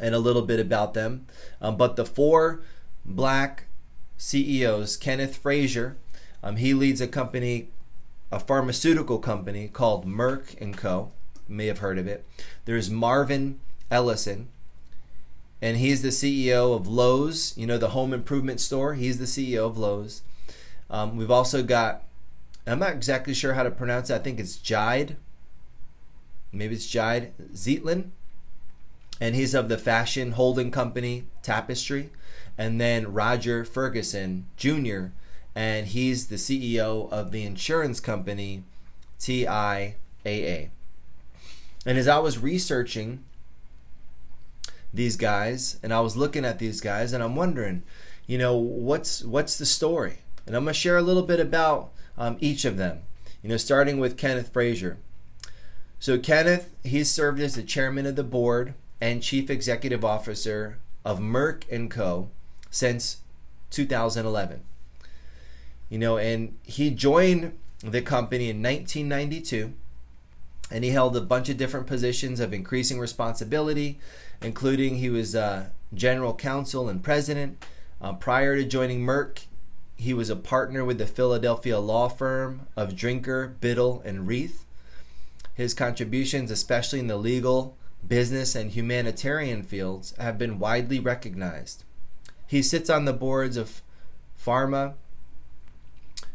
and 0.00 0.14
a 0.14 0.18
little 0.18 0.42
bit 0.42 0.60
about 0.60 0.94
them. 0.94 1.26
Um, 1.60 1.76
but 1.76 1.96
the 1.96 2.04
four 2.06 2.60
black 3.04 3.64
CEOs, 4.18 4.96
Kenneth 4.96 5.36
Frazier, 5.36 5.96
um, 6.42 6.56
he 6.56 6.74
leads 6.74 7.00
a 7.00 7.08
company, 7.08 7.68
a 8.30 8.40
pharmaceutical 8.40 9.18
company 9.18 9.68
called 9.68 10.06
Merck 10.06 10.60
and 10.60 10.76
Co. 10.76 11.12
You 11.48 11.54
may 11.54 11.66
have 11.66 11.78
heard 11.78 11.98
of 11.98 12.06
it. 12.06 12.24
There's 12.64 12.90
Marvin 12.90 13.60
Ellison, 13.90 14.48
and 15.62 15.76
he's 15.76 16.02
the 16.02 16.08
CEO 16.08 16.74
of 16.74 16.86
Lowe's, 16.86 17.56
you 17.56 17.66
know, 17.66 17.78
the 17.78 17.90
home 17.90 18.12
improvement 18.12 18.60
store. 18.60 18.94
He's 18.94 19.18
the 19.18 19.24
CEO 19.24 19.66
of 19.66 19.78
Lowe's. 19.78 20.22
Um, 20.90 21.16
we've 21.16 21.30
also 21.30 21.62
got, 21.62 22.04
I'm 22.66 22.78
not 22.78 22.92
exactly 22.92 23.34
sure 23.34 23.54
how 23.54 23.62
to 23.62 23.70
pronounce 23.70 24.10
it. 24.10 24.14
I 24.14 24.18
think 24.18 24.38
it's 24.38 24.56
Jide. 24.56 25.16
Maybe 26.52 26.74
it's 26.74 26.86
Jide 26.86 27.30
Zeitlin. 27.52 28.10
And 29.20 29.34
he's 29.34 29.54
of 29.54 29.68
the 29.68 29.78
fashion 29.78 30.32
holding 30.32 30.70
company 30.70 31.24
Tapestry. 31.42 32.10
And 32.58 32.80
then 32.80 33.12
Roger 33.12 33.64
Ferguson 33.64 34.46
Jr. 34.56 35.06
And 35.54 35.86
he's 35.86 36.26
the 36.26 36.36
CEO 36.36 37.10
of 37.10 37.32
the 37.32 37.44
insurance 37.44 38.00
company 38.00 38.64
TIAA. 39.18 40.70
And 41.86 41.98
as 41.98 42.08
I 42.08 42.18
was 42.18 42.38
researching 42.38 43.24
these 44.92 45.16
guys 45.16 45.78
and 45.82 45.92
I 45.92 46.00
was 46.00 46.16
looking 46.16 46.44
at 46.44 46.58
these 46.58 46.80
guys 46.80 47.12
and 47.12 47.22
I'm 47.22 47.36
wondering, 47.36 47.84
you 48.26 48.38
know, 48.38 48.56
what's 48.56 49.22
what's 49.22 49.56
the 49.56 49.66
story? 49.66 50.18
And 50.46 50.54
I'm 50.54 50.64
going 50.64 50.74
to 50.74 50.78
share 50.78 50.96
a 50.96 51.02
little 51.02 51.22
bit 51.22 51.40
about 51.40 51.92
um, 52.16 52.36
each 52.40 52.64
of 52.64 52.76
them. 52.76 53.00
You 53.42 53.48
know, 53.50 53.56
starting 53.56 53.98
with 53.98 54.16
Kenneth 54.16 54.52
Frazier. 54.52 54.98
So, 55.98 56.18
Kenneth, 56.18 56.70
he's 56.84 57.10
served 57.10 57.40
as 57.40 57.54
the 57.54 57.62
chairman 57.62 58.06
of 58.06 58.16
the 58.16 58.24
board 58.24 58.74
and 59.00 59.22
chief 59.22 59.50
executive 59.50 60.04
officer 60.04 60.78
of 61.04 61.20
Merck 61.20 61.62
and 61.70 61.90
Co. 61.90 62.28
since 62.70 63.18
2011. 63.70 64.62
You 65.88 65.98
know, 65.98 66.18
and 66.18 66.56
he 66.64 66.90
joined 66.90 67.56
the 67.80 68.02
company 68.02 68.50
in 68.50 68.62
1992 68.62 69.74
and 70.70 70.82
he 70.82 70.90
held 70.90 71.16
a 71.16 71.20
bunch 71.20 71.48
of 71.48 71.56
different 71.56 71.86
positions 71.86 72.40
of 72.40 72.52
increasing 72.52 72.98
responsibility, 72.98 73.98
including 74.42 74.96
he 74.96 75.08
was 75.08 75.36
uh, 75.36 75.68
general 75.94 76.34
counsel 76.34 76.88
and 76.88 77.02
president. 77.02 77.64
Uh, 78.00 78.12
prior 78.12 78.56
to 78.56 78.64
joining 78.64 79.00
Merck, 79.00 79.44
he 79.96 80.12
was 80.12 80.30
a 80.30 80.36
partner 80.36 80.84
with 80.84 80.98
the 80.98 81.06
Philadelphia 81.06 81.78
law 81.78 82.08
firm 82.08 82.66
of 82.76 82.94
Drinker, 82.94 83.56
Biddle, 83.60 84.02
and 84.04 84.28
Reath. 84.28 84.64
His 85.54 85.72
contributions, 85.72 86.50
especially 86.50 87.00
in 87.00 87.06
the 87.06 87.16
legal, 87.16 87.76
business, 88.06 88.54
and 88.54 88.70
humanitarian 88.70 89.62
fields, 89.62 90.14
have 90.18 90.36
been 90.36 90.58
widely 90.58 91.00
recognized. 91.00 91.82
He 92.46 92.62
sits 92.62 92.90
on 92.90 93.06
the 93.06 93.14
boards 93.14 93.56
of 93.56 93.82
Pharma, 94.38 94.94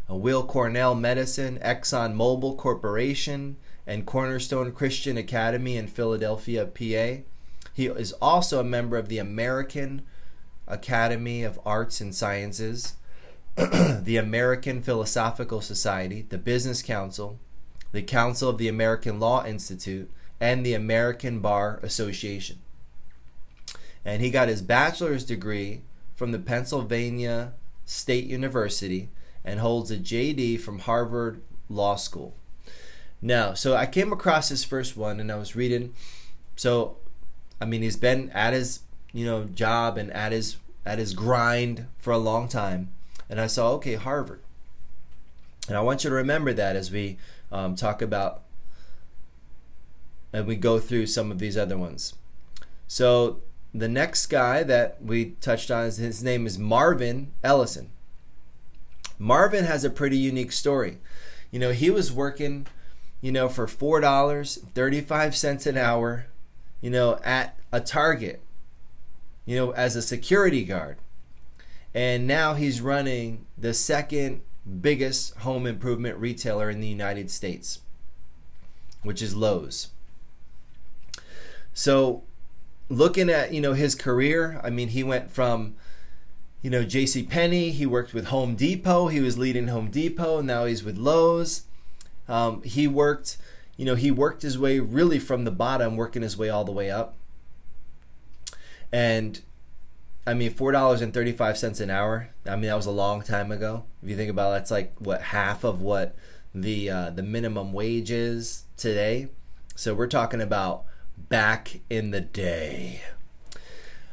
Weill 0.09 0.43
Cornell 0.43 0.95
Medicine, 0.95 1.59
Exxon 1.64 2.16
Mobil 2.16 2.57
Corporation, 2.57 3.57
and 3.86 4.05
Cornerstone 4.05 4.72
Christian 4.72 5.18
Academy 5.18 5.78
in 5.78 5.88
Philadelphia, 5.88 6.66
PA. 6.66 7.24
He 7.74 7.86
is 7.86 8.12
also 8.14 8.59
a 8.59 8.64
member 8.64 8.97
of 8.97 9.07
the 9.07 9.20
American 9.20 10.01
Academy 10.68 11.43
of 11.43 11.59
Arts 11.66 12.01
and 12.01 12.14
Sciences, 12.14 12.95
the 13.56 14.18
American 14.18 14.82
Philosophical 14.82 15.62
Society, 15.62 16.26
the 16.30 16.38
Business 16.38 16.82
Council, 16.82 17.39
the 17.91 18.02
Council 18.02 18.49
of 18.49 18.58
the 18.58 18.68
American 18.68 19.20
Law 19.20 19.45
Institute, 19.45 20.10
and 20.39 20.66
the 20.66 20.74
American 20.74 21.39
Bar 21.39 21.80
Association. 21.84 22.60
And 24.04 24.22
he 24.22 24.32
got 24.32 24.47
his 24.47 24.62
bachelor's 24.62 25.24
degree 25.24 25.82
from 26.16 26.32
the 26.32 26.39
Pennsylvania 26.39 27.54
State 27.86 28.26
University 28.26 29.10
and 29.43 29.60
holds 29.60 29.91
a 29.91 29.97
JD 29.97 30.60
from 30.60 30.80
Harvard 30.80 31.41
Law 31.70 31.95
School. 31.95 32.34
Now, 33.22 33.54
so 33.54 33.76
I 33.76 33.86
came 33.86 34.12
across 34.12 34.49
his 34.49 34.64
first 34.64 34.97
one 34.97 35.20
and 35.20 35.32
I 35.32 35.36
was 35.36 35.56
reading. 35.56 35.93
So, 36.56 36.97
I 37.60 37.66
mean, 37.66 37.82
he's 37.82 37.97
been 37.97 38.30
at 38.32 38.54
his, 38.54 38.80
you 39.14 39.26
know, 39.26 39.45
job 39.45 39.97
and 39.97 40.12
at 40.12 40.32
his 40.32 40.58
at 40.84 40.97
his 40.97 41.14
grind 41.14 41.86
for 41.99 42.12
a 42.12 42.18
long 42.18 42.47
time. 42.47 42.89
And 43.32 43.40
I 43.40 43.48
saw, 43.48 43.72
okay, 43.76 43.96
Harvard. 43.96 44.42
And 45.70 45.78
I 45.78 45.82
want 45.82 46.04
you 46.04 46.10
to 46.10 46.16
remember 46.16 46.52
that 46.52 46.76
as 46.76 46.92
we 46.92 47.18
um, 47.50 47.76
talk 47.76 48.02
about 48.02 48.44
and 50.34 50.46
we 50.46 50.58
go 50.58 50.80
through 50.80 51.08
some 51.08 51.32
of 51.32 51.40
these 51.40 51.58
other 51.58 51.78
ones. 51.78 52.14
So 52.88 53.40
the 53.74 53.88
next 53.88 54.26
guy 54.26 54.64
that 54.64 55.02
we 55.02 55.32
touched 55.40 55.72
on 55.72 55.86
is 55.86 55.96
his 55.96 56.22
name 56.22 56.46
is 56.46 56.60
Marvin 56.60 57.32
Ellison. 57.42 57.92
Marvin 59.18 59.64
has 59.64 59.86
a 59.86 59.90
pretty 59.90 60.18
unique 60.18 60.52
story. 60.52 60.98
You 61.52 61.60
know, 61.60 61.72
he 61.72 61.90
was 61.90 62.12
working, 62.12 62.68
you 63.22 63.32
know, 63.32 63.48
for 63.48 63.66
four 63.66 64.02
dollars 64.02 64.58
thirty-five 64.74 65.38
cents 65.38 65.66
an 65.66 65.78
hour, 65.78 66.26
you 66.82 66.90
know, 66.90 67.18
at 67.24 67.58
a 67.72 67.80
Target, 67.80 68.42
you 69.46 69.56
know, 69.56 69.72
as 69.72 69.96
a 69.96 70.02
security 70.02 70.66
guard. 70.66 70.98
And 71.94 72.26
now 72.26 72.54
he's 72.54 72.82
running 72.82 73.46
the 73.58 73.74
second 73.74 74.42
biggest 74.82 75.36
home 75.39 75.66
improvement 75.66 76.18
retailer 76.18 76.70
in 76.70 76.80
the 76.80 76.88
United 76.88 77.30
States, 77.30 77.80
which 79.04 79.22
is 79.22 79.36
Lowe's. 79.36 79.89
So, 81.74 82.24
looking 82.89 83.30
at, 83.30 83.54
you 83.54 83.62
know, 83.62 83.74
his 83.74 83.96
career, 83.96 84.60
I 84.64 84.70
mean, 84.70 84.89
he 84.89 85.04
went 85.04 85.32
from 85.32 85.76
you 86.62 86.70
know, 86.70 86.84
J.C. 86.84 87.24
Penney. 87.24 87.72
He 87.72 87.86
worked 87.86 88.14
with 88.14 88.26
Home 88.26 88.56
Depot. 88.56 89.08
He 89.08 89.20
was 89.20 89.38
leading 89.38 89.68
Home 89.68 89.89
Depot. 89.89 90.42
Now 90.42 90.66
he's 90.66 90.84
with 90.84 90.98
Lowe's. 90.98 91.64
Um, 92.28 92.62
he 92.64 92.88
worked, 92.88 93.38
you 93.78 93.86
know, 93.86 93.96
he 93.96 94.12
worked 94.12 94.44
his 94.44 94.60
way 94.60 94.80
really 94.80 95.18
from 95.18 95.44
the 95.44 95.52
bottom, 95.52 95.98
working 95.98 96.22
his 96.22 96.38
way 96.38 96.50
all 96.50 96.64
the 96.64 96.72
way 96.72 96.92
up. 96.92 97.16
And 98.92 99.42
I 100.26 100.34
mean, 100.34 100.52
four 100.54 100.72
dollars 100.72 101.02
and 101.02 101.14
thirty-five 101.14 101.58
cents 101.58 101.80
an 101.80 101.90
hour. 101.90 102.30
I 102.46 102.52
mean, 102.52 102.70
that 102.70 102.76
was 102.76 102.86
a 102.86 102.92
long 102.92 103.24
time 103.24 103.52
ago. 103.52 103.86
If 104.04 104.10
you 104.10 104.16
think 104.16 104.30
about 104.30 104.52
it, 104.52 104.60
that's 104.60 104.72
like 104.72 104.94
what 105.00 105.22
half 105.22 105.64
of 105.64 105.82
what 105.82 106.16
the 106.54 106.90
uh, 106.90 107.10
the 107.10 107.24
minimum 107.24 107.74
wage 107.74 108.12
is 108.12 108.66
today. 108.78 109.30
So 109.76 109.94
we're 109.94 110.08
talking 110.08 110.42
about 110.42 110.84
back 111.18 111.80
in 111.90 112.12
the 112.12 112.22
day. 112.22 113.02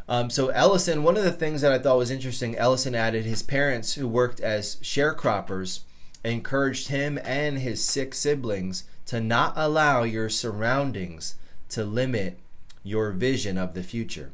Um, 0.09 0.31
so 0.31 0.49
Ellison, 0.49 1.03
one 1.03 1.19
of 1.19 1.25
the 1.25 1.33
things 1.33 1.61
that 1.61 1.73
I 1.73 1.79
thought 1.79 1.99
was 1.99 2.11
interesting, 2.11 2.57
Ellison 2.57 2.95
added 2.95 3.27
his 3.27 3.43
parents, 3.43 3.95
who 3.95 4.09
worked 4.09 4.41
as 4.41 4.77
sharecroppers, 4.77 5.81
encouraged 6.25 6.89
him 6.89 7.19
and 7.23 7.59
his 7.59 7.85
six 7.85 8.19
siblings 8.19 8.85
to 9.05 9.21
not 9.21 9.53
allow 9.57 10.05
your 10.05 10.31
surroundings 10.31 11.35
to 11.69 11.85
limit 11.85 12.39
your 12.83 13.13
vision 13.13 13.59
of 13.59 13.75
the 13.75 13.83
future. 13.83 14.33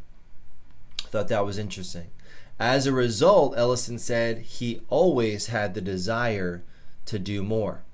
Thought 1.15 1.29
that 1.29 1.47
was 1.47 1.59
interesting. 1.59 2.09
As 2.59 2.89
a 2.89 2.93
result, 2.93 3.55
Ellison 3.57 4.01
said 4.01 4.39
he 4.39 4.81
always 4.89 5.47
had 5.47 5.73
the 5.73 5.81
desire 5.81 6.65
to 7.07 7.21
do 7.21 7.45
more. 7.45 7.85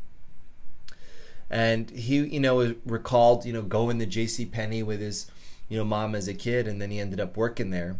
And 1.51 1.91
he, 1.91 2.21
you 2.21 2.41
know, 2.41 2.77
recalled, 2.87 3.45
you 3.45 3.53
know, 3.53 3.61
going 3.61 3.99
to 3.99 4.07
J.C. 4.07 4.47
Penney 4.47 4.83
with 4.83 5.01
his 5.03 5.31
you 5.69 5.77
know 5.77 5.85
mom 5.85 6.15
as 6.15 6.29
a 6.29 6.33
kid, 6.33 6.67
and 6.67 6.81
then 6.81 6.91
he 6.91 6.99
ended 6.99 7.21
up 7.21 7.37
working 7.37 7.69
there. 7.69 7.99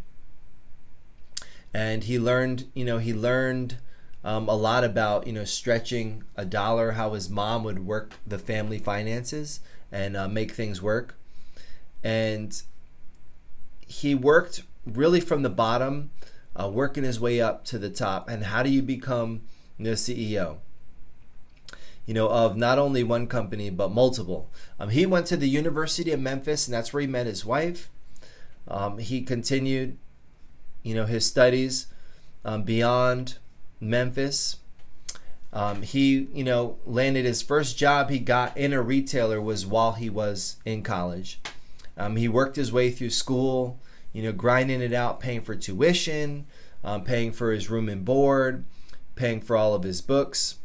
And 1.75 2.05
he 2.05 2.19
learned, 2.19 2.71
you 2.73 2.87
know, 2.87 2.97
he 2.97 3.13
learned 3.13 3.77
um, 4.25 4.49
a 4.49 4.57
lot 4.57 4.85
about 4.85 5.27
you 5.27 5.35
know 5.35 5.45
stretching 5.45 6.25
a 6.35 6.47
dollar, 6.47 6.93
how 6.93 7.13
his 7.13 7.29
mom 7.29 7.63
would 7.65 7.85
work 7.85 8.15
the 8.27 8.39
family 8.39 8.79
finances 8.79 9.61
and 9.93 10.17
uh, 10.17 10.29
make 10.29 10.53
things 10.53 10.81
work. 10.81 11.15
And 12.03 12.63
he 13.87 14.15
worked 14.15 14.63
really 14.87 15.21
from 15.21 15.43
the 15.43 15.51
bottom, 15.51 16.11
uh, 16.57 16.69
working 16.69 17.05
his 17.05 17.21
way 17.21 17.41
up 17.41 17.65
to 17.67 17.79
the 17.79 17.91
top. 17.91 18.29
And 18.29 18.45
how 18.45 18.63
do 18.63 18.71
you 18.71 18.83
become 18.83 19.43
the 19.79 19.91
CEO? 19.91 20.59
you 22.11 22.15
know, 22.15 22.29
of 22.29 22.57
not 22.57 22.77
only 22.77 23.05
one 23.05 23.29
company 23.29 23.71
but 23.71 23.93
multiple. 23.93 24.51
Um, 24.81 24.89
he 24.89 25.07
went 25.07 25.27
to 25.27 25.37
the 25.37 25.49
University 25.49 26.11
of 26.11 26.19
Memphis, 26.19 26.67
and 26.67 26.75
that's 26.75 26.93
where 26.93 27.03
he 27.03 27.07
met 27.07 27.27
his 27.27 27.45
wife. 27.45 27.89
Um, 28.67 28.99
he 28.99 29.23
continued, 29.23 29.97
you 30.83 30.93
know, 30.93 31.07
his 31.07 31.25
studies 31.25 31.87
um, 32.45 32.65
beyond 32.65 33.39
Memphis. 33.81 34.57
Um, 35.53 35.83
he, 35.83 36.29
you 36.35 36.43
know, 36.43 36.79
landed 36.85 37.25
his 37.25 37.43
first 37.43 37.79
job 37.79 38.11
he 38.11 38.19
got 38.19 38.57
in 38.57 38.73
a 38.73 38.83
retailer 38.83 39.41
was 39.41 39.65
while 39.65 39.93
he 39.93 40.11
was 40.11 40.57
in 40.65 40.83
college. 40.83 41.41
Um, 41.97 42.17
he 42.17 42.27
worked 42.27 42.57
his 42.57 42.73
way 42.73 42.91
through 42.91 43.11
school, 43.11 43.79
you 44.13 44.23
know, 44.23 44.33
grinding 44.33 44.83
it 44.83 44.93
out, 44.93 45.21
paying 45.21 45.41
for 45.41 45.55
tuition, 45.55 46.47
um, 46.83 47.05
paying 47.05 47.33
for 47.33 47.53
his 47.53 47.71
room 47.71 47.89
and 47.89 48.05
board, 48.05 48.65
paying 49.15 49.41
for 49.41 49.57
all 49.57 49.75
of 49.75 49.83
his 49.83 50.01
books. 50.01 50.57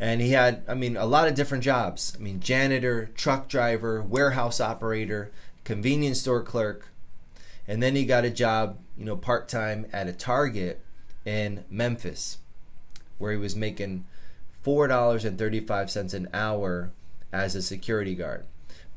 And 0.00 0.20
he 0.20 0.30
had 0.30 0.64
i 0.66 0.74
mean 0.74 0.96
a 0.96 1.06
lot 1.06 1.28
of 1.28 1.34
different 1.34 1.62
jobs. 1.62 2.16
I 2.18 2.22
mean 2.22 2.40
janitor 2.40 3.10
truck 3.14 3.48
driver 3.48 4.02
warehouse 4.02 4.60
operator 4.60 5.30
convenience 5.62 6.20
store 6.20 6.42
clerk. 6.42 6.88
And 7.66 7.82
then 7.82 7.94
he 7.96 8.04
got 8.04 8.24
a 8.24 8.30
job 8.30 8.78
you 8.96 9.04
know 9.04 9.16
part-time 9.16 9.86
at 9.92 10.08
a 10.08 10.12
target 10.12 10.80
in 11.24 11.64
memphis 11.70 12.38
where 13.18 13.32
he 13.32 13.38
was 13.38 13.54
making 13.54 14.04
$4.35 14.64 16.14
an 16.14 16.28
hour 16.32 16.90
as 17.32 17.54
a 17.54 17.62
security 17.62 18.14
guard. 18.14 18.44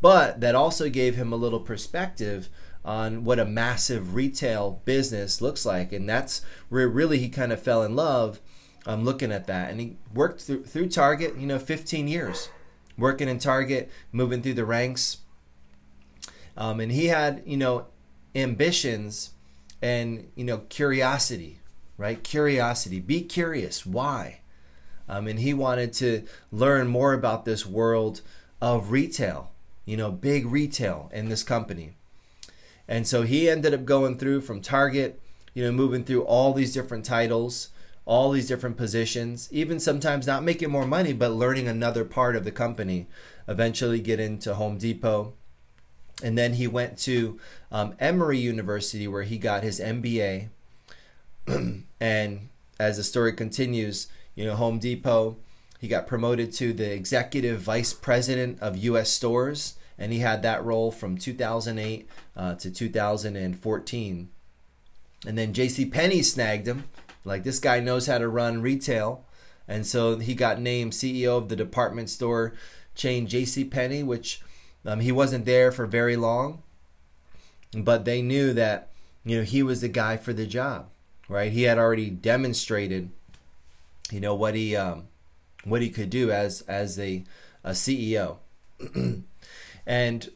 But 0.02 0.42
that 0.42 0.56
also 0.56 0.90
gave 0.90 1.16
him 1.16 1.34
a 1.34 1.38
little 1.38 1.60
perspective 1.60 2.50
on 2.88 3.24
what 3.24 3.38
a 3.38 3.46
massive 3.46 4.16
retail 4.16 4.82
business 4.86 5.42
looks 5.42 5.66
like 5.66 5.92
and 5.92 6.10
that's 6.10 6.42
where 6.70 6.88
really 6.88 7.20
he 7.20 7.30
kind 7.30 7.52
of 7.52 7.62
fell 7.62 7.84
in 7.84 7.96
love 7.96 8.40
um, 8.88 9.04
looking 9.04 9.32
at 9.32 9.46
that. 9.48 9.70
And 9.70 9.80
he 9.80 9.98
worked 10.14 10.42
through, 10.42 10.64
through 10.64 10.88
Target, 10.88 11.38
you 11.38 11.46
know, 11.46 11.60
15 11.60 12.08
years 12.08 12.50
working 12.98 13.28
in 13.28 13.38
Target, 13.38 13.92
moving 14.12 14.42
through 14.42 14.56
the 14.56 14.66
ranks. 14.66 15.18
Um, 16.56 16.80
and 16.80 16.92
he 16.92 17.08
had, 17.08 17.44
you 17.46 17.58
know, 17.58 17.86
ambitions 18.34 19.32
and, 19.82 20.32
you 20.36 20.44
know, 20.44 20.60
curiosity, 20.70 21.60
right? 21.98 22.24
Curiosity. 22.24 23.00
Be 23.00 23.22
curious. 23.22 23.86
Why? 23.86 24.40
Um, 25.08 25.28
and 25.28 25.40
he 25.40 25.54
wanted 25.54 25.94
to 25.94 26.24
learn 26.52 26.88
more 26.88 27.14
about 27.14 27.46
this 27.46 27.66
world 27.66 28.22
of 28.60 28.92
retail, 28.92 29.52
you 29.86 29.98
know, 29.98 30.12
big 30.12 30.48
retail 30.48 31.12
in 31.14 31.30
this 31.30 31.44
company. 31.44 31.94
And 32.88 33.08
so 33.08 33.24
he 33.24 33.50
ended 33.50 33.74
up 33.74 33.86
going 33.86 34.18
through 34.18 34.42
from 34.42 34.62
Target, 34.62 35.20
you 35.54 35.64
know, 35.64 35.72
moving 35.72 36.04
through 36.04 36.24
all 36.24 36.54
these 36.54 36.74
different 36.74 37.06
titles 37.06 37.70
all 38.08 38.32
these 38.32 38.48
different 38.48 38.78
positions, 38.78 39.50
even 39.52 39.82
sometimes 39.82 40.26
not 40.26 40.42
making 40.42 40.72
more 40.72 40.88
money, 40.88 41.12
but 41.12 41.34
learning 41.34 41.68
another 41.68 42.06
part 42.06 42.38
of 42.38 42.46
the 42.46 42.52
company. 42.52 43.06
Eventually, 43.50 44.00
get 44.00 44.18
into 44.18 44.56
Home 44.56 44.78
Depot. 44.78 45.34
And 46.24 46.38
then 46.38 46.54
he 46.54 46.68
went 46.68 46.98
to 47.00 47.38
um, 47.70 47.96
Emory 48.00 48.38
University 48.38 49.10
where 49.10 49.24
he 49.24 49.38
got 49.38 49.62
his 49.62 49.82
MBA. 49.82 50.48
and 52.00 52.50
as 52.80 52.96
the 52.96 53.04
story 53.04 53.34
continues, 53.34 54.08
you 54.36 54.46
know, 54.46 54.56
Home 54.56 54.80
Depot 54.80 55.36
he 55.80 55.88
got 55.88 56.08
promoted 56.08 56.52
to 56.54 56.74
the 56.74 56.92
executive 56.92 57.62
vice 57.62 57.94
president 57.94 58.60
of 58.62 58.78
U.S. 58.78 59.12
stores, 59.12 59.76
and 59.98 60.12
he 60.12 60.20
had 60.20 60.42
that 60.42 60.64
role 60.64 60.92
from 60.92 61.18
2008 61.18 62.08
uh, 62.38 62.56
to 62.56 62.72
2014. 62.72 64.30
And 65.26 65.38
then 65.38 65.54
J.C. 65.54 65.86
Penney 65.86 66.22
snagged 66.22 66.68
him. 66.68 66.86
Like 67.26 67.44
this 67.44 67.60
guy 67.60 67.80
knows 67.82 68.08
how 68.08 68.20
to 68.20 68.28
run 68.30 68.62
retail, 68.62 69.26
and 69.68 69.86
so 69.86 70.18
he 70.18 70.34
got 70.34 70.62
named 70.62 70.94
CEO 70.94 71.38
of 71.38 71.50
the 71.50 71.58
department 71.58 72.10
store 72.10 72.54
chain 72.96 73.28
J.C. 73.28 73.66
Penney, 73.66 74.02
which 74.02 74.42
um, 74.86 75.02
he 75.02 75.12
wasn't 75.12 75.44
there 75.44 75.70
for 75.74 75.86
very 75.86 76.16
long, 76.16 76.64
but 77.76 78.06
they 78.06 78.22
knew 78.22 78.54
that 78.54 78.88
you 79.26 79.38
know 79.38 79.44
he 79.44 79.62
was 79.62 79.82
the 79.82 79.90
guy 79.90 80.16
for 80.16 80.32
the 80.32 80.48
job, 80.48 80.88
right? 81.28 81.52
He 81.52 81.64
had 81.64 81.78
already 81.78 82.10
demonstrated, 82.10 83.10
you 84.10 84.22
know, 84.22 84.34
what 84.34 84.56
he 84.56 84.74
um, 84.78 85.10
what 85.66 85.82
he 85.82 85.90
could 85.90 86.10
do 86.10 86.32
as 86.32 86.62
as 86.62 86.98
a, 86.98 87.26
a 87.62 87.72
CEO. 87.72 88.38
and 89.86 90.30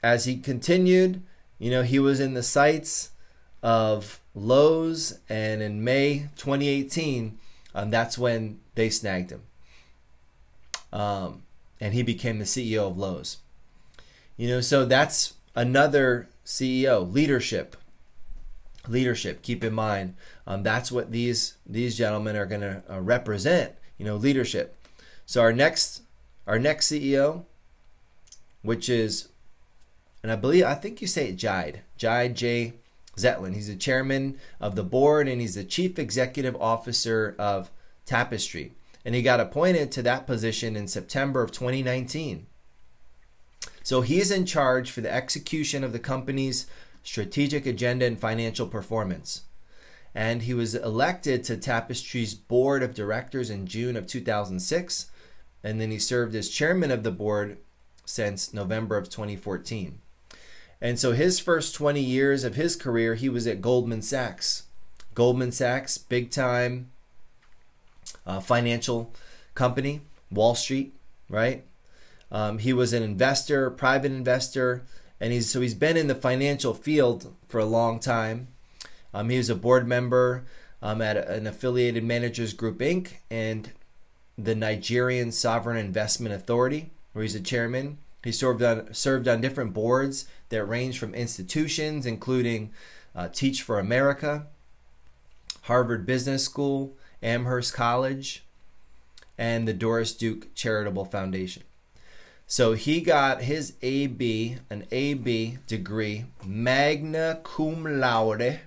as 0.00 0.26
he 0.26 0.36
continued, 0.36 1.22
you 1.60 1.70
know, 1.70 1.82
he 1.82 2.00
was 2.00 2.18
in 2.18 2.34
the 2.34 2.42
sights 2.42 3.10
of 3.62 4.20
Lowe's, 4.34 5.20
and 5.28 5.62
in 5.62 5.84
May 5.84 6.30
2018, 6.36 7.38
um, 7.74 7.90
that's 7.90 8.18
when 8.18 8.58
they 8.74 8.90
snagged 8.90 9.30
him. 9.30 9.42
Um, 10.92 11.42
and 11.80 11.94
he 11.94 12.02
became 12.02 12.40
the 12.40 12.44
CEO 12.44 12.88
of 12.90 12.98
Lowe's. 12.98 13.36
You 14.36 14.48
know, 14.48 14.60
so 14.60 14.84
that's 14.84 15.34
another 15.54 16.28
CEO 16.44 17.08
leadership. 17.12 17.76
Leadership. 18.88 19.42
Keep 19.42 19.62
in 19.62 19.74
mind, 19.74 20.14
um, 20.48 20.64
that's 20.64 20.90
what 20.90 21.12
these 21.12 21.58
these 21.64 21.96
gentlemen 21.96 22.34
are 22.34 22.46
going 22.46 22.62
to 22.62 22.82
uh, 22.90 23.00
represent 23.00 23.74
you 24.00 24.06
know, 24.06 24.16
leadership. 24.16 24.74
So 25.26 25.42
our 25.42 25.52
next 25.52 26.02
our 26.46 26.58
next 26.58 26.90
CEO, 26.90 27.44
which 28.62 28.88
is, 28.88 29.28
and 30.22 30.30
I 30.30 30.36
believe 30.36 30.64
I 30.64 30.74
think 30.74 31.00
you 31.00 31.06
say 31.06 31.28
it 31.28 31.36
Jide 31.36 31.80
Jide 31.98 32.34
J. 32.34 32.74
Zetlin. 33.16 33.54
He's 33.54 33.68
the 33.68 33.76
chairman 33.76 34.38
of 34.60 34.76
the 34.76 34.84
board 34.84 35.28
and 35.28 35.40
he's 35.40 35.54
the 35.56 35.64
chief 35.64 35.98
executive 35.98 36.56
officer 36.56 37.34
of 37.38 37.70
Tapestry. 38.06 38.72
And 39.04 39.14
he 39.14 39.22
got 39.22 39.40
appointed 39.40 39.90
to 39.92 40.02
that 40.02 40.26
position 40.26 40.76
in 40.76 40.88
September 40.88 41.42
of 41.42 41.52
2019. 41.52 42.46
So 43.82 44.02
he's 44.02 44.30
in 44.30 44.46
charge 44.46 44.90
for 44.90 45.00
the 45.00 45.12
execution 45.12 45.82
of 45.82 45.92
the 45.92 45.98
company's 45.98 46.66
strategic 47.02 47.66
agenda 47.66 48.04
and 48.06 48.18
financial 48.18 48.66
performance 48.66 49.42
and 50.14 50.42
he 50.42 50.54
was 50.54 50.74
elected 50.74 51.44
to 51.44 51.56
Tapestry's 51.56 52.34
board 52.34 52.82
of 52.82 52.94
directors 52.94 53.50
in 53.50 53.66
June 53.66 53.96
of 53.96 54.06
2006, 54.06 55.10
and 55.62 55.80
then 55.80 55.90
he 55.90 55.98
served 55.98 56.34
as 56.34 56.48
chairman 56.48 56.90
of 56.90 57.02
the 57.02 57.12
board 57.12 57.58
since 58.04 58.52
November 58.52 58.96
of 58.96 59.08
2014. 59.08 60.00
And 60.80 60.98
so 60.98 61.12
his 61.12 61.38
first 61.38 61.74
20 61.74 62.00
years 62.00 62.44
of 62.44 62.54
his 62.54 62.74
career, 62.74 63.14
he 63.14 63.28
was 63.28 63.46
at 63.46 63.60
Goldman 63.60 64.02
Sachs. 64.02 64.64
Goldman 65.14 65.52
Sachs, 65.52 65.98
big 65.98 66.30
time 66.30 66.90
uh, 68.26 68.40
financial 68.40 69.12
company, 69.54 70.00
Wall 70.30 70.54
Street, 70.54 70.94
right? 71.28 71.64
Um, 72.30 72.58
he 72.58 72.72
was 72.72 72.92
an 72.92 73.02
investor, 73.02 73.70
private 73.70 74.12
investor, 74.12 74.84
and 75.20 75.32
he's 75.32 75.50
so 75.50 75.60
he's 75.60 75.74
been 75.74 75.96
in 75.96 76.06
the 76.06 76.14
financial 76.14 76.74
field 76.74 77.34
for 77.48 77.58
a 77.58 77.64
long 77.64 77.98
time. 77.98 78.48
Um, 79.12 79.28
he 79.28 79.36
was 79.36 79.50
a 79.50 79.56
board 79.56 79.86
member 79.86 80.44
um, 80.80 81.02
at 81.02 81.16
an 81.16 81.46
affiliated 81.46 82.04
managers 82.04 82.52
group 82.52 82.78
Inc. 82.78 83.14
and 83.30 83.72
the 84.38 84.54
Nigerian 84.54 85.32
Sovereign 85.32 85.76
Investment 85.76 86.34
Authority, 86.34 86.90
where 87.12 87.22
he's 87.22 87.34
a 87.34 87.40
chairman. 87.40 87.98
He 88.22 88.32
served 88.32 88.62
on 88.62 88.94
served 88.94 89.26
on 89.26 89.40
different 89.40 89.74
boards 89.74 90.28
that 90.50 90.64
range 90.64 90.98
from 90.98 91.14
institutions, 91.14 92.06
including 92.06 92.70
uh, 93.14 93.28
Teach 93.28 93.62
for 93.62 93.78
America, 93.78 94.46
Harvard 95.62 96.06
Business 96.06 96.44
School, 96.44 96.92
Amherst 97.22 97.74
College, 97.74 98.44
and 99.38 99.66
the 99.66 99.72
Doris 99.72 100.14
Duke 100.14 100.54
Charitable 100.54 101.06
Foundation. 101.06 101.62
So 102.46 102.72
he 102.72 103.00
got 103.00 103.42
his 103.42 103.74
AB, 103.80 104.56
an 104.68 104.84
AB 104.90 105.58
degree, 105.66 106.26
magna 106.44 107.40
cum 107.44 108.00
laude, 108.00 108.60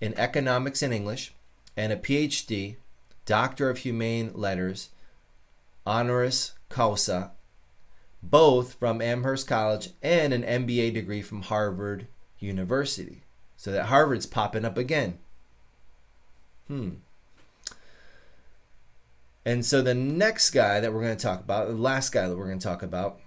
in 0.00 0.14
economics 0.18 0.82
and 0.82 0.92
English, 0.92 1.32
and 1.76 1.92
a 1.92 1.96
PhD, 1.96 2.76
Doctor 3.26 3.68
of 3.68 3.78
Humane 3.78 4.30
Letters, 4.34 4.88
honoris 5.86 6.52
causa, 6.68 7.32
both 8.22 8.74
from 8.74 9.00
Amherst 9.00 9.46
College, 9.46 9.90
and 10.02 10.32
an 10.32 10.42
MBA 10.42 10.94
degree 10.94 11.22
from 11.22 11.42
Harvard 11.42 12.06
University. 12.38 13.22
So 13.56 13.72
that 13.72 13.86
Harvard's 13.86 14.26
popping 14.26 14.64
up 14.64 14.76
again. 14.76 15.18
Hmm. 16.68 16.90
And 19.44 19.64
so 19.64 19.80
the 19.80 19.94
next 19.94 20.50
guy 20.50 20.80
that 20.80 20.92
we're 20.92 21.02
going 21.02 21.16
to 21.16 21.22
talk 21.22 21.40
about, 21.40 21.68
the 21.68 21.74
last 21.74 22.10
guy 22.10 22.28
that 22.28 22.36
we're 22.36 22.46
going 22.46 22.58
to 22.58 22.66
talk 22.66 22.82
about, 22.82 23.20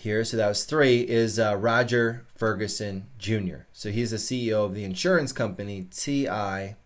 here. 0.00 0.24
So 0.24 0.36
that 0.36 0.48
was 0.48 0.64
three. 0.64 1.00
Is 1.00 1.38
uh, 1.38 1.56
Roger 1.56 2.26
Ferguson 2.36 3.06
Jr. 3.18 3.62
So 3.72 3.90
he's 3.90 4.10
the 4.10 4.16
CEO 4.16 4.64
of 4.64 4.74
the 4.74 4.84
insurance 4.84 5.32
company 5.32 5.86
TIAA. 5.90 6.76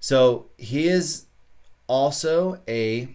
So 0.00 0.46
he 0.56 0.88
is 0.88 1.26
also 1.86 2.60
a 2.68 3.08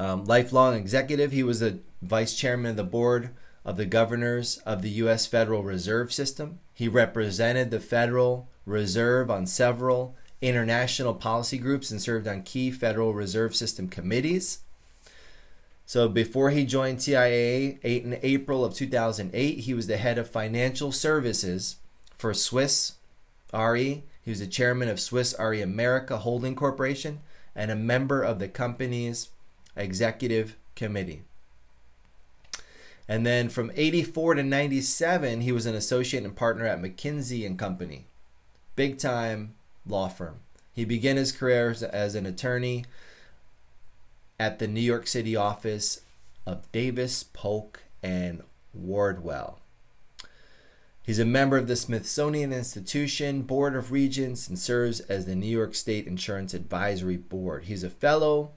um, 0.00 0.24
lifelong 0.24 0.74
executive. 0.74 1.30
He 1.30 1.42
was 1.42 1.60
the 1.60 1.80
vice 2.00 2.34
chairman 2.34 2.70
of 2.70 2.76
the 2.76 2.84
board 2.84 3.30
of 3.66 3.76
the 3.76 3.84
governors 3.84 4.56
of 4.64 4.80
the 4.80 4.88
U.S. 4.90 5.26
Federal 5.26 5.62
Reserve 5.62 6.10
System. 6.10 6.58
He 6.72 6.88
represented 6.88 7.70
the 7.70 7.80
Federal 7.80 8.48
Reserve 8.64 9.30
on 9.30 9.46
several 9.46 10.16
international 10.40 11.12
policy 11.12 11.58
groups 11.58 11.90
and 11.90 12.00
served 12.00 12.26
on 12.26 12.42
key 12.42 12.70
Federal 12.70 13.12
Reserve 13.12 13.54
System 13.54 13.88
committees. 13.88 14.60
So 15.84 16.08
before 16.08 16.48
he 16.48 16.64
joined 16.64 16.98
TIAA 16.98 17.78
in 17.82 18.18
April 18.22 18.64
of 18.64 18.74
2008, 18.74 19.58
he 19.58 19.74
was 19.74 19.86
the 19.86 19.98
head 19.98 20.16
of 20.16 20.30
financial 20.30 20.92
services 20.92 21.76
for 22.16 22.32
Swiss 22.32 22.94
RE. 23.52 24.04
He 24.22 24.30
was 24.30 24.40
the 24.40 24.46
chairman 24.46 24.88
of 24.88 24.98
Swiss 24.98 25.34
RE 25.38 25.60
America 25.60 26.18
Holding 26.18 26.54
Corporation 26.54 27.20
and 27.54 27.70
a 27.70 27.76
member 27.76 28.22
of 28.22 28.38
the 28.38 28.48
company's 28.48 29.28
executive 29.80 30.56
committee. 30.74 31.22
And 33.08 33.26
then 33.26 33.48
from 33.48 33.72
84 33.74 34.34
to 34.34 34.42
97, 34.44 35.40
he 35.40 35.50
was 35.50 35.66
an 35.66 35.74
associate 35.74 36.22
and 36.22 36.36
partner 36.36 36.64
at 36.64 36.80
McKinsey 36.80 37.44
and 37.44 37.58
Company, 37.58 38.06
big 38.76 38.98
time 38.98 39.54
law 39.84 40.08
firm. 40.08 40.36
He 40.72 40.84
began 40.84 41.16
his 41.16 41.32
career 41.32 41.74
as 41.92 42.14
an 42.14 42.24
attorney 42.24 42.84
at 44.38 44.58
the 44.60 44.68
New 44.68 44.80
York 44.80 45.06
City 45.06 45.34
office 45.34 46.02
of 46.46 46.70
Davis, 46.70 47.24
Polk, 47.24 47.82
and 48.02 48.42
Wardwell. 48.72 49.58
He's 51.02 51.18
a 51.18 51.24
member 51.24 51.56
of 51.56 51.66
the 51.66 51.74
Smithsonian 51.74 52.52
Institution 52.52 53.42
Board 53.42 53.74
of 53.74 53.90
Regents 53.90 54.46
and 54.46 54.56
serves 54.56 55.00
as 55.00 55.26
the 55.26 55.34
New 55.34 55.48
York 55.48 55.74
State 55.74 56.06
Insurance 56.06 56.54
Advisory 56.54 57.16
Board. 57.16 57.64
He's 57.64 57.82
a 57.82 57.90
fellow 57.90 58.52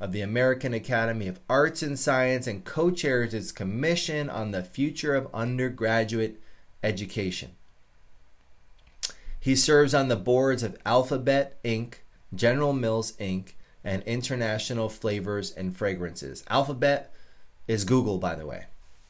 of 0.00 0.12
the 0.12 0.22
American 0.22 0.72
Academy 0.72 1.28
of 1.28 1.40
Arts 1.48 1.82
and 1.82 1.98
Science 1.98 2.46
and 2.46 2.64
co 2.64 2.90
chairs 2.90 3.34
its 3.34 3.52
Commission 3.52 4.30
on 4.30 4.50
the 4.50 4.64
Future 4.64 5.14
of 5.14 5.28
Undergraduate 5.34 6.40
Education. 6.82 7.50
He 9.38 9.54
serves 9.54 9.94
on 9.94 10.08
the 10.08 10.16
boards 10.16 10.62
of 10.62 10.78
Alphabet 10.84 11.62
Inc., 11.62 11.96
General 12.34 12.72
Mills 12.72 13.12
Inc., 13.12 13.52
and 13.84 14.02
international 14.02 14.88
flavors 14.88 15.52
and 15.52 15.76
fragrances. 15.76 16.44
Alphabet 16.48 17.12
is 17.68 17.84
Google, 17.84 18.18
by 18.18 18.34
the 18.34 18.46
way, 18.46 18.64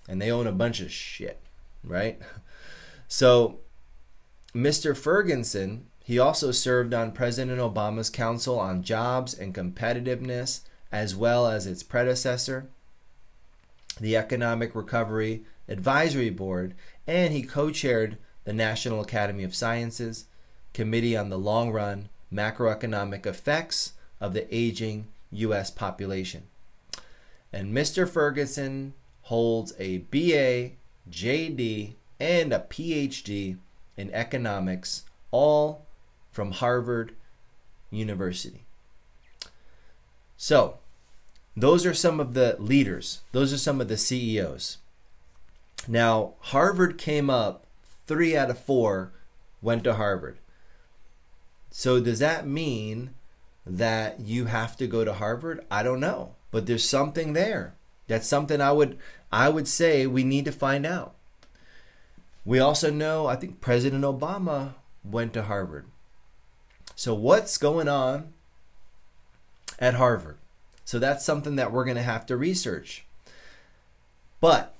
and 0.09 0.21
they 0.21 0.31
own 0.31 0.47
a 0.47 0.53
bunch 0.53 0.81
of 0.81 0.93
shit, 0.93 1.41
right? 1.85 2.21
So, 3.13 3.59
Mr. 4.55 4.97
Ferguson, 4.97 5.87
he 6.05 6.21
also 6.21 6.53
served 6.53 6.95
on 6.95 7.11
President 7.11 7.59
Obama's 7.59 8.09
Council 8.09 8.57
on 8.57 8.85
Jobs 8.85 9.35
and 9.35 9.53
Competitiveness, 9.53 10.61
as 10.93 11.15
well 11.15 11.47
as 11.47 11.67
its 11.67 11.83
predecessor, 11.83 12.69
the 14.01 14.17
Economic 14.17 14.75
Recovery 14.75 15.43
Advisory 15.69 16.31
Board, 16.31 16.75
and 17.07 17.33
he 17.33 17.43
co 17.43 17.71
chaired 17.71 18.19
the 18.45 18.53
National 18.53 19.01
Academy 19.01 19.45
of 19.45 19.55
Sciences 19.55 20.27
Committee 20.73 21.17
on 21.17 21.29
the 21.29 21.39
Long 21.39 21.71
Run 21.71 22.09
Macroeconomic 22.33 23.27
Effects 23.27 23.93
of 24.21 24.33
the 24.33 24.53
aging 24.55 25.07
U.S. 25.33 25.71
population. 25.71 26.45
And 27.53 27.75
Mr. 27.75 28.09
Ferguson 28.09 28.95
holds 29.23 29.73
a 29.79 29.99
BA, 29.99 30.73
JD, 31.11 31.95
and 32.19 32.53
a 32.53 32.61
PhD 32.61 33.57
in 33.97 34.13
economics, 34.13 35.05
all 35.31 35.87
from 36.31 36.53
Harvard 36.53 37.15
University. 37.91 38.65
So, 40.43 40.79
those 41.55 41.85
are 41.85 41.93
some 41.93 42.19
of 42.19 42.33
the 42.33 42.57
leaders, 42.59 43.21
those 43.33 43.53
are 43.53 43.59
some 43.59 43.79
of 43.79 43.89
the 43.89 43.99
CEOs. 43.99 44.79
Now, 45.87 46.33
Harvard 46.41 46.97
came 46.97 47.29
up, 47.29 47.67
three 48.07 48.35
out 48.35 48.49
of 48.49 48.59
four 48.59 49.13
went 49.61 49.85
to 49.85 49.97
Harvard. 49.97 50.39
So, 51.71 52.01
does 52.01 52.21
that 52.21 52.47
mean 52.47 53.11
that 53.67 54.21
you 54.21 54.47
have 54.47 54.79
to 54.79 54.87
go 54.87 55.05
to 55.05 55.13
Harvard? 55.13 55.63
I 55.71 55.83
don't 55.83 56.01
know, 56.01 56.37
but 56.51 56.65
there's 56.65 56.89
something 56.89 57.35
there. 57.35 57.75
That's 58.09 58.27
something 58.27 58.63
I 58.63 58.73
would 58.73 58.97
I 59.31 59.51
would 59.51 59.69
say 59.69 60.07
we 60.07 60.25
need 60.25 60.47
to 60.47 60.53
find 60.53 60.87
out. 60.87 61.17
We 62.47 62.59
also 62.59 62.91
know 62.91 63.27
I 63.27 63.37
think 63.37 63.61
President 63.61 64.05
Obama 64.05 64.73
went 65.05 65.35
to 65.35 65.43
Harvard. 65.43 65.85
So 66.97 67.13
what's 67.13 67.59
going 67.59 67.89
on 67.89 68.33
at 69.81 69.95
Harvard? 69.95 70.37
So 70.85 70.99
that's 70.99 71.25
something 71.25 71.57
that 71.57 71.73
we're 71.73 71.85
going 71.85 71.97
to 71.97 72.03
have 72.03 72.27
to 72.27 72.37
research. 72.37 73.05
But 74.41 74.75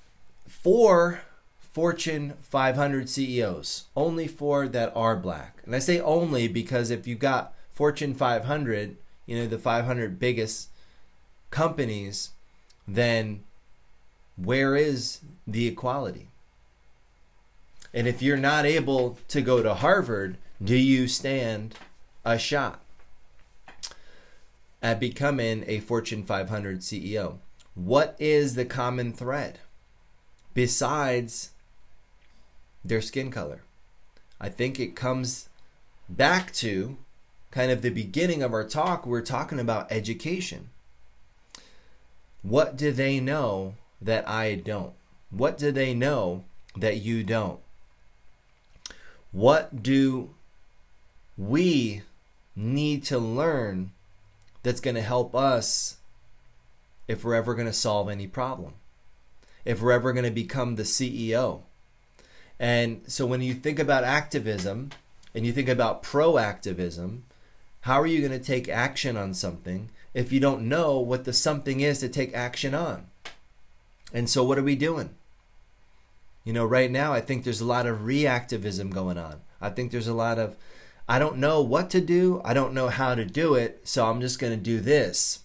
for 0.49 1.21
Fortune 1.59 2.35
500 2.41 3.09
CEOs, 3.09 3.85
only 3.97 4.27
four 4.27 4.67
that 4.69 4.93
are 4.97 5.17
black. 5.17 5.59
And 5.65 5.75
I 5.75 5.79
say 5.79 6.01
only 6.01 6.49
because 6.49 6.91
if 6.91 7.07
you 7.07 7.15
got 7.15 7.55
Fortune 7.73 8.15
500, 8.15 8.97
you 9.27 9.37
know, 9.37 9.47
the 9.47 9.59
500 9.59 10.19
biggest 10.19 10.71
companies, 11.51 12.31
then 12.89 13.45
where 14.37 14.75
is 14.75 15.21
the 15.47 15.69
equality? 15.69 16.29
And 17.95 18.09
if 18.09 18.21
you're 18.21 18.37
not 18.37 18.67
able 18.67 19.19
to 19.29 19.41
go 19.41 19.63
to 19.63 19.75
Harvard, 19.75 20.39
do 20.63 20.77
you 20.77 21.09
stand 21.09 21.77
a 22.25 22.39
shot 22.39 22.81
at 24.83 25.01
becoming 25.01 25.65
a 25.67 25.81
Fortune 25.81 26.23
500 26.23 26.81
CEO? 26.81 27.39
What 27.75 28.17
is 28.19 28.55
the 28.55 28.65
common 28.65 29.13
thread 29.13 29.59
besides 30.55 31.51
their 32.85 33.01
skin 33.01 33.31
color? 33.31 33.63
I 34.41 34.49
think 34.49 34.81
it 34.81 34.97
comes 34.97 35.49
back 36.09 36.53
to 36.55 36.97
kind 37.51 37.71
of 37.71 37.83
the 37.83 37.91
beginning 37.91 38.43
of 38.43 38.53
our 38.53 38.65
talk. 38.65 39.07
We're 39.07 39.23
talking 39.23 39.61
about 39.61 39.91
education. 39.91 40.71
What 42.43 42.77
do 42.77 42.91
they 42.91 43.21
know 43.21 43.75
that 44.01 44.29
I 44.29 44.55
don't? 44.55 44.95
What 45.31 45.59
do 45.59 45.71
they 45.71 45.95
know 45.95 46.45
that 46.77 46.99
you 46.99 47.23
don't? 47.23 47.61
What 49.33 49.83
do 49.83 50.31
we 51.37 52.03
need 52.57 53.05
to 53.05 53.19
learn 53.19 53.93
that's 54.63 54.81
going 54.81 54.97
to 54.97 55.03
help 55.03 55.35
us 55.35 55.97
if 57.09 57.25
we're 57.25 57.35
ever 57.35 57.55
going 57.55 57.67
to 57.67 57.73
solve 57.73 58.09
any 58.09 58.27
problem? 58.27 58.75
If 59.65 59.83
we're 59.83 59.93
ever 59.93 60.13
going 60.13 60.25
to 60.25 60.31
become 60.31 60.77
the 60.77 60.85
CEO? 60.85 61.63
And 62.59 63.03
so 63.07 63.27
when 63.27 63.41
you 63.41 63.55
think 63.55 63.79
about 63.79 64.05
activism 64.05 64.91
and 65.35 65.47
you 65.47 65.53
think 65.53 65.69
about 65.69 66.03
proactivism, 66.03 67.23
how 67.83 68.01
are 68.01 68.07
you 68.07 68.21
going 68.21 68.39
to 68.39 68.45
take 68.45 68.69
action 68.69 69.17
on 69.17 69.33
something 69.33 69.91
if 70.13 70.33
you 70.33 70.41
don't 70.41 70.69
know 70.69 70.99
what 70.99 71.25
the 71.25 71.33
something 71.33 71.81
is 71.81 72.01
to 72.01 72.09
take 72.09 72.35
action 72.35 72.75
on? 72.75 73.07
And 74.13 74.29
so, 74.29 74.45
what 74.45 74.59
are 74.59 74.63
we 74.63 74.77
doing? 74.77 75.11
You 76.45 76.53
know, 76.53 76.65
right 76.65 76.91
now, 76.91 77.13
I 77.13 77.21
think 77.21 77.45
there's 77.45 77.61
a 77.61 77.67
lot 77.67 77.87
of 77.87 77.99
reactivism 77.99 78.91
going 78.91 79.19
on. 79.19 79.41
I 79.61 79.71
think 79.71 79.93
there's 79.93 80.09
a 80.09 80.15
lot 80.15 80.39
of, 80.39 80.57
I 81.11 81.19
don't 81.19 81.39
know 81.39 81.61
what 81.61 81.91
to 81.91 82.01
do, 82.01 82.41
I 82.45 82.55
don't 82.55 82.73
know 82.73 82.89
how 82.89 83.17
to 83.17 83.25
do 83.25 83.57
it, 83.57 83.81
so 83.83 84.07
I'm 84.07 84.21
just 84.21 84.39
going 84.39 84.53
to 84.53 84.57
do 84.57 84.79
this. 84.79 85.41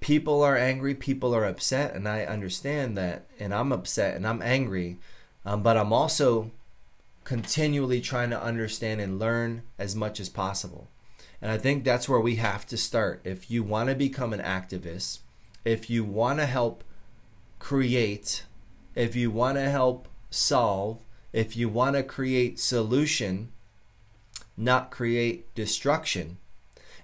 People 0.00 0.42
are 0.42 0.56
angry, 0.56 0.94
people 0.94 1.34
are 1.34 1.44
upset, 1.44 1.94
and 1.94 2.08
I 2.08 2.24
understand 2.24 2.96
that, 2.96 3.26
and 3.38 3.52
I'm 3.52 3.72
upset 3.72 4.16
and 4.16 4.26
I'm 4.26 4.40
angry, 4.40 4.96
um, 5.44 5.62
but 5.62 5.76
I'm 5.76 5.92
also 5.92 6.50
continually 7.24 8.00
trying 8.00 8.30
to 8.30 8.42
understand 8.42 9.02
and 9.02 9.18
learn 9.18 9.64
as 9.78 9.94
much 9.94 10.18
as 10.18 10.30
possible. 10.30 10.88
And 11.42 11.50
I 11.50 11.58
think 11.58 11.84
that's 11.84 12.08
where 12.08 12.20
we 12.20 12.36
have 12.36 12.64
to 12.68 12.78
start. 12.78 13.20
If 13.22 13.50
you 13.50 13.62
want 13.62 13.90
to 13.90 13.94
become 13.94 14.32
an 14.32 14.40
activist, 14.40 15.18
if 15.62 15.90
you 15.90 16.04
want 16.04 16.38
to 16.38 16.46
help 16.46 16.82
create, 17.58 18.44
if 18.94 19.14
you 19.14 19.30
want 19.30 19.58
to 19.58 19.68
help 19.68 20.08
solve, 20.30 21.03
if 21.34 21.56
you 21.56 21.68
want 21.68 21.96
to 21.96 22.02
create 22.04 22.60
solution, 22.60 23.48
not 24.56 24.92
create 24.92 25.52
destruction, 25.56 26.38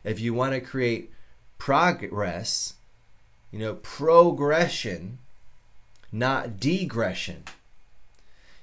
if 0.04 0.20
you 0.20 0.32
want 0.32 0.54
to 0.54 0.60
create 0.60 1.12
progress, 1.58 2.74
you 3.50 3.58
know, 3.58 3.74
progression, 3.74 5.18
not 6.12 6.58
degression. 6.58 7.38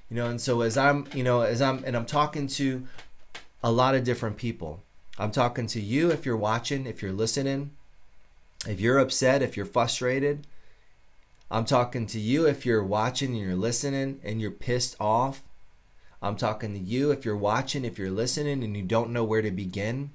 You 0.08 0.16
know, 0.16 0.30
and 0.30 0.40
so 0.40 0.62
as 0.62 0.78
I'm, 0.78 1.06
you 1.14 1.22
know, 1.22 1.42
as 1.42 1.60
I'm 1.60 1.84
and 1.84 1.94
I'm 1.94 2.06
talking 2.06 2.46
to 2.46 2.86
a 3.62 3.70
lot 3.70 3.94
of 3.94 4.04
different 4.04 4.38
people. 4.38 4.82
I'm 5.18 5.32
talking 5.32 5.66
to 5.66 5.80
you 5.80 6.10
if 6.10 6.24
you're 6.24 6.34
watching, 6.34 6.86
if 6.86 7.02
you're 7.02 7.12
listening. 7.12 7.72
If 8.66 8.80
you're 8.80 8.98
upset, 8.98 9.42
if 9.42 9.54
you're 9.54 9.66
frustrated, 9.66 10.46
I'm 11.50 11.66
talking 11.66 12.06
to 12.06 12.18
you 12.18 12.46
if 12.46 12.64
you're 12.64 12.82
watching 12.82 13.34
and 13.34 13.38
you're 13.38 13.54
listening 13.54 14.20
and 14.24 14.40
you're 14.40 14.50
pissed 14.50 14.96
off. 14.98 15.42
I'm 16.20 16.36
talking 16.36 16.72
to 16.72 16.78
you 16.78 17.10
if 17.10 17.24
you're 17.24 17.36
watching, 17.36 17.84
if 17.84 17.98
you're 17.98 18.10
listening 18.10 18.64
and 18.64 18.76
you 18.76 18.82
don't 18.82 19.10
know 19.10 19.24
where 19.24 19.42
to 19.42 19.50
begin. 19.50 20.10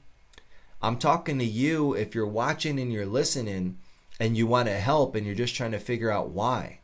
I'm 0.81 0.97
talking 0.97 1.39
to 1.39 1.45
you 1.45 1.93
if 1.93 2.13
you're 2.13 2.27
watching 2.27 2.77
and 2.79 2.91
you're 2.91 3.05
listening 3.05 3.77
and 4.19 4.35
you 4.35 4.45
want 4.45 4.67
to 4.67 4.73
help 4.73 5.15
and 5.15 5.25
you're 5.25 5.35
just 5.35 5.55
trying 5.55 5.71
to 5.71 5.79
figure 5.79 6.11
out 6.11 6.29
why. 6.29 6.79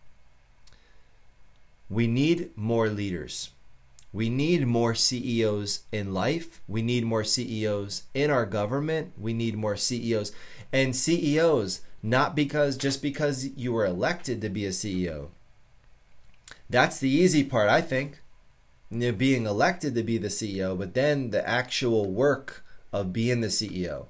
We 1.89 2.07
need 2.07 2.55
more 2.55 2.88
leaders. 2.88 3.49
We 4.13 4.30
need 4.30 4.65
more 4.65 4.95
CEOs 4.95 5.82
in 5.91 6.13
life. 6.13 6.61
We 6.67 6.82
need 6.82 7.03
more 7.05 7.24
CEOs 7.24 8.03
in 8.13 8.32
our 8.32 8.45
government. 8.45 9.13
We 9.17 9.34
need 9.34 9.55
more 9.55 9.76
CEOs 9.76 10.32
and 10.72 10.95
CEOs, 10.95 11.82
not 12.01 12.36
because 12.36 12.78
just 12.78 13.01
because 13.01 13.49
you 13.55 13.74
were 13.74 13.86
elected 13.86 14.41
to 14.41 14.49
be 14.49 14.65
a 14.65 14.70
CEO. 14.70 15.28
That's 16.70 16.99
the 16.99 17.09
easy 17.09 17.43
part, 17.43 17.70
I 17.70 17.82
think. 17.82 18.22
You 18.90 18.98
know, 18.98 19.12
being 19.12 19.46
elected 19.46 19.94
to 19.96 20.04
be 20.04 20.18
the 20.18 20.30
CEO, 20.30 20.78
but 20.78 20.94
then 20.94 21.30
the 21.30 21.48
actual 21.48 22.10
work 22.10 22.64
of 22.92 23.14
being 23.14 23.42
the 23.42 23.48
CEO, 23.48 24.08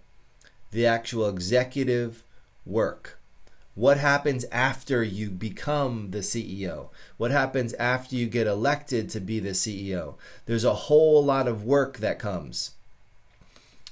the 0.72 0.86
actual 0.86 1.28
executive 1.28 2.24
work. 2.66 3.20
What 3.76 3.98
happens 3.98 4.46
after 4.52 5.04
you 5.04 5.30
become 5.30 6.12
the 6.12 6.20
CEO? 6.20 6.90
What 7.18 7.32
happens 7.32 7.74
after 7.74 8.16
you 8.16 8.28
get 8.28 8.48
elected 8.48 9.10
to 9.12 9.20
be 9.20 9.40
the 9.40 9.52
CEO? 9.52 10.16
There's 10.46 10.66
a 10.66 10.74
whole 10.74 11.24
lot 11.24 11.48
of 11.48 11.64
work 11.64 11.98
that 12.00 12.20
comes. 12.20 12.72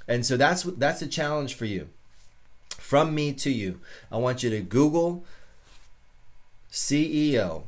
And 0.08 0.26
so 0.26 0.38
that's 0.38 0.64
that's 0.64 1.02
a 1.02 1.08
challenge 1.08 1.54
for 1.54 1.66
you 1.66 1.90
from 2.70 3.14
me 3.14 3.34
to 3.34 3.50
you. 3.52 3.80
I 4.12 4.18
want 4.18 4.44
you 4.44 4.50
to 4.50 4.62
Google 4.62 5.26
CEO. 6.72 7.64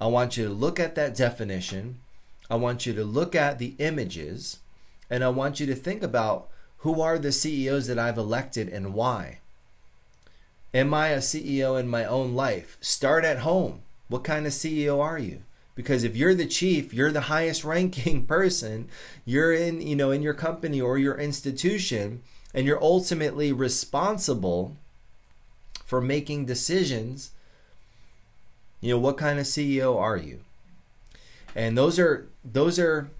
I 0.00 0.06
want 0.06 0.36
you 0.36 0.44
to 0.44 0.50
look 0.50 0.78
at 0.78 0.94
that 0.94 1.14
definition. 1.14 1.98
I 2.50 2.56
want 2.56 2.84
you 2.84 2.92
to 2.94 3.04
look 3.04 3.34
at 3.34 3.58
the 3.58 3.74
images. 3.78 4.58
And 5.08 5.24
I 5.24 5.28
want 5.28 5.60
you 5.60 5.66
to 5.66 5.74
think 5.74 6.02
about 6.02 6.48
who 6.78 7.00
are 7.00 7.18
the 7.18 7.32
CEOs 7.32 7.86
that 7.86 7.98
I've 7.98 8.18
elected 8.18 8.68
and 8.68 8.92
why. 8.94 9.38
Am 10.74 10.92
I 10.92 11.08
a 11.08 11.18
CEO 11.18 11.78
in 11.78 11.88
my 11.88 12.04
own 12.04 12.34
life? 12.34 12.76
Start 12.80 13.24
at 13.24 13.38
home. 13.38 13.82
What 14.08 14.24
kind 14.24 14.46
of 14.46 14.52
CEO 14.52 15.00
are 15.00 15.18
you? 15.18 15.42
Because 15.74 16.04
if 16.04 16.16
you're 16.16 16.34
the 16.34 16.46
chief, 16.46 16.92
you're 16.92 17.12
the 17.12 17.22
highest 17.22 17.64
ranking 17.64 18.26
person, 18.26 18.88
you're 19.24 19.52
in, 19.52 19.80
you 19.80 19.96
know, 19.96 20.10
in 20.10 20.22
your 20.22 20.34
company 20.34 20.80
or 20.80 20.98
your 20.98 21.18
institution, 21.18 22.22
and 22.52 22.66
you're 22.66 22.82
ultimately 22.82 23.52
responsible 23.52 24.76
for 25.90 26.00
making 26.00 26.46
decisions 26.46 27.32
you 28.80 28.92
know 28.92 28.98
what 28.98 29.18
kind 29.18 29.38
of 29.38 29.44
ceo 29.44 29.98
are 29.98 30.16
you 30.16 30.40
and 31.54 31.76
those 31.76 31.98
are 31.98 32.28
those 32.44 32.78
are 32.78 33.10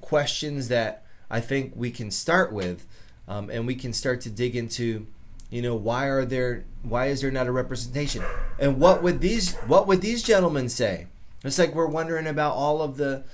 questions 0.00 0.68
that 0.68 1.04
i 1.30 1.40
think 1.40 1.72
we 1.74 1.90
can 1.90 2.10
start 2.10 2.52
with 2.52 2.86
um, 3.28 3.50
and 3.50 3.66
we 3.66 3.74
can 3.74 3.92
start 3.92 4.20
to 4.20 4.30
dig 4.30 4.54
into 4.54 5.06
you 5.50 5.62
know 5.62 5.74
why 5.74 6.06
are 6.06 6.24
there 6.24 6.64
why 6.82 7.06
is 7.06 7.20
there 7.20 7.30
not 7.30 7.46
a 7.46 7.52
representation 7.52 8.22
and 8.58 8.78
what 8.78 9.02
would 9.02 9.20
these 9.20 9.54
what 9.66 9.86
would 9.86 10.00
these 10.00 10.22
gentlemen 10.22 10.68
say 10.68 11.06
it's 11.44 11.58
like 11.58 11.74
we're 11.74 11.86
wondering 11.86 12.26
about 12.26 12.54
all 12.54 12.82
of 12.82 12.96
the 12.96 13.24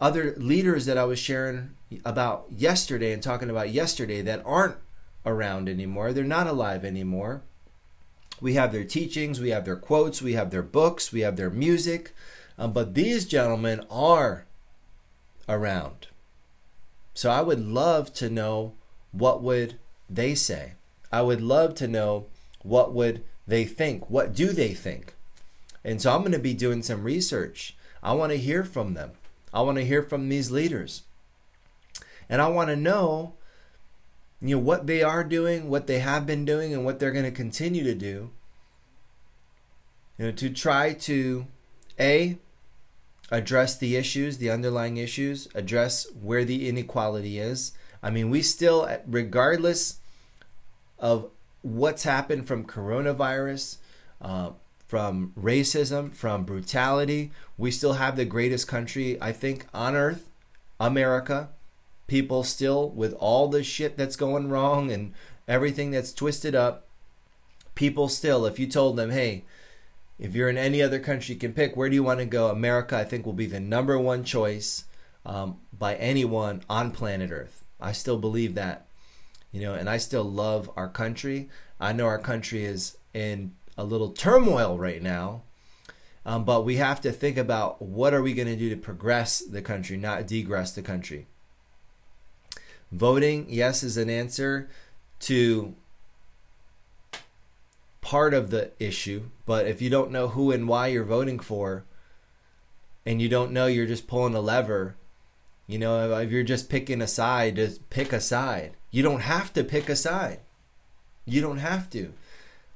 other 0.00 0.34
leaders 0.36 0.86
that 0.86 0.98
i 0.98 1.04
was 1.04 1.18
sharing 1.18 1.70
about 2.04 2.46
yesterday 2.50 3.12
and 3.12 3.22
talking 3.22 3.50
about 3.50 3.70
yesterday 3.70 4.22
that 4.22 4.42
aren't 4.44 4.76
around 5.26 5.68
anymore. 5.68 6.12
They're 6.12 6.24
not 6.24 6.46
alive 6.46 6.84
anymore. 6.84 7.42
We 8.40 8.54
have 8.54 8.72
their 8.72 8.84
teachings, 8.84 9.40
we 9.40 9.50
have 9.50 9.64
their 9.64 9.76
quotes, 9.76 10.20
we 10.20 10.32
have 10.32 10.50
their 10.50 10.62
books, 10.62 11.12
we 11.12 11.20
have 11.20 11.36
their 11.36 11.50
music, 11.50 12.12
um, 12.58 12.72
but 12.72 12.94
these 12.94 13.24
gentlemen 13.24 13.84
are 13.90 14.46
around. 15.48 16.08
So 17.14 17.30
I 17.30 17.40
would 17.40 17.60
love 17.60 18.12
to 18.14 18.28
know 18.28 18.74
what 19.12 19.42
would 19.42 19.78
they 20.08 20.34
say. 20.34 20.72
I 21.12 21.22
would 21.22 21.40
love 21.40 21.74
to 21.76 21.88
know 21.88 22.26
what 22.62 22.92
would 22.92 23.24
they 23.46 23.64
think. 23.64 24.10
What 24.10 24.34
do 24.34 24.52
they 24.52 24.74
think? 24.74 25.14
And 25.84 26.00
so 26.00 26.12
I'm 26.12 26.20
going 26.20 26.32
to 26.32 26.38
be 26.38 26.54
doing 26.54 26.82
some 26.82 27.02
research. 27.02 27.76
I 28.02 28.12
want 28.14 28.32
to 28.32 28.38
hear 28.38 28.64
from 28.64 28.94
them. 28.94 29.12
I 29.52 29.60
want 29.62 29.78
to 29.78 29.84
hear 29.84 30.02
from 30.02 30.28
these 30.28 30.50
leaders. 30.50 31.02
And 32.28 32.40
I 32.40 32.48
want 32.48 32.70
to 32.70 32.76
know 32.76 33.34
you 34.40 34.56
know 34.56 34.62
what 34.62 34.86
they 34.86 35.02
are 35.02 35.24
doing, 35.24 35.70
what 35.70 35.86
they 35.86 36.00
have 36.00 36.26
been 36.26 36.44
doing 36.44 36.74
and 36.74 36.84
what 36.84 36.98
they're 36.98 37.12
going 37.12 37.24
to 37.24 37.30
continue 37.30 37.82
to 37.84 37.94
do. 37.94 38.30
You 40.18 40.26
know 40.26 40.32
to 40.32 40.50
try 40.50 40.92
to 40.92 41.46
a 41.98 42.38
address 43.30 43.76
the 43.76 43.96
issues, 43.96 44.38
the 44.38 44.50
underlying 44.50 44.96
issues, 44.96 45.48
address 45.54 46.06
where 46.20 46.44
the 46.44 46.68
inequality 46.68 47.38
is. 47.38 47.72
I 48.02 48.10
mean, 48.10 48.30
we 48.30 48.42
still 48.42 48.88
regardless 49.06 49.98
of 50.98 51.30
what's 51.62 52.02
happened 52.02 52.46
from 52.46 52.66
coronavirus, 52.66 53.78
uh, 54.20 54.50
from 54.86 55.32
racism, 55.38 56.14
from 56.14 56.44
brutality. 56.44 57.32
We 57.56 57.70
still 57.70 57.94
have 57.94 58.16
the 58.16 58.24
greatest 58.24 58.68
country, 58.68 59.20
I 59.20 59.32
think, 59.32 59.66
on 59.72 59.96
earth, 59.96 60.28
America. 60.78 61.48
People 62.06 62.42
still, 62.44 62.90
with 62.90 63.14
all 63.14 63.48
the 63.48 63.64
shit 63.64 63.96
that's 63.96 64.16
going 64.16 64.50
wrong 64.50 64.92
and 64.92 65.14
everything 65.48 65.90
that's 65.90 66.12
twisted 66.12 66.54
up, 66.54 66.86
people 67.74 68.08
still, 68.08 68.44
if 68.44 68.58
you 68.58 68.66
told 68.66 68.96
them, 68.96 69.10
hey, 69.10 69.44
if 70.18 70.34
you're 70.34 70.48
in 70.48 70.58
any 70.58 70.80
other 70.82 70.98
country 70.98 71.34
you 71.34 71.40
can 71.40 71.52
pick, 71.52 71.76
where 71.76 71.88
do 71.88 71.94
you 71.94 72.02
want 72.02 72.20
to 72.20 72.26
go? 72.26 72.48
America, 72.48 72.96
I 72.96 73.04
think, 73.04 73.26
will 73.26 73.32
be 73.32 73.46
the 73.46 73.60
number 73.60 73.98
one 73.98 74.24
choice 74.24 74.84
um, 75.26 75.58
by 75.76 75.94
anyone 75.96 76.62
on 76.68 76.90
planet 76.90 77.30
Earth. 77.30 77.64
I 77.80 77.92
still 77.92 78.18
believe 78.18 78.54
that 78.54 78.86
you 79.54 79.60
know, 79.60 79.74
and 79.74 79.88
I 79.88 79.98
still 79.98 80.24
love 80.24 80.68
our 80.76 80.88
country. 80.88 81.48
I 81.78 81.92
know 81.92 82.06
our 82.06 82.18
country 82.18 82.64
is 82.64 82.98
in 83.14 83.54
a 83.78 83.84
little 83.84 84.10
turmoil 84.10 84.76
right 84.76 85.00
now, 85.00 85.42
um, 86.26 86.44
but 86.44 86.64
we 86.64 86.74
have 86.76 87.00
to 87.02 87.12
think 87.12 87.36
about 87.36 87.80
what 87.80 88.12
are 88.12 88.20
we 88.20 88.34
going 88.34 88.48
to 88.48 88.56
do 88.56 88.68
to 88.70 88.76
progress 88.76 89.38
the 89.38 89.62
country, 89.62 89.96
not 89.96 90.26
degress 90.26 90.72
the 90.72 90.82
country. 90.82 91.28
Voting, 92.90 93.46
yes, 93.48 93.84
is 93.84 93.96
an 93.96 94.10
answer 94.10 94.68
to 95.20 95.76
part 98.14 98.32
of 98.32 98.50
the 98.50 98.70
issue, 98.78 99.24
but 99.44 99.66
if 99.66 99.82
you 99.82 99.90
don't 99.90 100.12
know 100.12 100.28
who 100.28 100.52
and 100.52 100.68
why 100.68 100.86
you're 100.86 101.02
voting 101.02 101.40
for, 101.40 101.84
and 103.04 103.20
you 103.20 103.28
don't 103.28 103.50
know 103.50 103.66
you're 103.66 103.88
just 103.88 104.06
pulling 104.06 104.36
a 104.36 104.40
lever, 104.40 104.94
you 105.66 105.80
know, 105.80 106.16
if 106.20 106.30
you're 106.30 106.44
just 106.44 106.70
picking 106.70 107.02
a 107.02 107.08
side, 107.08 107.56
just 107.56 107.90
pick 107.90 108.12
a 108.12 108.20
side. 108.20 108.76
You 108.92 109.02
don't 109.02 109.22
have 109.22 109.52
to 109.54 109.64
pick 109.64 109.88
a 109.88 109.96
side. 109.96 110.38
You 111.24 111.40
don't 111.40 111.58
have 111.58 111.90
to. 111.90 112.12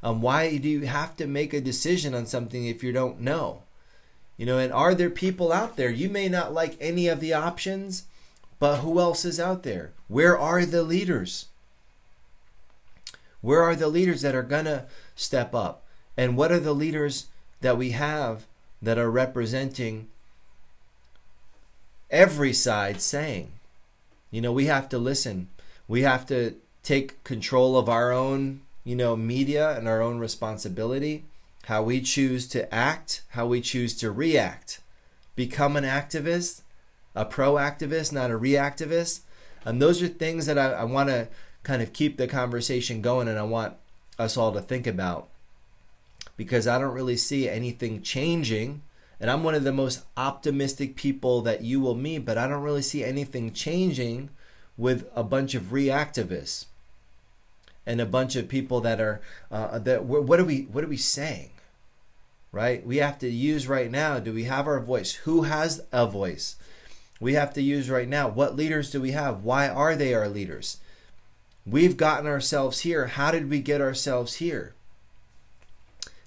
Um, 0.02 0.20
why 0.22 0.56
do 0.56 0.68
you 0.68 0.86
have 0.86 1.14
to 1.18 1.28
make 1.28 1.54
a 1.54 1.60
decision 1.60 2.16
on 2.16 2.26
something 2.26 2.66
if 2.66 2.82
you 2.82 2.90
don't 2.90 3.20
know? 3.20 3.62
You 4.38 4.44
know, 4.44 4.58
and 4.58 4.72
are 4.72 4.92
there 4.92 5.08
people 5.08 5.52
out 5.52 5.76
there? 5.76 5.90
You 5.90 6.08
may 6.08 6.28
not 6.28 6.52
like 6.52 6.76
any 6.80 7.06
of 7.06 7.20
the 7.20 7.32
options, 7.32 8.06
but 8.58 8.78
who 8.78 8.98
else 8.98 9.24
is 9.24 9.38
out 9.38 9.62
there? 9.62 9.92
Where 10.08 10.36
are 10.36 10.66
the 10.66 10.82
leaders? 10.82 11.46
Where 13.40 13.62
are 13.62 13.76
the 13.76 13.88
leaders 13.88 14.22
that 14.22 14.34
are 14.34 14.42
going 14.42 14.64
to 14.64 14.86
step 15.14 15.54
up? 15.54 15.84
And 16.16 16.36
what 16.36 16.50
are 16.50 16.60
the 16.60 16.74
leaders 16.74 17.26
that 17.60 17.78
we 17.78 17.90
have 17.90 18.46
that 18.82 18.98
are 18.98 19.10
representing 19.10 20.08
every 22.10 22.52
side 22.52 23.00
saying? 23.00 23.52
You 24.30 24.40
know, 24.40 24.52
we 24.52 24.66
have 24.66 24.88
to 24.90 24.98
listen 24.98 25.48
we 25.88 26.02
have 26.02 26.26
to 26.26 26.54
take 26.82 27.24
control 27.24 27.76
of 27.76 27.88
our 27.88 28.12
own, 28.12 28.60
you 28.84 28.94
know, 28.94 29.16
media 29.16 29.76
and 29.76 29.88
our 29.88 30.02
own 30.02 30.18
responsibility, 30.18 31.24
how 31.64 31.82
we 31.82 32.00
choose 32.00 32.46
to 32.48 32.72
act, 32.72 33.22
how 33.30 33.46
we 33.46 33.62
choose 33.62 33.96
to 33.96 34.12
react. 34.12 34.80
Become 35.34 35.76
an 35.76 35.84
activist, 35.84 36.60
a 37.14 37.24
proactivist, 37.24 38.12
not 38.12 38.30
a 38.30 38.38
reactivist. 38.38 39.20
And 39.64 39.80
those 39.80 40.02
are 40.02 40.08
things 40.08 40.46
that 40.46 40.58
I, 40.58 40.72
I 40.72 40.84
want 40.84 41.08
to 41.08 41.28
kind 41.62 41.82
of 41.82 41.92
keep 41.92 42.16
the 42.16 42.26
conversation 42.26 43.02
going 43.02 43.28
and 43.28 43.38
I 43.38 43.42
want 43.42 43.74
us 44.18 44.36
all 44.36 44.52
to 44.52 44.60
think 44.60 44.86
about. 44.86 45.28
Because 46.36 46.66
I 46.66 46.78
don't 46.78 46.94
really 46.94 47.16
see 47.16 47.48
anything 47.48 48.02
changing. 48.02 48.82
And 49.20 49.30
I'm 49.30 49.42
one 49.42 49.54
of 49.54 49.64
the 49.64 49.72
most 49.72 50.04
optimistic 50.16 50.94
people 50.94 51.42
that 51.42 51.62
you 51.62 51.80
will 51.80 51.96
meet, 51.96 52.24
but 52.24 52.38
I 52.38 52.46
don't 52.46 52.62
really 52.62 52.82
see 52.82 53.02
anything 53.02 53.52
changing 53.52 54.30
with 54.76 55.08
a 55.14 55.24
bunch 55.24 55.54
of 55.54 55.64
reactivists 55.64 56.66
and 57.84 58.00
a 58.00 58.06
bunch 58.06 58.36
of 58.36 58.48
people 58.48 58.80
that 58.82 59.00
are 59.00 59.20
uh, 59.50 59.78
that 59.80 60.04
what 60.04 60.38
are 60.38 60.44
we 60.44 60.62
what 60.70 60.84
are 60.84 60.88
we 60.88 60.96
saying 60.96 61.50
right? 62.52 62.86
We 62.86 62.98
have 62.98 63.18
to 63.18 63.28
use 63.28 63.68
right 63.68 63.90
now 63.90 64.18
do 64.18 64.32
we 64.32 64.44
have 64.44 64.66
our 64.66 64.80
voice? 64.80 65.14
Who 65.14 65.42
has 65.42 65.80
a 65.92 66.06
voice? 66.06 66.56
We 67.20 67.34
have 67.34 67.52
to 67.54 67.62
use 67.62 67.90
right 67.90 68.08
now. 68.08 68.28
What 68.28 68.56
leaders 68.56 68.90
do 68.90 69.00
we 69.00 69.10
have? 69.10 69.42
Why 69.42 69.68
are 69.68 69.96
they 69.96 70.14
our 70.14 70.28
leaders 70.28 70.78
we've 71.70 71.96
gotten 71.96 72.26
ourselves 72.26 72.80
here 72.80 73.06
how 73.08 73.30
did 73.30 73.50
we 73.50 73.60
get 73.60 73.80
ourselves 73.80 74.34
here 74.34 74.74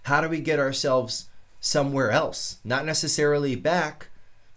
how 0.03 0.21
do 0.21 0.29
we 0.29 0.39
get 0.39 0.59
ourselves 0.59 1.29
somewhere 1.59 2.11
else 2.11 2.57
not 2.63 2.85
necessarily 2.85 3.55
back 3.55 4.07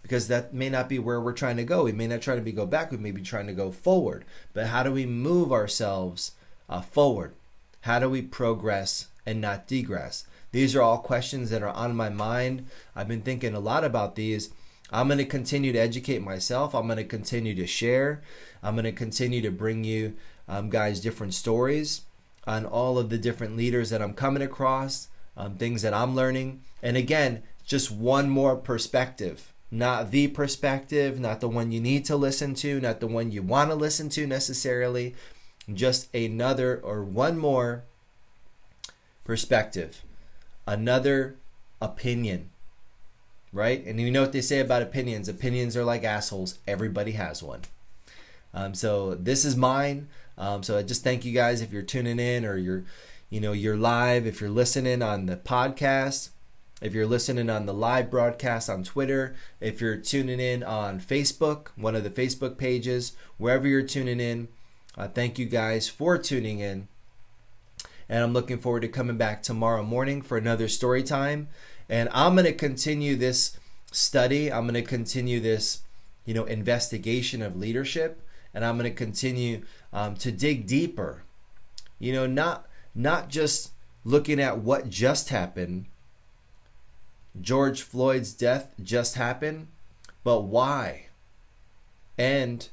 because 0.05 0.27
that 0.27 0.53
may 0.53 0.69
not 0.69 0.87
be 0.87 0.99
where 0.99 1.19
we're 1.19 1.33
trying 1.33 1.57
to 1.57 1.63
go. 1.63 1.85
We 1.85 1.91
may 1.91 2.05
not 2.05 2.21
try 2.21 2.35
to 2.35 2.41
be 2.41 2.51
go 2.51 2.67
back. 2.67 2.91
We 2.91 2.97
may 2.97 3.09
be 3.09 3.23
trying 3.23 3.47
to 3.47 3.53
go 3.53 3.71
forward. 3.71 4.23
But 4.53 4.67
how 4.67 4.83
do 4.83 4.91
we 4.91 5.07
move 5.07 5.51
ourselves 5.51 6.33
uh, 6.69 6.81
forward? 6.81 7.33
How 7.81 7.97
do 7.97 8.07
we 8.07 8.21
progress 8.21 9.07
and 9.25 9.41
not 9.41 9.65
degress? 9.65 10.27
These 10.51 10.75
are 10.75 10.81
all 10.83 10.99
questions 10.99 11.49
that 11.49 11.63
are 11.63 11.69
on 11.69 11.95
my 11.95 12.09
mind. 12.09 12.67
I've 12.95 13.07
been 13.07 13.23
thinking 13.23 13.55
a 13.55 13.59
lot 13.59 13.83
about 13.83 14.15
these. 14.15 14.51
I'm 14.91 15.07
going 15.07 15.17
to 15.17 15.25
continue 15.25 15.73
to 15.73 15.79
educate 15.79 16.21
myself. 16.21 16.75
I'm 16.75 16.85
going 16.85 16.97
to 16.97 17.03
continue 17.03 17.55
to 17.55 17.65
share. 17.65 18.21
I'm 18.61 18.75
going 18.75 18.85
to 18.85 18.91
continue 18.91 19.41
to 19.41 19.49
bring 19.49 19.83
you 19.83 20.13
um, 20.47 20.69
guys 20.69 20.99
different 20.99 21.33
stories 21.33 22.01
on 22.45 22.65
all 22.65 22.97
of 22.97 23.09
the 23.09 23.17
different 23.17 23.57
leaders 23.57 23.89
that 23.89 24.01
I'm 24.01 24.13
coming 24.13 24.43
across, 24.43 25.07
um, 25.35 25.55
things 25.55 25.81
that 25.81 25.93
I'm 25.93 26.15
learning. 26.15 26.61
And 26.83 26.95
again, 26.95 27.43
just 27.65 27.91
one 27.91 28.29
more 28.29 28.55
perspective 28.55 29.51
not 29.71 30.11
the 30.11 30.27
perspective, 30.27 31.19
not 31.19 31.41
the 31.41 31.49
one 31.49 31.71
you 31.71 31.81
need 31.81 32.05
to 32.05 32.15
listen 32.15 32.53
to, 32.55 32.79
not 32.79 32.99
the 32.99 33.07
one 33.07 33.31
you 33.31 33.41
want 33.41 33.69
to 33.69 33.75
listen 33.75 34.09
to 34.09 34.27
necessarily, 34.27 35.15
just 35.71 36.13
another 36.15 36.79
or 36.83 37.03
one 37.03 37.37
more 37.37 37.83
perspective, 39.23 40.03
another 40.67 41.35
opinion, 41.81 42.49
right? 43.51 43.83
And 43.85 43.99
you 43.99 44.11
know 44.11 44.21
what 44.21 44.31
they 44.31 44.41
say 44.41 44.59
about 44.59 44.81
opinions 44.81 45.27
opinions 45.27 45.75
are 45.75 45.83
like 45.83 46.03
assholes, 46.03 46.59
everybody 46.67 47.13
has 47.13 47.41
one. 47.41 47.61
Um, 48.53 48.73
so 48.73 49.15
this 49.15 49.43
is 49.43 49.57
mine. 49.57 50.07
Um, 50.37 50.63
so 50.63 50.77
I 50.77 50.83
just 50.83 51.03
thank 51.03 51.25
you 51.25 51.33
guys 51.33 51.61
if 51.61 51.71
you're 51.71 51.81
tuning 51.81 52.19
in 52.19 52.45
or 52.45 52.57
you're, 52.57 52.83
you 53.29 53.39
know, 53.39 53.53
you're 53.53 53.77
live, 53.77 54.27
if 54.27 54.41
you're 54.41 54.49
listening 54.49 55.01
on 55.01 55.25
the 55.25 55.37
podcast 55.37 56.29
if 56.81 56.93
you're 56.93 57.07
listening 57.07 57.49
on 57.49 57.65
the 57.65 57.73
live 57.73 58.11
broadcast 58.11 58.69
on 58.69 58.83
Twitter, 58.83 59.33
if 59.61 59.79
you're 59.79 59.97
tuning 59.97 60.41
in 60.41 60.61
on 60.61 60.99
Facebook, 60.99 61.69
one 61.75 61.95
of 61.95 62.03
the 62.03 62.09
Facebook 62.09 62.57
pages, 62.57 63.13
wherever 63.37 63.67
you're 63.67 63.81
tuning 63.81 64.19
in, 64.19 64.49
uh, 64.97 65.07
thank 65.07 65.39
you 65.39 65.45
guys 65.45 65.87
for 65.87 66.17
tuning 66.17 66.59
in. 66.59 66.87
And 68.09 68.23
I'm 68.23 68.33
looking 68.33 68.59
forward 68.59 68.81
to 68.81 68.87
coming 68.87 69.17
back 69.17 69.41
tomorrow 69.41 69.83
morning 69.83 70.21
for 70.21 70.37
another 70.37 70.67
story 70.67 71.01
time. 71.01 71.47
And 71.89 72.09
I'm 72.11 72.33
going 72.35 72.45
to 72.45 72.53
continue 72.53 73.15
this 73.15 73.57
study. 73.91 74.51
I'm 74.51 74.67
going 74.67 74.75
to 74.75 74.81
continue 74.83 75.39
this, 75.39 75.79
you 76.25 76.33
know, 76.33 76.43
investigation 76.43 77.41
of 77.41 77.55
leadership, 77.55 78.21
and 78.55 78.63
I'm 78.65 78.77
going 78.77 78.89
to 78.89 78.95
continue 78.95 79.63
um, 79.93 80.15
to 80.15 80.31
dig 80.31 80.65
deeper. 80.65 81.23
You 81.99 82.13
know, 82.13 82.25
not 82.25 82.67
not 82.95 83.29
just 83.29 83.71
looking 84.05 84.39
at 84.39 84.59
what 84.59 84.89
just 84.89 85.29
happened, 85.29 85.87
George 87.39 87.81
Floyd's 87.81 88.33
death 88.33 88.71
just 88.81 89.15
happened, 89.15 89.67
but 90.23 90.43
why? 90.43 91.07
And 92.17 92.67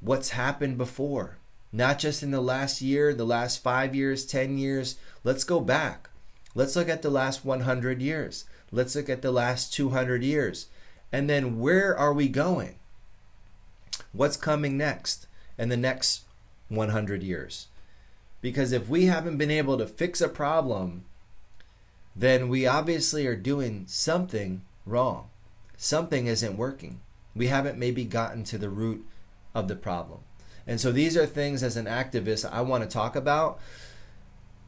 what's 0.00 0.30
happened 0.30 0.78
before? 0.78 1.36
Not 1.72 1.98
just 1.98 2.22
in 2.22 2.30
the 2.30 2.40
last 2.40 2.80
year, 2.80 3.14
the 3.14 3.24
last 3.24 3.62
five 3.62 3.94
years, 3.94 4.24
10 4.24 4.58
years. 4.58 4.96
Let's 5.22 5.44
go 5.44 5.60
back. 5.60 6.08
Let's 6.54 6.74
look 6.74 6.88
at 6.88 7.02
the 7.02 7.10
last 7.10 7.44
100 7.44 8.02
years. 8.02 8.44
Let's 8.72 8.96
look 8.96 9.08
at 9.08 9.22
the 9.22 9.30
last 9.30 9.72
200 9.72 10.24
years. 10.24 10.66
And 11.12 11.28
then 11.30 11.60
where 11.60 11.96
are 11.96 12.12
we 12.12 12.28
going? 12.28 12.79
What's 14.12 14.36
coming 14.36 14.76
next 14.76 15.26
in 15.58 15.68
the 15.68 15.76
next 15.76 16.24
100 16.68 17.22
years? 17.22 17.68
Because 18.40 18.72
if 18.72 18.88
we 18.88 19.06
haven't 19.06 19.36
been 19.36 19.50
able 19.50 19.76
to 19.78 19.86
fix 19.86 20.20
a 20.20 20.28
problem 20.28 21.04
then 22.14 22.48
we 22.48 22.66
obviously 22.66 23.26
are 23.26 23.36
doing 23.36 23.84
something 23.86 24.62
wrong. 24.84 25.28
Something 25.76 26.26
isn't 26.26 26.56
working. 26.56 27.00
We 27.34 27.46
haven't 27.46 27.78
maybe 27.78 28.04
gotten 28.04 28.44
to 28.44 28.58
the 28.58 28.68
root 28.68 29.06
of 29.54 29.68
the 29.68 29.76
problem. 29.76 30.20
And 30.66 30.80
so 30.80 30.92
these 30.92 31.16
are 31.16 31.26
things 31.26 31.62
as 31.62 31.76
an 31.76 31.86
activist 31.86 32.50
I 32.50 32.60
want 32.60 32.84
to 32.84 32.88
talk 32.88 33.16
about. 33.16 33.58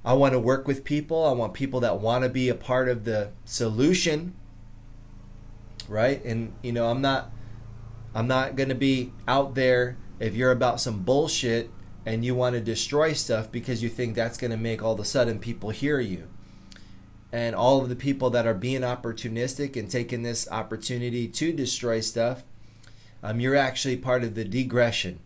I 0.04 0.14
want 0.14 0.32
to 0.32 0.38
work 0.38 0.66
with 0.66 0.84
people. 0.84 1.24
I 1.26 1.32
want 1.32 1.54
people 1.54 1.80
that 1.80 2.00
want 2.00 2.24
to 2.24 2.30
be 2.30 2.48
a 2.48 2.54
part 2.54 2.88
of 2.88 3.04
the 3.04 3.30
solution. 3.44 4.34
Right? 5.88 6.24
And 6.24 6.54
you 6.62 6.72
know, 6.72 6.88
I'm 6.88 7.02
not 7.02 7.30
I'm 8.14 8.28
not 8.28 8.56
going 8.56 8.68
to 8.68 8.74
be 8.74 9.12
out 9.26 9.54
there 9.54 9.96
if 10.20 10.34
you're 10.34 10.52
about 10.52 10.80
some 10.80 11.02
bullshit 11.02 11.70
and 12.04 12.24
you 12.24 12.34
want 12.34 12.54
to 12.54 12.60
destroy 12.60 13.12
stuff 13.12 13.50
because 13.50 13.82
you 13.82 13.88
think 13.88 14.14
that's 14.14 14.38
going 14.38 14.50
to 14.50 14.56
make 14.56 14.82
all 14.82 14.92
of 14.92 15.00
a 15.00 15.04
sudden 15.04 15.38
people 15.38 15.70
hear 15.70 16.00
you. 16.00 16.28
And 17.32 17.54
all 17.54 17.80
of 17.80 17.88
the 17.88 17.96
people 17.96 18.28
that 18.30 18.46
are 18.46 18.54
being 18.54 18.82
opportunistic 18.82 19.76
and 19.76 19.90
taking 19.90 20.22
this 20.22 20.46
opportunity 20.50 21.28
to 21.28 21.52
destroy 21.52 22.00
stuff, 22.00 22.42
um, 23.22 23.40
you're 23.40 23.56
actually 23.56 23.96
part 23.96 24.24
of 24.24 24.34
the 24.34 24.44
degression. 24.44 25.18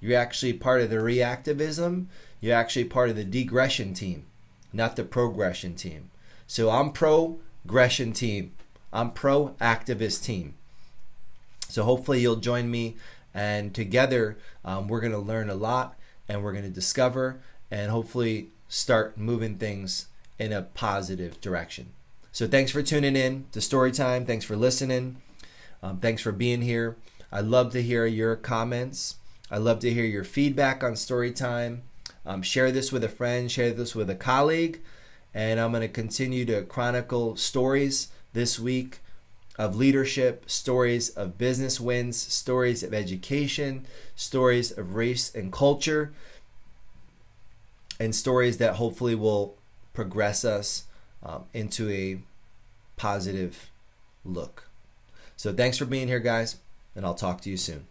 You're 0.00 0.18
actually 0.18 0.52
part 0.52 0.80
of 0.82 0.90
the 0.90 0.96
reactivism. 0.96 2.06
You're 2.40 2.54
actually 2.54 2.84
part 2.84 3.10
of 3.10 3.16
the 3.16 3.24
degression 3.24 3.96
team, 3.96 4.26
not 4.72 4.94
the 4.94 5.02
progression 5.02 5.74
team. 5.74 6.10
So 6.46 6.70
I'm 6.70 6.92
progression 6.92 8.12
team. 8.12 8.52
I'm 8.92 9.10
pro 9.10 9.48
activist 9.60 10.22
team. 10.22 10.54
So 11.68 11.84
hopefully 11.84 12.20
you'll 12.20 12.36
join 12.36 12.70
me, 12.70 12.96
and 13.34 13.74
together 13.74 14.36
um, 14.64 14.88
we're 14.88 15.00
going 15.00 15.12
to 15.12 15.18
learn 15.18 15.50
a 15.50 15.54
lot, 15.54 15.96
and 16.28 16.42
we're 16.42 16.52
going 16.52 16.64
to 16.64 16.70
discover, 16.70 17.40
and 17.70 17.90
hopefully 17.90 18.48
start 18.68 19.18
moving 19.18 19.56
things 19.56 20.06
in 20.38 20.52
a 20.52 20.62
positive 20.62 21.40
direction. 21.40 21.90
So 22.32 22.46
thanks 22.46 22.70
for 22.70 22.82
tuning 22.82 23.16
in 23.16 23.46
to 23.52 23.58
Storytime. 23.58 24.26
Thanks 24.26 24.44
for 24.44 24.56
listening. 24.56 25.16
Um, 25.82 25.98
thanks 25.98 26.22
for 26.22 26.32
being 26.32 26.62
here. 26.62 26.96
I 27.30 27.40
love 27.40 27.72
to 27.72 27.82
hear 27.82 28.06
your 28.06 28.36
comments. 28.36 29.16
I 29.50 29.58
love 29.58 29.80
to 29.80 29.92
hear 29.92 30.04
your 30.04 30.24
feedback 30.24 30.82
on 30.82 30.92
Storytime. 30.92 31.80
Um, 32.24 32.42
share 32.42 32.70
this 32.70 32.92
with 32.92 33.04
a 33.04 33.08
friend. 33.08 33.50
Share 33.50 33.72
this 33.72 33.94
with 33.94 34.10
a 34.10 34.14
colleague. 34.14 34.80
And 35.34 35.58
I'm 35.58 35.72
going 35.72 35.82
to 35.82 35.88
continue 35.88 36.44
to 36.46 36.62
chronicle 36.62 37.36
stories 37.36 38.08
this 38.32 38.58
week 38.58 39.00
of 39.58 39.74
leadership, 39.74 40.48
stories 40.48 41.10
of 41.10 41.36
business 41.36 41.80
wins, 41.80 42.16
stories 42.16 42.84
of 42.84 42.94
education, 42.94 43.84
stories 44.14 44.70
of 44.70 44.94
race 44.94 45.34
and 45.34 45.52
culture, 45.52 46.12
and 47.98 48.14
stories 48.14 48.58
that 48.58 48.76
hopefully 48.76 49.16
will 49.16 49.56
progress 49.92 50.44
us 50.44 50.84
um, 51.24 51.44
into 51.52 51.90
a 51.90 52.20
positive 52.96 53.70
look. 54.24 54.68
So 55.36 55.52
thanks 55.52 55.76
for 55.76 55.84
being 55.84 56.06
here, 56.06 56.20
guys, 56.20 56.56
and 56.94 57.04
I'll 57.04 57.14
talk 57.14 57.40
to 57.40 57.50
you 57.50 57.56
soon. 57.56 57.88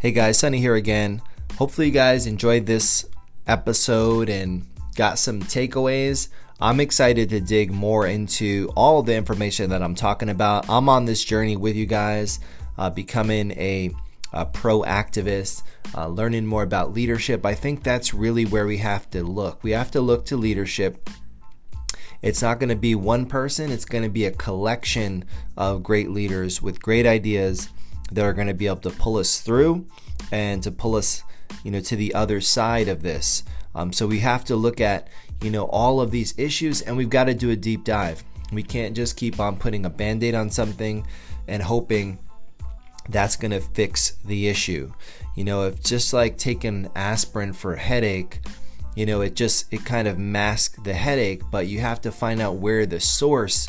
Hey 0.00 0.12
guys, 0.12 0.38
Sunny 0.38 0.60
here 0.60 0.74
again. 0.74 1.22
Hopefully, 1.56 1.86
you 1.86 1.92
guys 1.92 2.26
enjoyed 2.26 2.66
this 2.66 3.06
episode 3.46 4.28
and 4.28 4.66
got 4.94 5.18
some 5.18 5.40
takeaways. 5.40 6.28
I'm 6.58 6.80
excited 6.80 7.28
to 7.30 7.40
dig 7.40 7.70
more 7.70 8.06
into 8.06 8.72
all 8.74 9.02
the 9.02 9.14
information 9.14 9.70
that 9.70 9.82
I'm 9.82 9.94
talking 9.94 10.30
about. 10.30 10.68
I'm 10.70 10.88
on 10.88 11.04
this 11.04 11.22
journey 11.22 11.56
with 11.56 11.76
you 11.76 11.84
guys, 11.84 12.40
uh, 12.78 12.88
becoming 12.88 13.52
a, 13.52 13.90
a 14.32 14.46
pro 14.46 14.80
activist, 14.82 15.62
uh, 15.94 16.08
learning 16.08 16.46
more 16.46 16.62
about 16.62 16.94
leadership. 16.94 17.44
I 17.44 17.54
think 17.54 17.82
that's 17.82 18.14
really 18.14 18.46
where 18.46 18.66
we 18.66 18.78
have 18.78 19.10
to 19.10 19.22
look. 19.22 19.62
We 19.62 19.72
have 19.72 19.90
to 19.90 20.00
look 20.00 20.24
to 20.26 20.36
leadership. 20.36 21.10
It's 22.22 22.40
not 22.40 22.58
going 22.58 22.70
to 22.70 22.76
be 22.76 22.94
one 22.94 23.26
person, 23.26 23.70
it's 23.70 23.84
going 23.84 24.04
to 24.04 24.10
be 24.10 24.24
a 24.24 24.30
collection 24.30 25.26
of 25.58 25.82
great 25.82 26.10
leaders 26.10 26.62
with 26.62 26.80
great 26.80 27.06
ideas 27.06 27.68
that 28.10 28.24
are 28.24 28.32
going 28.32 28.46
to 28.46 28.54
be 28.54 28.66
able 28.66 28.76
to 28.78 28.90
pull 28.90 29.18
us 29.18 29.40
through 29.40 29.86
and 30.32 30.62
to 30.62 30.70
pull 30.70 30.96
us 30.96 31.22
you 31.64 31.70
know, 31.70 31.80
to 31.80 31.96
the 31.96 32.14
other 32.14 32.40
side 32.40 32.88
of 32.88 33.02
this. 33.02 33.42
Um, 33.74 33.92
so 33.92 34.06
we 34.06 34.20
have 34.20 34.44
to 34.46 34.56
look 34.56 34.80
at, 34.80 35.08
you 35.42 35.50
know, 35.50 35.64
all 35.64 36.00
of 36.00 36.10
these 36.10 36.34
issues 36.38 36.80
and 36.80 36.96
we've 36.96 37.10
got 37.10 37.24
to 37.24 37.34
do 37.34 37.50
a 37.50 37.56
deep 37.56 37.84
dive. 37.84 38.24
We 38.52 38.62
can't 38.62 38.96
just 38.96 39.16
keep 39.16 39.40
on 39.40 39.56
putting 39.58 39.84
a 39.84 39.90
band 39.90 40.22
aid 40.22 40.34
on 40.34 40.50
something 40.50 41.06
and 41.46 41.62
hoping 41.62 42.18
that's 43.08 43.36
going 43.36 43.50
to 43.50 43.60
fix 43.60 44.12
the 44.24 44.48
issue. 44.48 44.92
You 45.34 45.44
know, 45.44 45.64
if 45.64 45.82
just 45.82 46.12
like 46.12 46.38
taking 46.38 46.90
aspirin 46.94 47.52
for 47.52 47.74
a 47.74 47.78
headache, 47.78 48.40
you 48.94 49.04
know, 49.04 49.20
it 49.20 49.34
just, 49.34 49.72
it 49.72 49.84
kind 49.84 50.08
of 50.08 50.18
masks 50.18 50.78
the 50.82 50.94
headache, 50.94 51.42
but 51.50 51.66
you 51.66 51.80
have 51.80 52.00
to 52.02 52.12
find 52.12 52.40
out 52.40 52.56
where 52.56 52.86
the 52.86 53.00
source, 53.00 53.68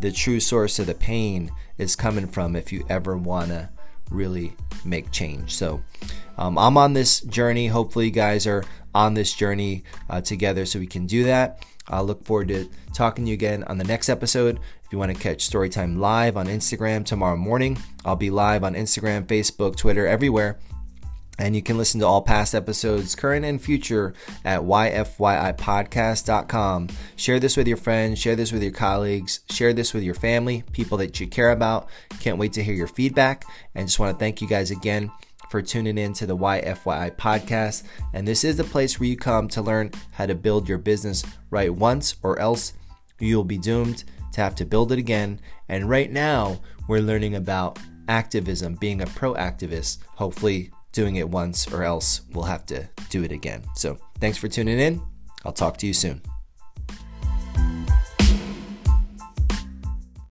the 0.00 0.12
true 0.12 0.38
source 0.38 0.78
of 0.78 0.86
the 0.86 0.94
pain 0.94 1.50
is 1.78 1.96
coming 1.96 2.28
from 2.28 2.54
if 2.54 2.72
you 2.72 2.86
ever 2.88 3.16
want 3.16 3.48
to 3.48 3.68
really 4.10 4.54
make 4.84 5.10
change. 5.10 5.54
So 5.56 5.82
um, 6.36 6.58
I'm 6.58 6.76
on 6.76 6.92
this 6.92 7.20
journey. 7.20 7.68
Hopefully, 7.68 8.06
you 8.06 8.10
guys 8.10 8.46
are 8.46 8.64
on 8.94 9.14
this 9.14 9.34
journey 9.34 9.84
uh, 10.08 10.20
together 10.20 10.66
so 10.66 10.78
we 10.78 10.86
can 10.86 11.06
do 11.06 11.24
that. 11.24 11.64
I 11.88 12.00
look 12.00 12.24
forward 12.24 12.48
to 12.48 12.68
talking 12.92 13.24
to 13.24 13.30
you 13.30 13.34
again 13.34 13.64
on 13.64 13.78
the 13.78 13.84
next 13.84 14.08
episode. 14.08 14.60
If 14.84 14.92
you 14.92 14.98
want 14.98 15.14
to 15.14 15.20
catch 15.20 15.48
Storytime 15.48 15.98
live 15.98 16.36
on 16.36 16.46
Instagram 16.46 17.04
tomorrow 17.04 17.36
morning, 17.36 17.78
I'll 18.04 18.16
be 18.16 18.30
live 18.30 18.64
on 18.64 18.74
Instagram, 18.74 19.26
Facebook, 19.26 19.76
Twitter, 19.76 20.06
everywhere. 20.06 20.58
And 21.38 21.54
you 21.54 21.62
can 21.62 21.78
listen 21.78 22.00
to 22.00 22.06
all 22.06 22.22
past 22.22 22.52
episodes, 22.54 23.14
current 23.14 23.44
and 23.44 23.62
future, 23.62 24.14
at 24.44 24.62
yfyipodcast.com. 24.62 26.88
Share 27.16 27.38
this 27.38 27.56
with 27.56 27.68
your 27.68 27.76
friends, 27.76 28.18
share 28.18 28.34
this 28.34 28.50
with 28.50 28.62
your 28.62 28.72
colleagues, 28.72 29.40
share 29.50 29.72
this 29.72 29.94
with 29.94 30.02
your 30.02 30.16
family, 30.16 30.64
people 30.72 30.98
that 30.98 31.20
you 31.20 31.28
care 31.28 31.52
about. 31.52 31.88
Can't 32.20 32.38
wait 32.38 32.52
to 32.54 32.64
hear 32.64 32.74
your 32.74 32.88
feedback. 32.88 33.44
And 33.74 33.86
just 33.86 34.00
want 34.00 34.14
to 34.14 34.18
thank 34.18 34.42
you 34.42 34.48
guys 34.48 34.72
again 34.72 35.12
for 35.48 35.62
tuning 35.62 35.96
in 35.96 36.12
to 36.14 36.26
the 36.26 36.36
YFYI 36.36 37.16
podcast. 37.16 37.84
And 38.12 38.26
this 38.26 38.44
is 38.44 38.56
the 38.56 38.64
place 38.64 38.98
where 38.98 39.08
you 39.08 39.16
come 39.16 39.48
to 39.48 39.62
learn 39.62 39.92
how 40.10 40.26
to 40.26 40.34
build 40.34 40.68
your 40.68 40.78
business 40.78 41.24
right 41.50 41.72
once, 41.72 42.16
or 42.22 42.38
else 42.38 42.74
you'll 43.18 43.44
be 43.44 43.58
doomed 43.58 44.04
to 44.32 44.40
have 44.40 44.54
to 44.56 44.64
build 44.64 44.92
it 44.92 44.98
again. 44.98 45.40
And 45.68 45.88
right 45.88 46.10
now, 46.10 46.60
we're 46.86 47.00
learning 47.00 47.34
about 47.34 47.78
activism, 48.08 48.74
being 48.74 49.02
a 49.02 49.06
pro 49.06 49.34
activist. 49.34 49.98
Hopefully, 50.16 50.70
doing 50.98 51.14
it 51.14 51.28
once, 51.28 51.72
or 51.72 51.84
else 51.84 52.22
we'll 52.32 52.42
have 52.42 52.66
to 52.66 52.88
do 53.08 53.22
it 53.22 53.30
again. 53.30 53.62
So, 53.76 53.98
thanks 54.18 54.36
for 54.36 54.48
tuning 54.48 54.80
in. 54.80 55.00
I'll 55.44 55.52
talk 55.52 55.76
to 55.76 55.86
you 55.86 55.94
soon. 55.94 56.22